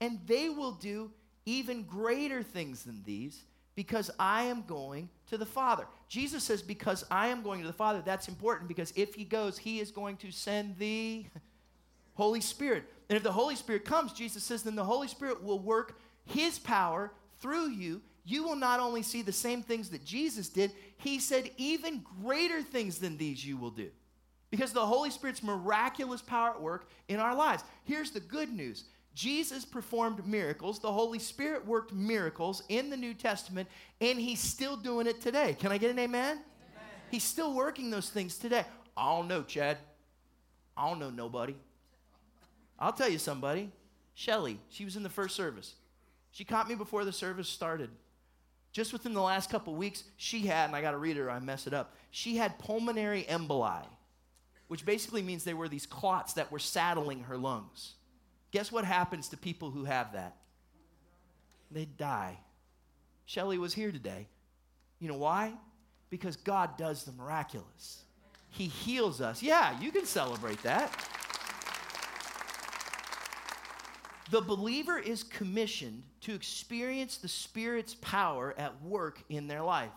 and 0.02 0.20
they 0.26 0.50
will 0.50 0.72
do 0.72 1.10
even 1.46 1.84
greater 1.84 2.42
things 2.42 2.82
than 2.82 3.02
these 3.02 3.40
because 3.74 4.10
I 4.18 4.44
am 4.44 4.64
going 4.66 5.08
to 5.28 5.38
the 5.38 5.46
Father. 5.46 5.86
Jesus 6.08 6.44
says, 6.44 6.62
Because 6.62 7.04
I 7.10 7.28
am 7.28 7.42
going 7.42 7.60
to 7.60 7.66
the 7.66 7.72
Father, 7.72 8.02
that's 8.04 8.28
important 8.28 8.68
because 8.68 8.92
if 8.96 9.14
he 9.14 9.24
goes, 9.24 9.58
he 9.58 9.80
is 9.80 9.90
going 9.90 10.16
to 10.18 10.30
send 10.30 10.78
the 10.78 11.26
Holy 12.14 12.40
Spirit. 12.40 12.84
And 13.08 13.16
if 13.16 13.22
the 13.22 13.32
Holy 13.32 13.56
Spirit 13.56 13.84
comes, 13.84 14.12
Jesus 14.12 14.42
says, 14.42 14.62
then 14.62 14.76
the 14.76 14.84
Holy 14.84 15.08
Spirit 15.08 15.42
will 15.42 15.58
work 15.58 15.98
his 16.24 16.58
power 16.58 17.12
through 17.40 17.70
you. 17.70 18.00
You 18.24 18.44
will 18.44 18.56
not 18.56 18.80
only 18.80 19.02
see 19.02 19.20
the 19.20 19.32
same 19.32 19.62
things 19.62 19.90
that 19.90 20.04
Jesus 20.04 20.48
did, 20.48 20.72
he 20.96 21.18
said, 21.18 21.50
even 21.58 22.02
greater 22.22 22.62
things 22.62 22.98
than 22.98 23.18
these 23.18 23.44
you 23.44 23.56
will 23.56 23.70
do. 23.70 23.90
Because 24.50 24.72
the 24.72 24.86
Holy 24.86 25.10
Spirit's 25.10 25.42
miraculous 25.42 26.22
power 26.22 26.50
at 26.50 26.62
work 26.62 26.88
in 27.08 27.20
our 27.20 27.34
lives. 27.34 27.64
Here's 27.82 28.12
the 28.12 28.20
good 28.20 28.50
news 28.52 28.84
Jesus 29.14 29.64
performed 29.64 30.26
miracles. 30.26 30.80
The 30.80 30.92
Holy 30.92 31.18
Spirit 31.18 31.66
worked 31.66 31.92
miracles 31.92 32.62
in 32.68 32.90
the 32.90 32.96
New 32.96 33.14
Testament, 33.14 33.68
and 34.00 34.18
He's 34.18 34.40
still 34.40 34.76
doing 34.76 35.06
it 35.06 35.20
today. 35.20 35.56
Can 35.58 35.70
I 35.70 35.78
get 35.78 35.90
an 35.90 35.98
amen? 35.98 36.32
amen? 36.32 36.42
He's 37.10 37.22
still 37.22 37.54
working 37.54 37.90
those 37.90 38.10
things 38.10 38.38
today. 38.38 38.64
I 38.96 39.14
don't 39.14 39.28
know, 39.28 39.42
Chad. 39.42 39.78
I 40.76 40.88
don't 40.88 40.98
know 40.98 41.10
nobody. 41.10 41.54
I'll 42.78 42.92
tell 42.92 43.08
you 43.08 43.18
somebody. 43.18 43.70
Shelly, 44.14 44.58
she 44.68 44.84
was 44.84 44.96
in 44.96 45.02
the 45.02 45.08
first 45.08 45.36
service. 45.36 45.74
She 46.32 46.44
caught 46.44 46.68
me 46.68 46.74
before 46.74 47.04
the 47.04 47.12
service 47.12 47.48
started. 47.48 47.90
Just 48.72 48.92
within 48.92 49.14
the 49.14 49.22
last 49.22 49.50
couple 49.50 49.74
weeks, 49.76 50.02
she 50.16 50.46
had, 50.46 50.66
and 50.66 50.74
I 50.74 50.82
got 50.82 50.90
to 50.90 50.98
read 50.98 51.16
her, 51.16 51.30
I 51.30 51.38
mess 51.38 51.68
it 51.68 51.74
up. 51.74 51.94
She 52.10 52.36
had 52.36 52.58
pulmonary 52.58 53.24
emboli, 53.28 53.86
which 54.66 54.84
basically 54.84 55.22
means 55.22 55.44
they 55.44 55.54
were 55.54 55.68
these 55.68 55.86
clots 55.86 56.32
that 56.32 56.50
were 56.50 56.58
saddling 56.58 57.20
her 57.24 57.36
lungs. 57.36 57.94
Guess 58.54 58.70
what 58.70 58.84
happens 58.84 59.30
to 59.30 59.36
people 59.36 59.72
who 59.72 59.82
have 59.82 60.12
that? 60.12 60.36
They 61.72 61.86
die. 61.86 62.38
Shelly 63.26 63.58
was 63.58 63.74
here 63.74 63.90
today. 63.90 64.28
You 65.00 65.08
know 65.08 65.16
why? 65.16 65.54
Because 66.08 66.36
God 66.36 66.78
does 66.78 67.02
the 67.02 67.10
miraculous. 67.10 68.04
He 68.50 68.66
heals 68.66 69.20
us. 69.20 69.42
Yeah, 69.42 69.76
you 69.80 69.90
can 69.90 70.06
celebrate 70.06 70.62
that. 70.62 70.88
The 74.30 74.40
believer 74.40 75.00
is 75.00 75.24
commissioned 75.24 76.04
to 76.20 76.32
experience 76.32 77.16
the 77.16 77.26
Spirit's 77.26 77.96
power 77.96 78.54
at 78.56 78.80
work 78.82 79.20
in 79.28 79.48
their 79.48 79.62
life. 79.62 79.90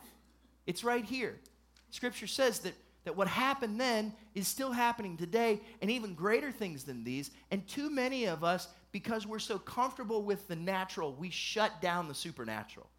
It's 0.65 0.83
right 0.83 1.05
here. 1.05 1.37
Scripture 1.91 2.25
says 2.25 2.57
that, 2.61 2.73
that 3.07 3.15
what 3.15 3.29
happened 3.29 3.79
then 3.79 4.13
is 4.35 4.47
still 4.47 4.71
happening 4.71 5.15
today, 5.15 5.61
and 5.81 5.89
even 5.89 6.13
greater 6.13 6.51
things 6.51 6.83
than 6.83 7.05
these. 7.05 7.31
And 7.51 7.65
too 7.67 7.89
many 7.89 8.25
of 8.25 8.43
us, 8.43 8.67
because 8.91 9.25
we're 9.25 9.39
so 9.39 9.57
comfortable 9.57 10.21
with 10.23 10.45
the 10.49 10.57
natural, 10.57 11.13
we 11.13 11.29
shut 11.29 11.81
down 11.81 12.09
the 12.09 12.13
supernatural. 12.13 12.89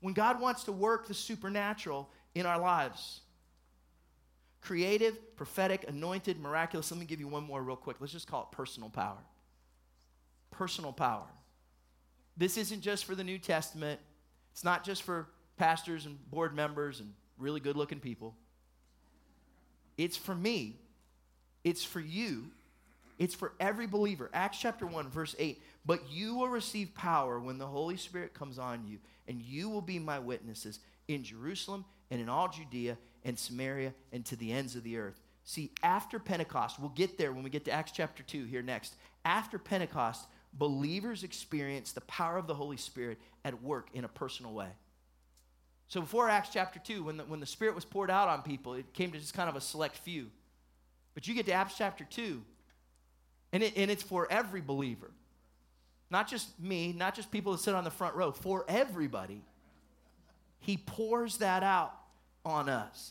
When 0.00 0.14
God 0.14 0.40
wants 0.40 0.64
to 0.64 0.72
work 0.72 1.08
the 1.08 1.14
supernatural 1.14 2.08
in 2.36 2.46
our 2.46 2.58
lives, 2.58 3.20
creative, 4.60 5.36
prophetic, 5.36 5.88
anointed, 5.88 6.38
miraculous. 6.38 6.90
Let 6.90 7.00
me 7.00 7.06
give 7.06 7.18
you 7.18 7.28
one 7.28 7.44
more 7.44 7.62
real 7.62 7.76
quick. 7.76 7.96
Let's 7.98 8.12
just 8.12 8.28
call 8.28 8.48
it 8.50 8.54
personal 8.54 8.90
power. 8.90 9.18
Personal 10.50 10.92
power. 10.92 11.26
This 12.36 12.56
isn't 12.56 12.80
just 12.80 13.04
for 13.06 13.14
the 13.14 13.24
New 13.24 13.38
Testament, 13.38 14.00
it's 14.52 14.64
not 14.64 14.84
just 14.84 15.02
for 15.02 15.28
pastors 15.56 16.06
and 16.06 16.18
board 16.30 16.54
members 16.54 17.00
and 17.00 17.12
really 17.38 17.60
good 17.60 17.76
looking 17.76 18.00
people. 18.00 18.36
It's 20.00 20.16
for 20.16 20.34
me, 20.34 20.76
it's 21.62 21.84
for 21.84 22.00
you, 22.00 22.46
it's 23.18 23.34
for 23.34 23.52
every 23.60 23.86
believer. 23.86 24.30
Acts 24.32 24.58
chapter 24.58 24.86
1, 24.86 25.10
verse 25.10 25.36
8. 25.38 25.60
But 25.84 26.10
you 26.10 26.36
will 26.36 26.48
receive 26.48 26.94
power 26.94 27.38
when 27.38 27.58
the 27.58 27.66
Holy 27.66 27.98
Spirit 27.98 28.32
comes 28.32 28.58
on 28.58 28.86
you, 28.86 28.96
and 29.28 29.42
you 29.42 29.68
will 29.68 29.82
be 29.82 29.98
my 29.98 30.18
witnesses 30.18 30.78
in 31.06 31.22
Jerusalem 31.22 31.84
and 32.10 32.18
in 32.18 32.30
all 32.30 32.48
Judea 32.48 32.96
and 33.26 33.38
Samaria 33.38 33.92
and 34.10 34.24
to 34.24 34.36
the 34.36 34.52
ends 34.52 34.74
of 34.74 34.84
the 34.84 34.96
earth. 34.96 35.20
See, 35.44 35.70
after 35.82 36.18
Pentecost, 36.18 36.80
we'll 36.80 36.88
get 36.88 37.18
there 37.18 37.34
when 37.34 37.42
we 37.42 37.50
get 37.50 37.66
to 37.66 37.70
Acts 37.70 37.92
chapter 37.92 38.22
2 38.22 38.44
here 38.44 38.62
next. 38.62 38.94
After 39.26 39.58
Pentecost, 39.58 40.26
believers 40.54 41.24
experience 41.24 41.92
the 41.92 42.00
power 42.02 42.38
of 42.38 42.46
the 42.46 42.54
Holy 42.54 42.78
Spirit 42.78 43.18
at 43.44 43.62
work 43.62 43.88
in 43.92 44.04
a 44.04 44.08
personal 44.08 44.54
way. 44.54 44.70
So 45.90 46.00
before 46.00 46.28
Acts 46.28 46.50
chapter 46.52 46.78
2, 46.78 47.02
when 47.02 47.16
the, 47.16 47.24
when 47.24 47.40
the 47.40 47.46
Spirit 47.46 47.74
was 47.74 47.84
poured 47.84 48.12
out 48.12 48.28
on 48.28 48.42
people, 48.42 48.74
it 48.74 48.92
came 48.92 49.10
to 49.10 49.18
just 49.18 49.34
kind 49.34 49.48
of 49.48 49.56
a 49.56 49.60
select 49.60 49.96
few. 49.96 50.28
But 51.14 51.26
you 51.26 51.34
get 51.34 51.46
to 51.46 51.52
Acts 51.52 51.74
chapter 51.76 52.04
2, 52.04 52.40
and, 53.52 53.62
it, 53.64 53.76
and 53.76 53.90
it's 53.90 54.02
for 54.04 54.30
every 54.30 54.60
believer. 54.60 55.10
Not 56.08 56.28
just 56.28 56.58
me, 56.60 56.92
not 56.92 57.16
just 57.16 57.32
people 57.32 57.50
that 57.52 57.58
sit 57.58 57.74
on 57.74 57.82
the 57.82 57.90
front 57.90 58.14
row, 58.14 58.30
for 58.30 58.64
everybody. 58.68 59.42
He 60.60 60.76
pours 60.76 61.38
that 61.38 61.64
out 61.64 61.92
on 62.44 62.68
us. 62.68 63.10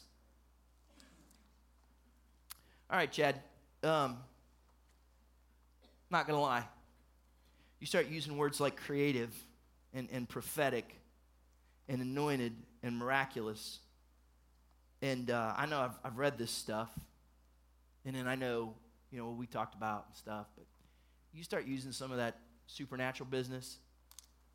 All 2.89 2.97
right, 2.97 3.11
Chad. 3.11 3.41
Um, 3.83 4.19
not 6.09 6.27
going 6.27 6.37
to 6.37 6.41
lie. 6.41 6.63
You 7.81 7.87
start 7.87 8.07
using 8.07 8.37
words 8.37 8.61
like 8.61 8.77
creative 8.77 9.35
and, 9.93 10.07
and 10.13 10.29
prophetic 10.29 10.95
and 11.89 12.01
anointed 12.01 12.53
and 12.83 12.97
miraculous. 12.97 13.79
And 15.01 15.29
uh, 15.29 15.53
I 15.55 15.65
know 15.65 15.79
I've, 15.79 15.99
I've 16.03 16.17
read 16.17 16.37
this 16.37 16.51
stuff. 16.51 16.89
And 18.05 18.15
then 18.15 18.27
I 18.27 18.35
know, 18.35 18.73
you 19.11 19.19
know, 19.19 19.27
what 19.27 19.37
we 19.37 19.47
talked 19.47 19.75
about 19.75 20.05
and 20.07 20.15
stuff. 20.15 20.47
But 20.55 20.65
you 21.33 21.43
start 21.43 21.65
using 21.65 21.91
some 21.91 22.11
of 22.11 22.17
that 22.17 22.37
supernatural 22.67 23.29
business. 23.29 23.77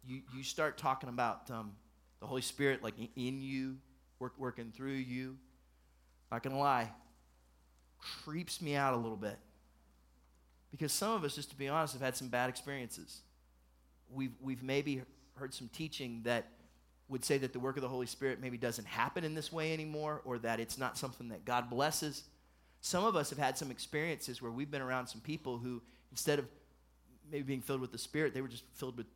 You, 0.06 0.22
you 0.36 0.42
start 0.42 0.76
talking 0.76 1.08
about 1.08 1.50
um, 1.50 1.72
the 2.20 2.26
Holy 2.26 2.42
Spirit 2.42 2.82
like 2.82 2.94
in 3.16 3.40
you 3.40 3.76
work, 4.18 4.34
working 4.38 4.72
through 4.74 4.92
you. 4.92 5.36
Not 6.30 6.42
gonna 6.42 6.58
lie, 6.58 6.90
creeps 8.24 8.60
me 8.60 8.74
out 8.74 8.94
a 8.94 8.96
little 8.96 9.16
bit. 9.16 9.38
Because 10.70 10.92
some 10.92 11.12
of 11.12 11.22
us, 11.22 11.36
just 11.36 11.50
to 11.50 11.56
be 11.56 11.68
honest, 11.68 11.92
have 11.92 12.02
had 12.02 12.16
some 12.16 12.28
bad 12.28 12.50
experiences. 12.50 13.20
We've, 14.10 14.32
we've 14.40 14.62
maybe 14.62 15.02
heard 15.36 15.54
some 15.54 15.68
teaching 15.68 16.22
that 16.24 16.48
would 17.08 17.24
say 17.24 17.38
that 17.38 17.52
the 17.52 17.60
work 17.60 17.76
of 17.76 17.82
the 17.82 17.88
Holy 17.88 18.06
Spirit 18.06 18.40
maybe 18.40 18.56
doesn't 18.56 18.86
happen 18.86 19.24
in 19.24 19.34
this 19.34 19.52
way 19.52 19.72
anymore, 19.72 20.22
or 20.24 20.38
that 20.38 20.60
it's 20.60 20.78
not 20.78 20.96
something 20.96 21.28
that 21.28 21.44
God 21.44 21.68
blesses. 21.68 22.24
Some 22.80 23.04
of 23.04 23.16
us 23.16 23.30
have 23.30 23.38
had 23.38 23.58
some 23.58 23.70
experiences 23.70 24.40
where 24.40 24.50
we've 24.50 24.70
been 24.70 24.82
around 24.82 25.06
some 25.06 25.20
people 25.20 25.58
who, 25.58 25.82
instead 26.10 26.38
of 26.38 26.46
maybe 27.30 27.42
being 27.42 27.60
filled 27.60 27.80
with 27.80 27.92
the 27.92 27.98
Spirit, 27.98 28.34
they 28.34 28.40
were 28.40 28.48
just 28.48 28.64
filled 28.74 28.96
with 28.96 29.06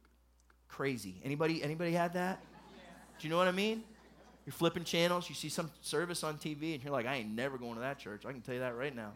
crazy. 0.68 1.16
Anybody, 1.24 1.62
anybody 1.62 1.92
had 1.92 2.12
that? 2.14 2.40
Do 3.18 3.26
you 3.26 3.30
know 3.30 3.38
what 3.38 3.48
I 3.48 3.52
mean? 3.52 3.82
You're 4.46 4.52
flipping 4.52 4.84
channels, 4.84 5.28
you 5.28 5.34
see 5.34 5.48
some 5.50 5.70
service 5.82 6.24
on 6.24 6.38
TV, 6.38 6.74
and 6.74 6.82
you're 6.82 6.92
like, 6.92 7.06
I 7.06 7.16
ain't 7.16 7.30
never 7.30 7.58
going 7.58 7.74
to 7.74 7.80
that 7.80 7.98
church. 7.98 8.24
I 8.24 8.32
can 8.32 8.40
tell 8.40 8.54
you 8.54 8.60
that 8.60 8.76
right 8.76 8.94
now. 8.94 9.12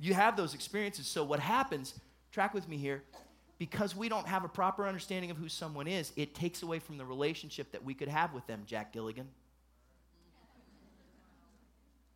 You 0.00 0.14
have 0.14 0.36
those 0.36 0.54
experiences. 0.54 1.06
So, 1.06 1.22
what 1.22 1.38
happens, 1.38 1.94
track 2.32 2.52
with 2.52 2.68
me 2.68 2.76
here, 2.76 3.02
because 3.58 3.96
we 3.96 4.08
don't 4.08 4.26
have 4.26 4.44
a 4.44 4.48
proper 4.48 4.86
understanding 4.86 5.30
of 5.30 5.36
who 5.36 5.48
someone 5.48 5.86
is, 5.86 6.12
it 6.16 6.34
takes 6.34 6.62
away 6.62 6.78
from 6.78 6.98
the 6.98 7.04
relationship 7.04 7.72
that 7.72 7.84
we 7.84 7.94
could 7.94 8.08
have 8.08 8.34
with 8.34 8.46
them, 8.46 8.62
Jack 8.66 8.92
Gilligan. 8.92 9.28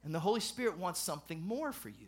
And 0.05 0.15
the 0.15 0.21
Holy 0.21 0.41
Spirit 0.41 0.79
wants 0.79 1.01
something 1.01 1.41
more 1.43 1.73
for 1.73 1.89
you. 1.89 2.07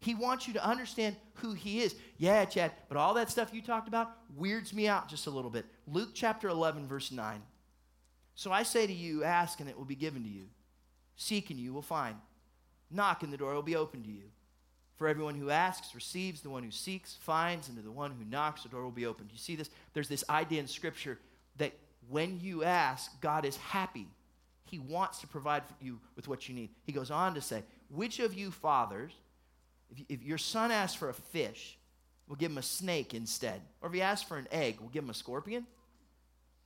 He 0.00 0.14
wants 0.16 0.48
you 0.48 0.54
to 0.54 0.64
understand 0.64 1.16
who 1.34 1.52
He 1.52 1.80
is. 1.80 1.94
Yeah, 2.18 2.44
Chad, 2.44 2.72
but 2.88 2.96
all 2.96 3.14
that 3.14 3.30
stuff 3.30 3.54
you 3.54 3.62
talked 3.62 3.86
about 3.86 4.10
weirds 4.36 4.72
me 4.72 4.88
out 4.88 5.08
just 5.08 5.28
a 5.28 5.30
little 5.30 5.50
bit. 5.50 5.64
Luke 5.86 6.10
chapter 6.12 6.48
11, 6.48 6.88
verse 6.88 7.12
9. 7.12 7.40
So 8.34 8.50
I 8.50 8.64
say 8.64 8.86
to 8.86 8.92
you, 8.92 9.22
ask 9.22 9.60
and 9.60 9.68
it 9.68 9.78
will 9.78 9.84
be 9.84 9.94
given 9.94 10.24
to 10.24 10.28
you. 10.28 10.46
Seek 11.16 11.50
and 11.50 11.58
you 11.58 11.72
will 11.72 11.82
find. 11.82 12.16
Knock 12.90 13.22
and 13.22 13.32
the 13.32 13.36
door 13.36 13.54
will 13.54 13.62
be 13.62 13.76
opened 13.76 14.04
to 14.04 14.10
you. 14.10 14.24
For 14.96 15.08
everyone 15.08 15.34
who 15.34 15.50
asks 15.50 15.94
receives, 15.94 16.42
the 16.42 16.50
one 16.50 16.62
who 16.62 16.70
seeks 16.70 17.16
finds, 17.20 17.68
and 17.68 17.76
to 17.76 17.82
the 17.82 17.90
one 17.90 18.12
who 18.12 18.24
knocks, 18.24 18.62
the 18.62 18.68
door 18.68 18.84
will 18.84 18.90
be 18.90 19.06
opened. 19.06 19.30
You 19.32 19.38
see 19.38 19.56
this? 19.56 19.70
There's 19.94 20.08
this 20.08 20.24
idea 20.28 20.60
in 20.60 20.66
Scripture 20.66 21.18
that 21.56 21.72
when 22.08 22.40
you 22.40 22.64
ask, 22.64 23.20
God 23.20 23.44
is 23.44 23.56
happy. 23.56 24.06
He 24.64 24.78
wants 24.78 25.18
to 25.20 25.26
provide 25.26 25.62
you 25.80 26.00
with 26.16 26.28
what 26.28 26.48
you 26.48 26.54
need. 26.54 26.70
He 26.84 26.92
goes 26.92 27.10
on 27.10 27.34
to 27.34 27.40
say, 27.40 27.62
Which 27.90 28.20
of 28.20 28.34
you 28.34 28.50
fathers, 28.50 29.12
if, 29.90 30.04
if 30.08 30.22
your 30.22 30.38
son 30.38 30.70
asks 30.70 30.96
for 30.96 31.08
a 31.08 31.14
fish, 31.14 31.78
will 32.28 32.36
give 32.36 32.50
him 32.50 32.58
a 32.58 32.62
snake 32.62 33.14
instead? 33.14 33.60
Or 33.80 33.88
if 33.88 33.94
he 33.94 34.02
asks 34.02 34.26
for 34.26 34.36
an 34.36 34.48
egg, 34.50 34.80
will 34.80 34.88
give 34.88 35.04
him 35.04 35.10
a 35.10 35.14
scorpion? 35.14 35.66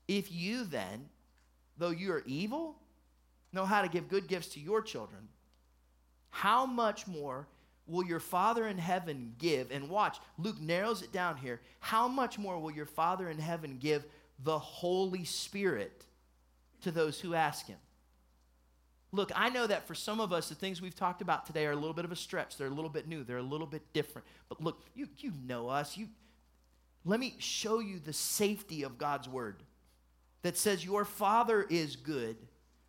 If 0.09 0.31
you 0.31 0.65
then, 0.65 1.09
though 1.79 1.91
you 1.91 2.13
are 2.13 2.23
evil, 2.27 2.77
know 3.53 3.65
how 3.65 3.83
to 3.83 3.89
give 3.89 4.09
good 4.09 4.29
gifts 4.29 4.49
to 4.49 4.61
your 4.61 4.83
children, 4.83 5.29
how 6.31 6.67
much 6.67 7.07
more 7.07 7.49
will 7.87 8.05
your 8.05 8.21
Father 8.21 8.67
in 8.67 8.79
heaven 8.79 9.35
give? 9.39 9.71
And 9.71 9.89
watch, 9.89 10.19
Luke 10.39 10.61
narrows 10.61 11.03
it 11.03 11.13
down 11.13 11.37
here. 11.37 11.61
How 11.81 12.09
much 12.09 12.39
more 12.39 12.59
will 12.59 12.71
your 12.71 12.87
Father 12.87 13.29
in 13.29 13.39
heaven 13.39 13.79
give 13.81 14.05
the 14.43 14.59
Holy 14.59 15.25
Spirit 15.25 16.05
to 16.83 16.91
those 16.91 17.21
who 17.21 17.35
ask 17.35 17.67
Him? 17.67 17.79
Look, 19.13 19.31
I 19.35 19.49
know 19.49 19.67
that 19.67 19.87
for 19.87 19.95
some 19.95 20.21
of 20.21 20.33
us, 20.33 20.49
the 20.49 20.55
things 20.55 20.83
we've 20.83 20.95
talked 20.95 21.23
about 21.23 21.47
today 21.47 21.67
are 21.67 21.73
a 21.73 21.77
little 21.77 21.95
bit 21.95 22.05
of 22.05 22.13
a 22.13 22.17
stretch. 22.17 22.57
They're 22.57 22.67
a 22.67 22.71
little 22.71 22.91
bit 22.91 23.09
new. 23.09 23.25
They're 23.25 23.39
a 23.39 23.43
little 23.43 23.67
bit 23.67 23.83
different. 23.93 24.27
But 24.49 24.61
look, 24.61 24.83
you, 24.95 25.09
you 25.19 25.33
know 25.47 25.69
us. 25.69 25.97
You, 25.97 26.09
let 27.05 27.21
me 27.21 27.37
show 27.39 27.79
you 27.79 27.99
the 27.99 28.13
safety 28.13 28.83
of 28.83 28.99
God's 28.99 29.29
word 29.29 29.63
that 30.43 30.59
says 30.59 30.85
your 30.85 31.05
father 31.05 31.67
is 31.69 31.97
good, 31.97 32.37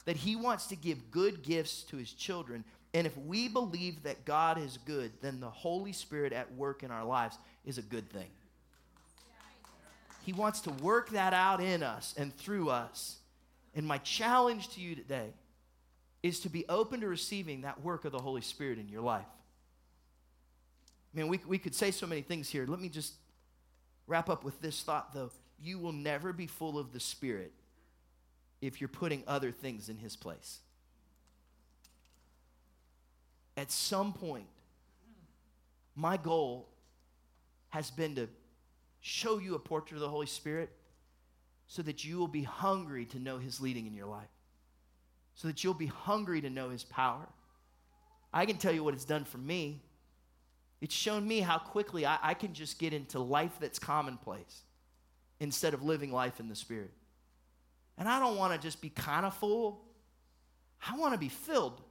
that 0.05 0.17
he 0.17 0.35
wants 0.35 0.67
to 0.67 0.75
give 0.75 1.11
good 1.11 1.43
gifts 1.43 1.83
to 1.83 1.97
his 1.97 2.11
children. 2.11 2.63
And 2.93 3.05
if 3.05 3.17
we 3.17 3.47
believe 3.47 4.03
that 4.03 4.25
God 4.25 4.57
is 4.57 4.79
good, 4.85 5.11
then 5.21 5.39
the 5.39 5.49
Holy 5.49 5.93
Spirit 5.93 6.33
at 6.33 6.53
work 6.55 6.83
in 6.83 6.91
our 6.91 7.03
lives 7.03 7.37
is 7.65 7.77
a 7.77 7.81
good 7.81 8.09
thing. 8.09 8.29
He 10.23 10.33
wants 10.33 10.61
to 10.61 10.71
work 10.71 11.11
that 11.11 11.33
out 11.33 11.61
in 11.61 11.83
us 11.83 12.13
and 12.17 12.35
through 12.35 12.69
us. 12.69 13.17
And 13.75 13.85
my 13.85 13.97
challenge 13.99 14.69
to 14.69 14.81
you 14.81 14.95
today 14.95 15.29
is 16.23 16.39
to 16.41 16.49
be 16.49 16.65
open 16.67 17.01
to 17.01 17.07
receiving 17.07 17.61
that 17.61 17.81
work 17.83 18.05
of 18.05 18.11
the 18.11 18.19
Holy 18.19 18.41
Spirit 18.41 18.79
in 18.79 18.89
your 18.89 19.01
life. 19.01 19.25
I 21.13 21.17
mean, 21.17 21.27
we, 21.29 21.39
we 21.47 21.57
could 21.57 21.75
say 21.75 21.91
so 21.91 22.07
many 22.07 22.21
things 22.21 22.49
here. 22.49 22.65
Let 22.67 22.79
me 22.79 22.89
just 22.89 23.13
wrap 24.07 24.29
up 24.29 24.43
with 24.43 24.59
this 24.61 24.81
thought, 24.81 25.13
though 25.13 25.31
you 25.61 25.79
will 25.79 25.93
never 25.93 26.33
be 26.33 26.47
full 26.47 26.77
of 26.77 26.91
the 26.91 26.99
Spirit 26.99 27.53
if 28.61 28.81
you're 28.81 28.87
putting 28.87 29.23
other 29.27 29.51
things 29.51 29.89
in 29.89 29.97
His 29.97 30.15
place. 30.15 30.59
At 33.57 33.71
some 33.71 34.13
point, 34.13 34.45
my 35.95 36.15
goal 36.15 36.69
has 37.69 37.89
been 37.89 38.13
to 38.15 38.29
show 39.01 39.39
you 39.39 39.55
a 39.55 39.59
portrait 39.59 39.95
of 39.95 40.01
the 40.01 40.09
Holy 40.09 40.27
Spirit 40.27 40.69
so 41.65 41.81
that 41.81 42.05
you 42.05 42.17
will 42.17 42.27
be 42.27 42.43
hungry 42.43 43.05
to 43.05 43.19
know 43.19 43.39
His 43.39 43.59
leading 43.59 43.87
in 43.87 43.95
your 43.95 44.05
life, 44.05 44.29
so 45.33 45.47
that 45.47 45.63
you'll 45.63 45.73
be 45.73 45.87
hungry 45.87 46.39
to 46.41 46.51
know 46.51 46.69
His 46.69 46.83
power. 46.83 47.27
I 48.31 48.45
can 48.45 48.57
tell 48.57 48.71
you 48.71 48.83
what 48.83 48.93
it's 48.93 49.05
done 49.05 49.25
for 49.25 49.39
me. 49.39 49.81
It's 50.79 50.93
shown 50.93 51.27
me 51.27 51.39
how 51.39 51.57
quickly 51.57 52.05
I, 52.05 52.19
I 52.21 52.33
can 52.35 52.53
just 52.53 52.77
get 52.77 52.93
into 52.93 53.19
life 53.19 53.57
that's 53.59 53.79
commonplace 53.79 54.61
instead 55.39 55.73
of 55.73 55.81
living 55.83 56.11
life 56.11 56.39
in 56.39 56.47
the 56.47 56.55
Spirit. 56.55 56.91
And 57.97 58.07
I 58.07 58.19
don't 58.19 58.37
want 58.37 58.53
to 58.53 58.59
just 58.59 58.81
be 58.81 58.89
kind 58.89 59.25
of 59.25 59.33
full, 59.33 59.81
I 60.87 60.95
want 60.95 61.13
to 61.13 61.19
be 61.19 61.29
filled 61.29 61.81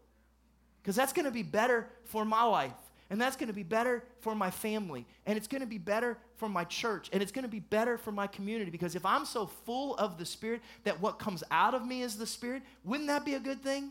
because 0.87 0.95
that's 0.95 1.13
going 1.13 1.25
to 1.25 1.33
be 1.33 1.43
better 1.43 1.89
for 2.05 2.25
my 2.25 2.45
life. 2.45 2.71
And 3.11 3.21
that's 3.21 3.35
going 3.35 3.49
to 3.49 3.53
be 3.53 3.65
better 3.65 4.05
for 4.21 4.37
my 4.37 4.53
family. 4.53 5.05
And 5.27 5.37
it's 5.37 5.49
going 5.49 5.63
to 5.63 5.67
be 5.67 5.79
better 5.79 6.17
for 6.37 6.49
my 6.49 6.63
church. 6.63 7.11
And 7.13 7.21
it's 7.21 7.33
going 7.33 7.43
to 7.43 7.51
be 7.51 7.59
better 7.59 7.99
for 7.99 8.13
my 8.13 8.29
community. 8.29 8.71
Because 8.71 8.95
if 8.95 9.05
I'm 9.05 9.25
so 9.25 9.47
full 9.47 9.97
of 9.97 10.17
the 10.17 10.25
Spirit 10.25 10.61
that 10.85 11.01
what 11.01 11.19
comes 11.19 11.43
out 11.51 11.75
of 11.75 11.85
me 11.85 12.03
is 12.03 12.17
the 12.17 12.27
Spirit, 12.27 12.63
wouldn't 12.85 13.09
that 13.09 13.25
be 13.25 13.35
a 13.35 13.41
good 13.41 13.65
thing? 13.65 13.91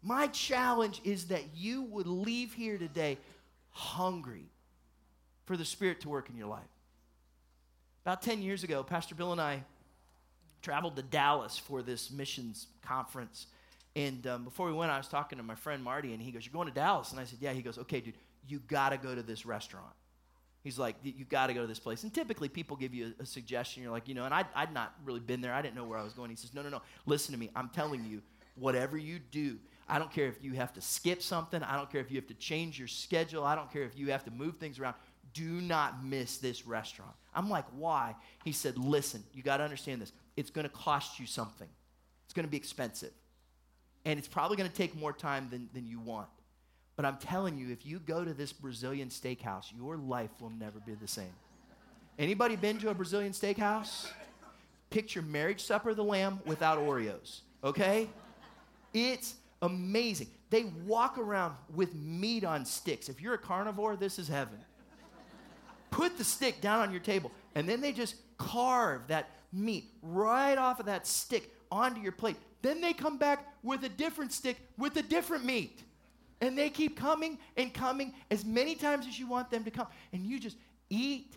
My 0.00 0.28
challenge 0.28 1.00
is 1.02 1.26
that 1.26 1.42
you 1.56 1.82
would 1.82 2.06
leave 2.06 2.54
here 2.54 2.78
today 2.78 3.18
hungry 3.70 4.46
for 5.44 5.56
the 5.56 5.64
Spirit 5.64 6.02
to 6.02 6.08
work 6.08 6.30
in 6.30 6.36
your 6.36 6.46
life. 6.46 6.62
About 8.04 8.22
10 8.22 8.42
years 8.42 8.62
ago, 8.62 8.84
Pastor 8.84 9.16
Bill 9.16 9.32
and 9.32 9.40
I 9.40 9.64
traveled 10.62 10.94
to 10.94 11.02
Dallas 11.02 11.58
for 11.58 11.82
this 11.82 12.12
missions 12.12 12.68
conference. 12.80 13.48
And 13.96 14.26
um, 14.26 14.44
before 14.44 14.66
we 14.66 14.74
went, 14.74 14.92
I 14.92 14.98
was 14.98 15.08
talking 15.08 15.38
to 15.38 15.42
my 15.42 15.54
friend 15.54 15.82
Marty, 15.82 16.12
and 16.12 16.22
he 16.22 16.30
goes, 16.30 16.44
You're 16.44 16.52
going 16.52 16.68
to 16.68 16.74
Dallas? 16.74 17.10
And 17.12 17.18
I 17.18 17.24
said, 17.24 17.38
Yeah. 17.40 17.52
He 17.54 17.62
goes, 17.62 17.78
Okay, 17.78 18.00
dude, 18.00 18.14
you 18.46 18.60
got 18.60 18.90
to 18.90 18.98
go 18.98 19.14
to 19.14 19.22
this 19.22 19.46
restaurant. 19.46 19.92
He's 20.62 20.78
like, 20.78 20.96
You 21.02 21.24
got 21.24 21.46
to 21.46 21.54
go 21.54 21.62
to 21.62 21.66
this 21.66 21.78
place. 21.78 22.02
And 22.02 22.12
typically, 22.12 22.50
people 22.50 22.76
give 22.76 22.92
you 22.94 23.14
a, 23.18 23.22
a 23.22 23.26
suggestion. 23.26 23.82
You're 23.82 23.92
like, 23.92 24.06
You 24.06 24.14
know, 24.14 24.26
and 24.26 24.34
I'd, 24.34 24.46
I'd 24.54 24.74
not 24.74 24.94
really 25.02 25.20
been 25.20 25.40
there. 25.40 25.54
I 25.54 25.62
didn't 25.62 25.76
know 25.76 25.84
where 25.84 25.98
I 25.98 26.04
was 26.04 26.12
going. 26.12 26.28
He 26.28 26.36
says, 26.36 26.52
No, 26.52 26.60
no, 26.60 26.68
no. 26.68 26.82
Listen 27.06 27.32
to 27.32 27.40
me. 27.40 27.50
I'm 27.56 27.70
telling 27.70 28.04
you, 28.04 28.20
whatever 28.54 28.98
you 28.98 29.18
do, 29.18 29.56
I 29.88 29.98
don't 29.98 30.12
care 30.12 30.26
if 30.26 30.44
you 30.44 30.52
have 30.52 30.74
to 30.74 30.82
skip 30.82 31.22
something. 31.22 31.62
I 31.62 31.76
don't 31.76 31.90
care 31.90 32.02
if 32.02 32.10
you 32.10 32.16
have 32.16 32.28
to 32.28 32.34
change 32.34 32.78
your 32.78 32.88
schedule. 32.88 33.44
I 33.44 33.54
don't 33.54 33.72
care 33.72 33.82
if 33.82 33.96
you 33.96 34.10
have 34.10 34.24
to 34.24 34.30
move 34.30 34.58
things 34.58 34.78
around. 34.78 34.96
Do 35.32 35.62
not 35.62 36.04
miss 36.04 36.36
this 36.36 36.66
restaurant. 36.66 37.12
I'm 37.34 37.48
like, 37.48 37.64
why? 37.74 38.14
He 38.44 38.52
said, 38.52 38.76
listen, 38.76 39.22
you 39.32 39.42
got 39.42 39.58
to 39.58 39.64
understand 39.64 40.02
this. 40.02 40.12
It's 40.36 40.50
going 40.50 40.64
to 40.64 40.72
cost 40.72 41.18
you 41.18 41.26
something, 41.26 41.68
it's 42.26 42.34
going 42.34 42.44
to 42.44 42.50
be 42.50 42.58
expensive. 42.58 43.12
And 44.06 44.18
it's 44.18 44.28
probably 44.28 44.56
going 44.56 44.70
to 44.70 44.74
take 44.74 44.96
more 44.96 45.12
time 45.12 45.48
than, 45.50 45.68
than 45.74 45.86
you 45.86 46.00
want. 46.00 46.28
But 46.94 47.04
I'm 47.04 47.18
telling 47.18 47.58
you, 47.58 47.70
if 47.70 47.84
you 47.84 47.98
go 47.98 48.24
to 48.24 48.32
this 48.32 48.52
Brazilian 48.52 49.08
steakhouse, 49.08 49.66
your 49.76 49.98
life 49.98 50.30
will 50.40 50.50
never 50.50 50.78
be 50.80 50.94
the 50.94 51.08
same. 51.08 51.34
Anybody 52.18 52.56
been 52.56 52.78
to 52.78 52.88
a 52.88 52.94
Brazilian 52.94 53.32
steakhouse? 53.32 54.08
Picture 54.88 55.20
marriage 55.20 55.62
supper 55.62 55.90
of 55.90 55.96
the 55.96 56.04
lamb 56.04 56.40
without 56.46 56.78
Oreos, 56.78 57.40
okay? 57.62 58.08
It's 58.94 59.34
amazing. 59.60 60.28
They 60.48 60.64
walk 60.86 61.18
around 61.18 61.56
with 61.74 61.94
meat 61.94 62.44
on 62.44 62.64
sticks. 62.64 63.08
If 63.08 63.20
you're 63.20 63.34
a 63.34 63.38
carnivore, 63.38 63.96
this 63.96 64.18
is 64.18 64.28
heaven. 64.28 64.58
Put 65.90 66.16
the 66.16 66.24
stick 66.24 66.60
down 66.60 66.80
on 66.80 66.92
your 66.92 67.00
table, 67.00 67.32
and 67.54 67.68
then 67.68 67.80
they 67.80 67.92
just 67.92 68.14
carve 68.38 69.08
that 69.08 69.28
meat 69.52 69.86
right 70.00 70.56
off 70.56 70.78
of 70.78 70.86
that 70.86 71.06
stick 71.06 71.50
onto 71.70 72.00
your 72.00 72.12
plate. 72.12 72.36
Then 72.66 72.80
they 72.80 72.92
come 72.92 73.16
back 73.16 73.46
with 73.62 73.84
a 73.84 73.88
different 73.88 74.32
stick 74.32 74.56
with 74.76 74.96
a 74.96 75.02
different 75.02 75.44
meat. 75.44 75.84
And 76.40 76.58
they 76.58 76.68
keep 76.68 76.96
coming 76.96 77.38
and 77.56 77.72
coming 77.72 78.12
as 78.28 78.44
many 78.44 78.74
times 78.74 79.06
as 79.06 79.18
you 79.18 79.28
want 79.28 79.50
them 79.50 79.62
to 79.62 79.70
come. 79.70 79.86
And 80.12 80.26
you 80.26 80.40
just 80.40 80.56
eat 80.90 81.32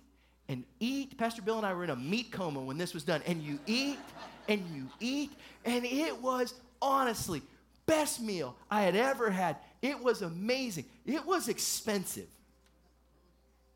and 0.48 0.64
eat. 0.80 1.18
Pastor 1.20 1.44
Bill 1.44 1.58
and 1.58 1.68
I 1.68 1.74
were 1.76 1.84
in 1.84 1.92
a 1.92 1.96
meat 1.96 2.32
coma 2.32 2.60
when 2.60 2.80
this 2.80 2.96
was 2.96 3.04
done. 3.04 3.22
And 3.28 3.44
you 3.44 3.60
eat 3.68 4.00
and 4.48 4.66
you 4.74 4.88
eat. 5.00 5.32
And 5.66 5.86
it 5.86 6.20
was 6.20 6.56
honestly 6.82 7.44
best 7.86 8.20
meal 8.20 8.56
I 8.70 8.82
had 8.82 8.96
ever 8.96 9.30
had. 9.30 9.58
It 9.84 10.04
was 10.04 10.24
amazing. 10.24 10.86
It 11.06 11.24
was 11.24 11.48
expensive. 11.48 12.28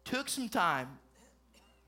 Took 0.06 0.28
some 0.28 0.50
time. 0.50 0.88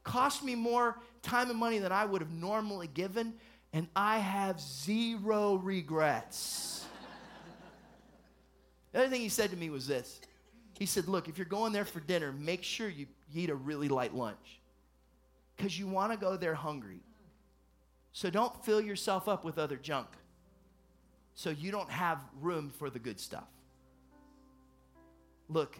Cost 0.03 0.43
me 0.43 0.53
more 0.53 0.99
time 1.23 1.49
and 1.49 1.57
money 1.57 1.79
than 1.79 1.91
I 1.91 2.05
would 2.05 2.21
have 2.21 2.31
normally 2.31 2.87
given. 2.87 3.33
And 3.75 3.89
I 3.93 4.19
have 4.19 4.61
zero 4.61 5.55
regrets. 5.55 6.85
the 8.93 8.99
other 8.99 9.09
thing 9.09 9.19
he 9.19 9.27
said 9.27 9.49
to 9.49 9.57
me 9.57 9.69
was 9.69 9.85
this. 9.85 10.21
He 10.79 10.85
said, 10.85 11.09
Look, 11.09 11.27
if 11.27 11.37
you're 11.37 11.43
going 11.43 11.73
there 11.73 11.83
for 11.83 11.99
dinner, 11.99 12.31
make 12.31 12.63
sure 12.63 12.87
you, 12.87 13.05
eat 13.33 13.49
a 13.49 13.55
really 13.55 13.89
light 13.89 14.15
lunch 14.15 14.61
because 15.57 15.77
you 15.77 15.87
want 15.87 16.13
to 16.13 16.17
go 16.17 16.37
there 16.37 16.53
hungry. 16.53 17.01
So 18.13 18.29
don't 18.29 18.63
fill 18.63 18.79
yourself 18.79 19.27
up 19.27 19.43
with 19.43 19.57
other 19.57 19.75
junk 19.75 20.07
so 21.33 21.49
you 21.49 21.69
don't 21.69 21.89
have 21.89 22.23
room 22.39 22.71
for 22.79 22.89
the 22.89 22.99
good 22.99 23.19
stuff. 23.19 23.49
Look, 25.49 25.77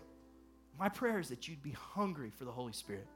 my 0.77 0.89
prayer 0.89 1.19
is 1.19 1.29
that 1.29 1.47
you'd 1.47 1.63
be 1.63 1.71
hungry 1.71 2.33
for 2.37 2.43
the 2.43 2.51
Holy 2.51 2.73
Spirit. 2.73 3.07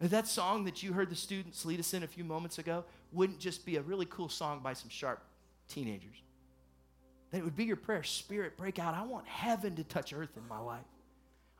That 0.00 0.26
song 0.26 0.64
that 0.64 0.82
you 0.82 0.94
heard 0.94 1.10
the 1.10 1.14
students 1.14 1.66
lead 1.66 1.78
us 1.78 1.92
in 1.92 2.02
a 2.02 2.06
few 2.06 2.24
moments 2.24 2.58
ago 2.58 2.84
wouldn't 3.12 3.38
just 3.38 3.64
be 3.64 3.76
a 3.76 3.82
really 3.82 4.06
cool 4.06 4.28
song 4.28 4.60
by 4.62 4.72
some 4.72 4.88
sharp 4.88 5.22
teenagers. 5.68 6.16
That 7.30 7.38
it 7.38 7.44
would 7.44 7.56
be 7.56 7.64
your 7.64 7.76
prayer, 7.76 8.02
Spirit, 8.02 8.56
break 8.56 8.78
out. 8.78 8.94
I 8.94 9.02
want 9.04 9.26
heaven 9.26 9.76
to 9.76 9.84
touch 9.84 10.12
earth 10.12 10.36
in 10.36 10.46
my 10.48 10.58
life. 10.58 10.84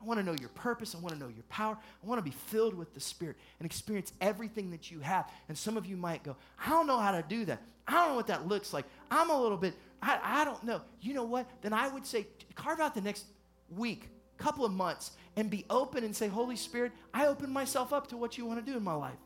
I 0.03 0.05
want 0.05 0.19
to 0.19 0.25
know 0.25 0.35
your 0.39 0.49
purpose. 0.49 0.95
I 0.95 0.99
want 0.99 1.13
to 1.13 1.19
know 1.19 1.29
your 1.29 1.45
power. 1.49 1.77
I 2.03 2.07
want 2.07 2.19
to 2.19 2.29
be 2.29 2.35
filled 2.35 2.73
with 2.73 2.93
the 2.93 2.99
Spirit 2.99 3.37
and 3.59 3.65
experience 3.65 4.11
everything 4.19 4.71
that 4.71 4.91
you 4.91 4.99
have. 4.99 5.31
And 5.47 5.57
some 5.57 5.77
of 5.77 5.85
you 5.85 5.95
might 5.95 6.23
go, 6.23 6.35
I 6.63 6.69
don't 6.69 6.87
know 6.87 6.99
how 6.99 7.11
to 7.11 7.23
do 7.27 7.45
that. 7.45 7.61
I 7.87 7.93
don't 7.93 8.09
know 8.09 8.15
what 8.15 8.27
that 8.27 8.47
looks 8.47 8.73
like. 8.73 8.85
I'm 9.09 9.29
a 9.29 9.41
little 9.41 9.57
bit, 9.57 9.75
I, 10.01 10.19
I 10.21 10.45
don't 10.45 10.63
know. 10.63 10.81
You 11.01 11.13
know 11.13 11.23
what? 11.23 11.47
Then 11.61 11.73
I 11.73 11.87
would 11.87 12.05
say, 12.05 12.27
carve 12.55 12.79
out 12.79 12.95
the 12.95 13.01
next 13.01 13.25
week, 13.69 14.09
couple 14.37 14.65
of 14.65 14.71
months, 14.73 15.11
and 15.35 15.49
be 15.49 15.65
open 15.69 16.03
and 16.03 16.15
say, 16.15 16.27
Holy 16.27 16.55
Spirit, 16.55 16.91
I 17.13 17.27
open 17.27 17.49
myself 17.49 17.93
up 17.93 18.07
to 18.07 18.17
what 18.17 18.37
you 18.37 18.45
want 18.45 18.63
to 18.63 18.71
do 18.71 18.77
in 18.77 18.83
my 18.83 18.93
life. 18.93 19.17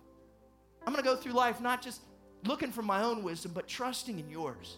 I'm 0.85 0.93
going 0.93 1.03
to 1.03 1.09
go 1.09 1.15
through 1.15 1.33
life 1.33 1.59
not 1.59 1.81
just 1.81 2.01
looking 2.45 2.71
for 2.71 2.81
my 2.81 3.03
own 3.03 3.23
wisdom, 3.23 3.51
but 3.53 3.67
trusting 3.67 4.19
in 4.19 4.29
yours. 4.29 4.77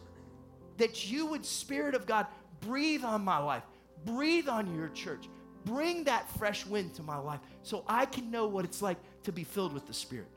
That 0.77 1.11
you 1.11 1.25
would, 1.27 1.45
Spirit 1.45 1.95
of 1.95 2.05
God, 2.05 2.27
breathe 2.61 3.03
on 3.03 3.23
my 3.23 3.37
life, 3.37 3.63
breathe 4.05 4.47
on 4.47 4.73
your 4.75 4.89
church 4.89 5.27
Bring 5.65 6.05
that 6.05 6.29
fresh 6.37 6.65
wind 6.65 6.93
to 6.95 7.03
my 7.03 7.17
life 7.17 7.39
so 7.63 7.83
I 7.87 8.05
can 8.05 8.31
know 8.31 8.47
what 8.47 8.65
it's 8.65 8.81
like 8.81 8.97
to 9.23 9.31
be 9.31 9.43
filled 9.43 9.73
with 9.73 9.85
the 9.85 9.93
Spirit. 9.93 10.29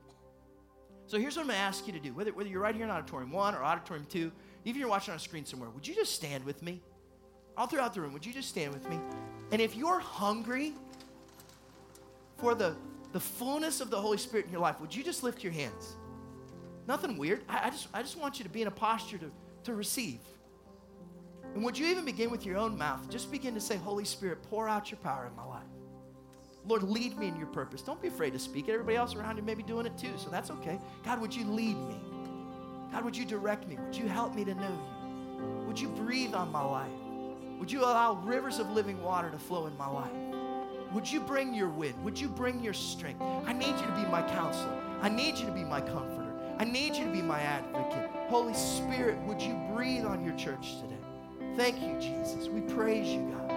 So 1.07 1.19
here's 1.19 1.37
what 1.37 1.43
I'm 1.43 1.49
to 1.49 1.57
ask 1.57 1.87
you 1.87 1.93
to 1.93 1.99
do. 1.99 2.13
Whether, 2.13 2.33
whether 2.33 2.49
you're 2.49 2.61
right 2.61 2.75
here 2.75 2.85
in 2.85 2.91
Auditorium 2.91 3.31
1 3.31 3.55
or 3.55 3.63
Auditorium 3.63 4.07
2, 4.07 4.19
even 4.19 4.33
if 4.65 4.77
you're 4.77 4.89
watching 4.89 5.13
on 5.13 5.17
a 5.17 5.21
screen 5.21 5.45
somewhere, 5.45 5.71
would 5.71 5.87
you 5.87 5.95
just 5.95 6.15
stand 6.15 6.45
with 6.45 6.63
me? 6.63 6.81
All 7.57 7.67
throughout 7.67 7.93
the 7.93 8.01
room, 8.01 8.13
would 8.15 8.25
you 8.25 8.33
just 8.33 8.49
stand 8.49 8.73
with 8.73 8.89
me? 8.89 8.99
And 9.53 9.61
if 9.61 9.77
you're 9.77 9.99
hungry 9.99 10.73
for 12.39 12.55
the, 12.55 12.75
the 13.13 13.21
fullness 13.21 13.81
of 13.81 13.91
the 13.91 14.01
Holy 14.01 14.17
Spirit 14.17 14.47
in 14.47 14.53
your 14.53 14.61
life, 14.61 14.81
would 14.81 14.95
you 14.95 15.05
just 15.05 15.23
lift 15.23 15.45
your 15.45 15.53
hands? 15.53 15.97
Nothing 16.87 17.17
weird. 17.17 17.43
I, 17.49 17.67
I 17.67 17.71
just, 17.71 17.89
I 17.95 18.03
just 18.03 18.19
want 18.19 18.39
you 18.39 18.45
to 18.45 18.51
be 18.51 18.63
in 18.63 18.69
a 18.69 18.73
posture 18.73 19.19
to, 19.19 19.31
to 19.65 19.75
receive. 19.75 20.21
And 21.55 21.65
would 21.65 21.77
you 21.77 21.87
even 21.87 22.05
begin 22.05 22.31
with 22.31 22.47
your 22.47 22.57
own 22.57 22.77
mouth? 22.79 23.09
Just 23.11 23.31
begin 23.31 23.55
to 23.55 23.61
say, 23.61 23.77
Holy 23.77 24.05
Spirit, 24.05 24.43
pour 24.49 24.69
out 24.69 24.91
your 24.91 24.99
power 24.99 25.27
in 25.27 25.37
my 25.37 25.45
life. 25.45 25.63
Lord, 26.67 26.83
lead 26.85 27.19
me 27.19 27.29
in 27.29 27.37
your 27.37 27.49
purpose. 27.49 27.83
Don't 27.83 28.01
be 28.01 28.09
afraid 28.09 28.33
to 28.33 28.39
speak 28.39 28.69
it. 28.69 28.73
Everybody 28.73 28.97
else 28.97 29.15
around 29.15 29.37
you 29.37 29.43
may 29.43 29.55
be 29.55 29.65
doing 29.65 29.85
it 29.85 29.99
too, 29.99 30.13
so 30.17 30.31
that's 30.31 30.51
okay. 30.51 30.79
God, 31.05 31.21
would 31.21 31.35
you 31.35 31.45
lead 31.45 31.77
me? 31.77 32.01
God, 32.93 33.05
would 33.05 33.17
you 33.17 33.25
direct 33.25 33.67
me? 33.67 33.77
Would 33.85 33.97
you 33.97 34.07
help 34.07 34.35
me 34.35 34.45
to 34.45 34.55
know 34.55 34.69
you? 34.69 35.67
Would 35.67 35.81
you 35.81 35.89
breathe 35.89 36.35
on 36.35 36.53
my 36.53 36.63
life? 36.63 36.91
Would 37.59 37.71
you 37.71 37.81
allow 37.81 38.15
rivers 38.25 38.59
of 38.59 38.71
living 38.71 39.03
water 39.03 39.31
to 39.31 39.39
flow 39.39 39.67
in 39.67 39.77
my 39.77 39.89
life? 39.89 40.11
Would 40.93 41.11
you 41.11 41.21
bring 41.21 41.55
your 41.55 41.69
wind? 41.69 42.03
Would 42.05 42.21
you 42.21 42.29
bring 42.29 42.63
your 42.63 42.75
strength? 42.75 43.23
I 43.23 43.53
need 43.53 43.75
you 43.79 43.87
to 43.87 43.93
be 43.93 44.05
my 44.11 44.23
counselor. 44.23 44.83
I 45.01 45.09
need 45.09 45.39
you 45.39 45.47
to 45.47 45.53
be 45.53 45.65
my 45.65 45.81
comforter. 45.81 46.22
I 46.59 46.65
need 46.65 46.95
you 46.97 47.05
to 47.05 47.11
be 47.11 47.23
my 47.23 47.41
advocate. 47.41 48.11
Holy 48.29 48.55
Spirit, 48.55 49.19
would 49.23 49.41
you 49.41 49.55
breathe 49.75 50.05
on 50.05 50.25
your 50.25 50.37
church 50.37 50.77
today? 50.81 50.97
Thank 51.57 51.81
you, 51.83 51.99
Jesus. 52.01 52.49
We 52.49 52.61
praise 52.61 53.09
you, 53.09 53.31
God. 53.31 53.52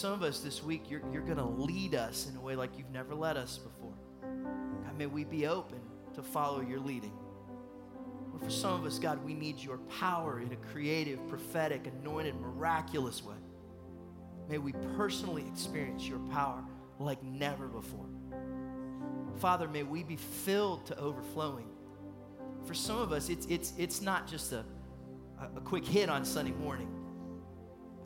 Some 0.00 0.14
of 0.14 0.22
us 0.22 0.40
this 0.40 0.64
week, 0.64 0.90
you're, 0.90 1.02
you're 1.12 1.20
going 1.20 1.36
to 1.36 1.44
lead 1.44 1.94
us 1.94 2.26
in 2.26 2.34
a 2.34 2.40
way 2.40 2.56
like 2.56 2.70
you've 2.78 2.90
never 2.90 3.14
led 3.14 3.36
us 3.36 3.58
before. 3.58 3.92
God, 4.22 4.96
may 4.96 5.04
we 5.04 5.24
be 5.24 5.46
open 5.46 5.78
to 6.14 6.22
follow 6.22 6.62
your 6.62 6.80
leading. 6.80 7.12
Lord, 8.30 8.42
for 8.42 8.48
some 8.48 8.72
of 8.72 8.86
us, 8.86 8.98
God, 8.98 9.22
we 9.22 9.34
need 9.34 9.58
your 9.58 9.76
power 10.00 10.40
in 10.40 10.52
a 10.52 10.56
creative, 10.56 11.28
prophetic, 11.28 11.86
anointed, 11.86 12.34
miraculous 12.40 13.22
way. 13.22 13.34
May 14.48 14.56
we 14.56 14.72
personally 14.96 15.44
experience 15.52 16.08
your 16.08 16.20
power 16.30 16.64
like 16.98 17.22
never 17.22 17.68
before. 17.68 18.06
Father, 19.36 19.68
may 19.68 19.82
we 19.82 20.02
be 20.02 20.16
filled 20.16 20.86
to 20.86 20.98
overflowing. 20.98 21.68
For 22.64 22.72
some 22.72 22.96
of 22.96 23.12
us, 23.12 23.28
it's, 23.28 23.44
it's, 23.50 23.74
it's 23.76 24.00
not 24.00 24.26
just 24.26 24.52
a, 24.52 24.64
a 25.38 25.60
quick 25.60 25.84
hit 25.84 26.08
on 26.08 26.24
Sunday 26.24 26.52
morning. 26.52 26.88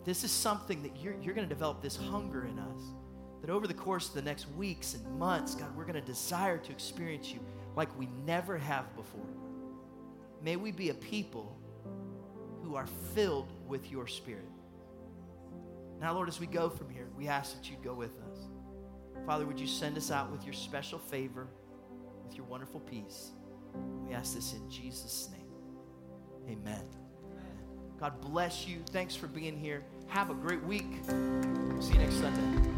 This 0.04 0.24
is 0.24 0.30
something 0.30 0.82
that 0.82 0.96
you're, 1.02 1.14
you're 1.22 1.34
going 1.34 1.48
to 1.48 1.54
develop 1.54 1.82
this 1.82 1.96
hunger 1.96 2.44
in 2.44 2.58
us. 2.58 2.80
That 3.40 3.50
over 3.50 3.66
the 3.66 3.74
course 3.74 4.08
of 4.08 4.14
the 4.14 4.22
next 4.22 4.48
weeks 4.52 4.94
and 4.94 5.18
months, 5.18 5.54
God, 5.54 5.74
we're 5.76 5.84
going 5.84 5.94
to 5.94 6.00
desire 6.00 6.58
to 6.58 6.72
experience 6.72 7.30
you 7.30 7.40
like 7.76 7.96
we 7.98 8.08
never 8.26 8.56
have 8.56 8.94
before. 8.96 9.26
May 10.42 10.56
we 10.56 10.72
be 10.72 10.90
a 10.90 10.94
people 10.94 11.56
who 12.62 12.74
are 12.74 12.86
filled 13.14 13.52
with 13.66 13.90
your 13.90 14.06
spirit. 14.06 14.48
Now, 16.00 16.12
Lord, 16.12 16.28
as 16.28 16.40
we 16.40 16.46
go 16.46 16.68
from 16.68 16.90
here, 16.90 17.08
we 17.16 17.28
ask 17.28 17.54
that 17.56 17.70
you'd 17.70 17.82
go 17.82 17.94
with 17.94 18.16
us. 18.30 18.38
Father, 19.26 19.46
would 19.46 19.58
you 19.58 19.66
send 19.66 19.96
us 19.96 20.10
out 20.10 20.30
with 20.30 20.44
your 20.44 20.52
special 20.52 20.98
favor, 20.98 21.46
with 22.26 22.36
your 22.36 22.44
wonderful 22.44 22.80
peace? 22.80 23.30
We 24.06 24.14
ask 24.14 24.34
this 24.34 24.52
in 24.52 24.68
Jesus' 24.70 25.30
name. 25.32 26.58
Amen. 26.58 26.84
God 27.98 28.20
bless 28.20 28.66
you. 28.66 28.80
Thanks 28.90 29.14
for 29.14 29.26
being 29.26 29.56
here. 29.56 29.82
Have 30.08 30.30
a 30.30 30.34
great 30.34 30.62
week. 30.64 30.86
See 31.80 31.92
you 31.94 31.98
next 31.98 32.20
Sunday. 32.20 32.70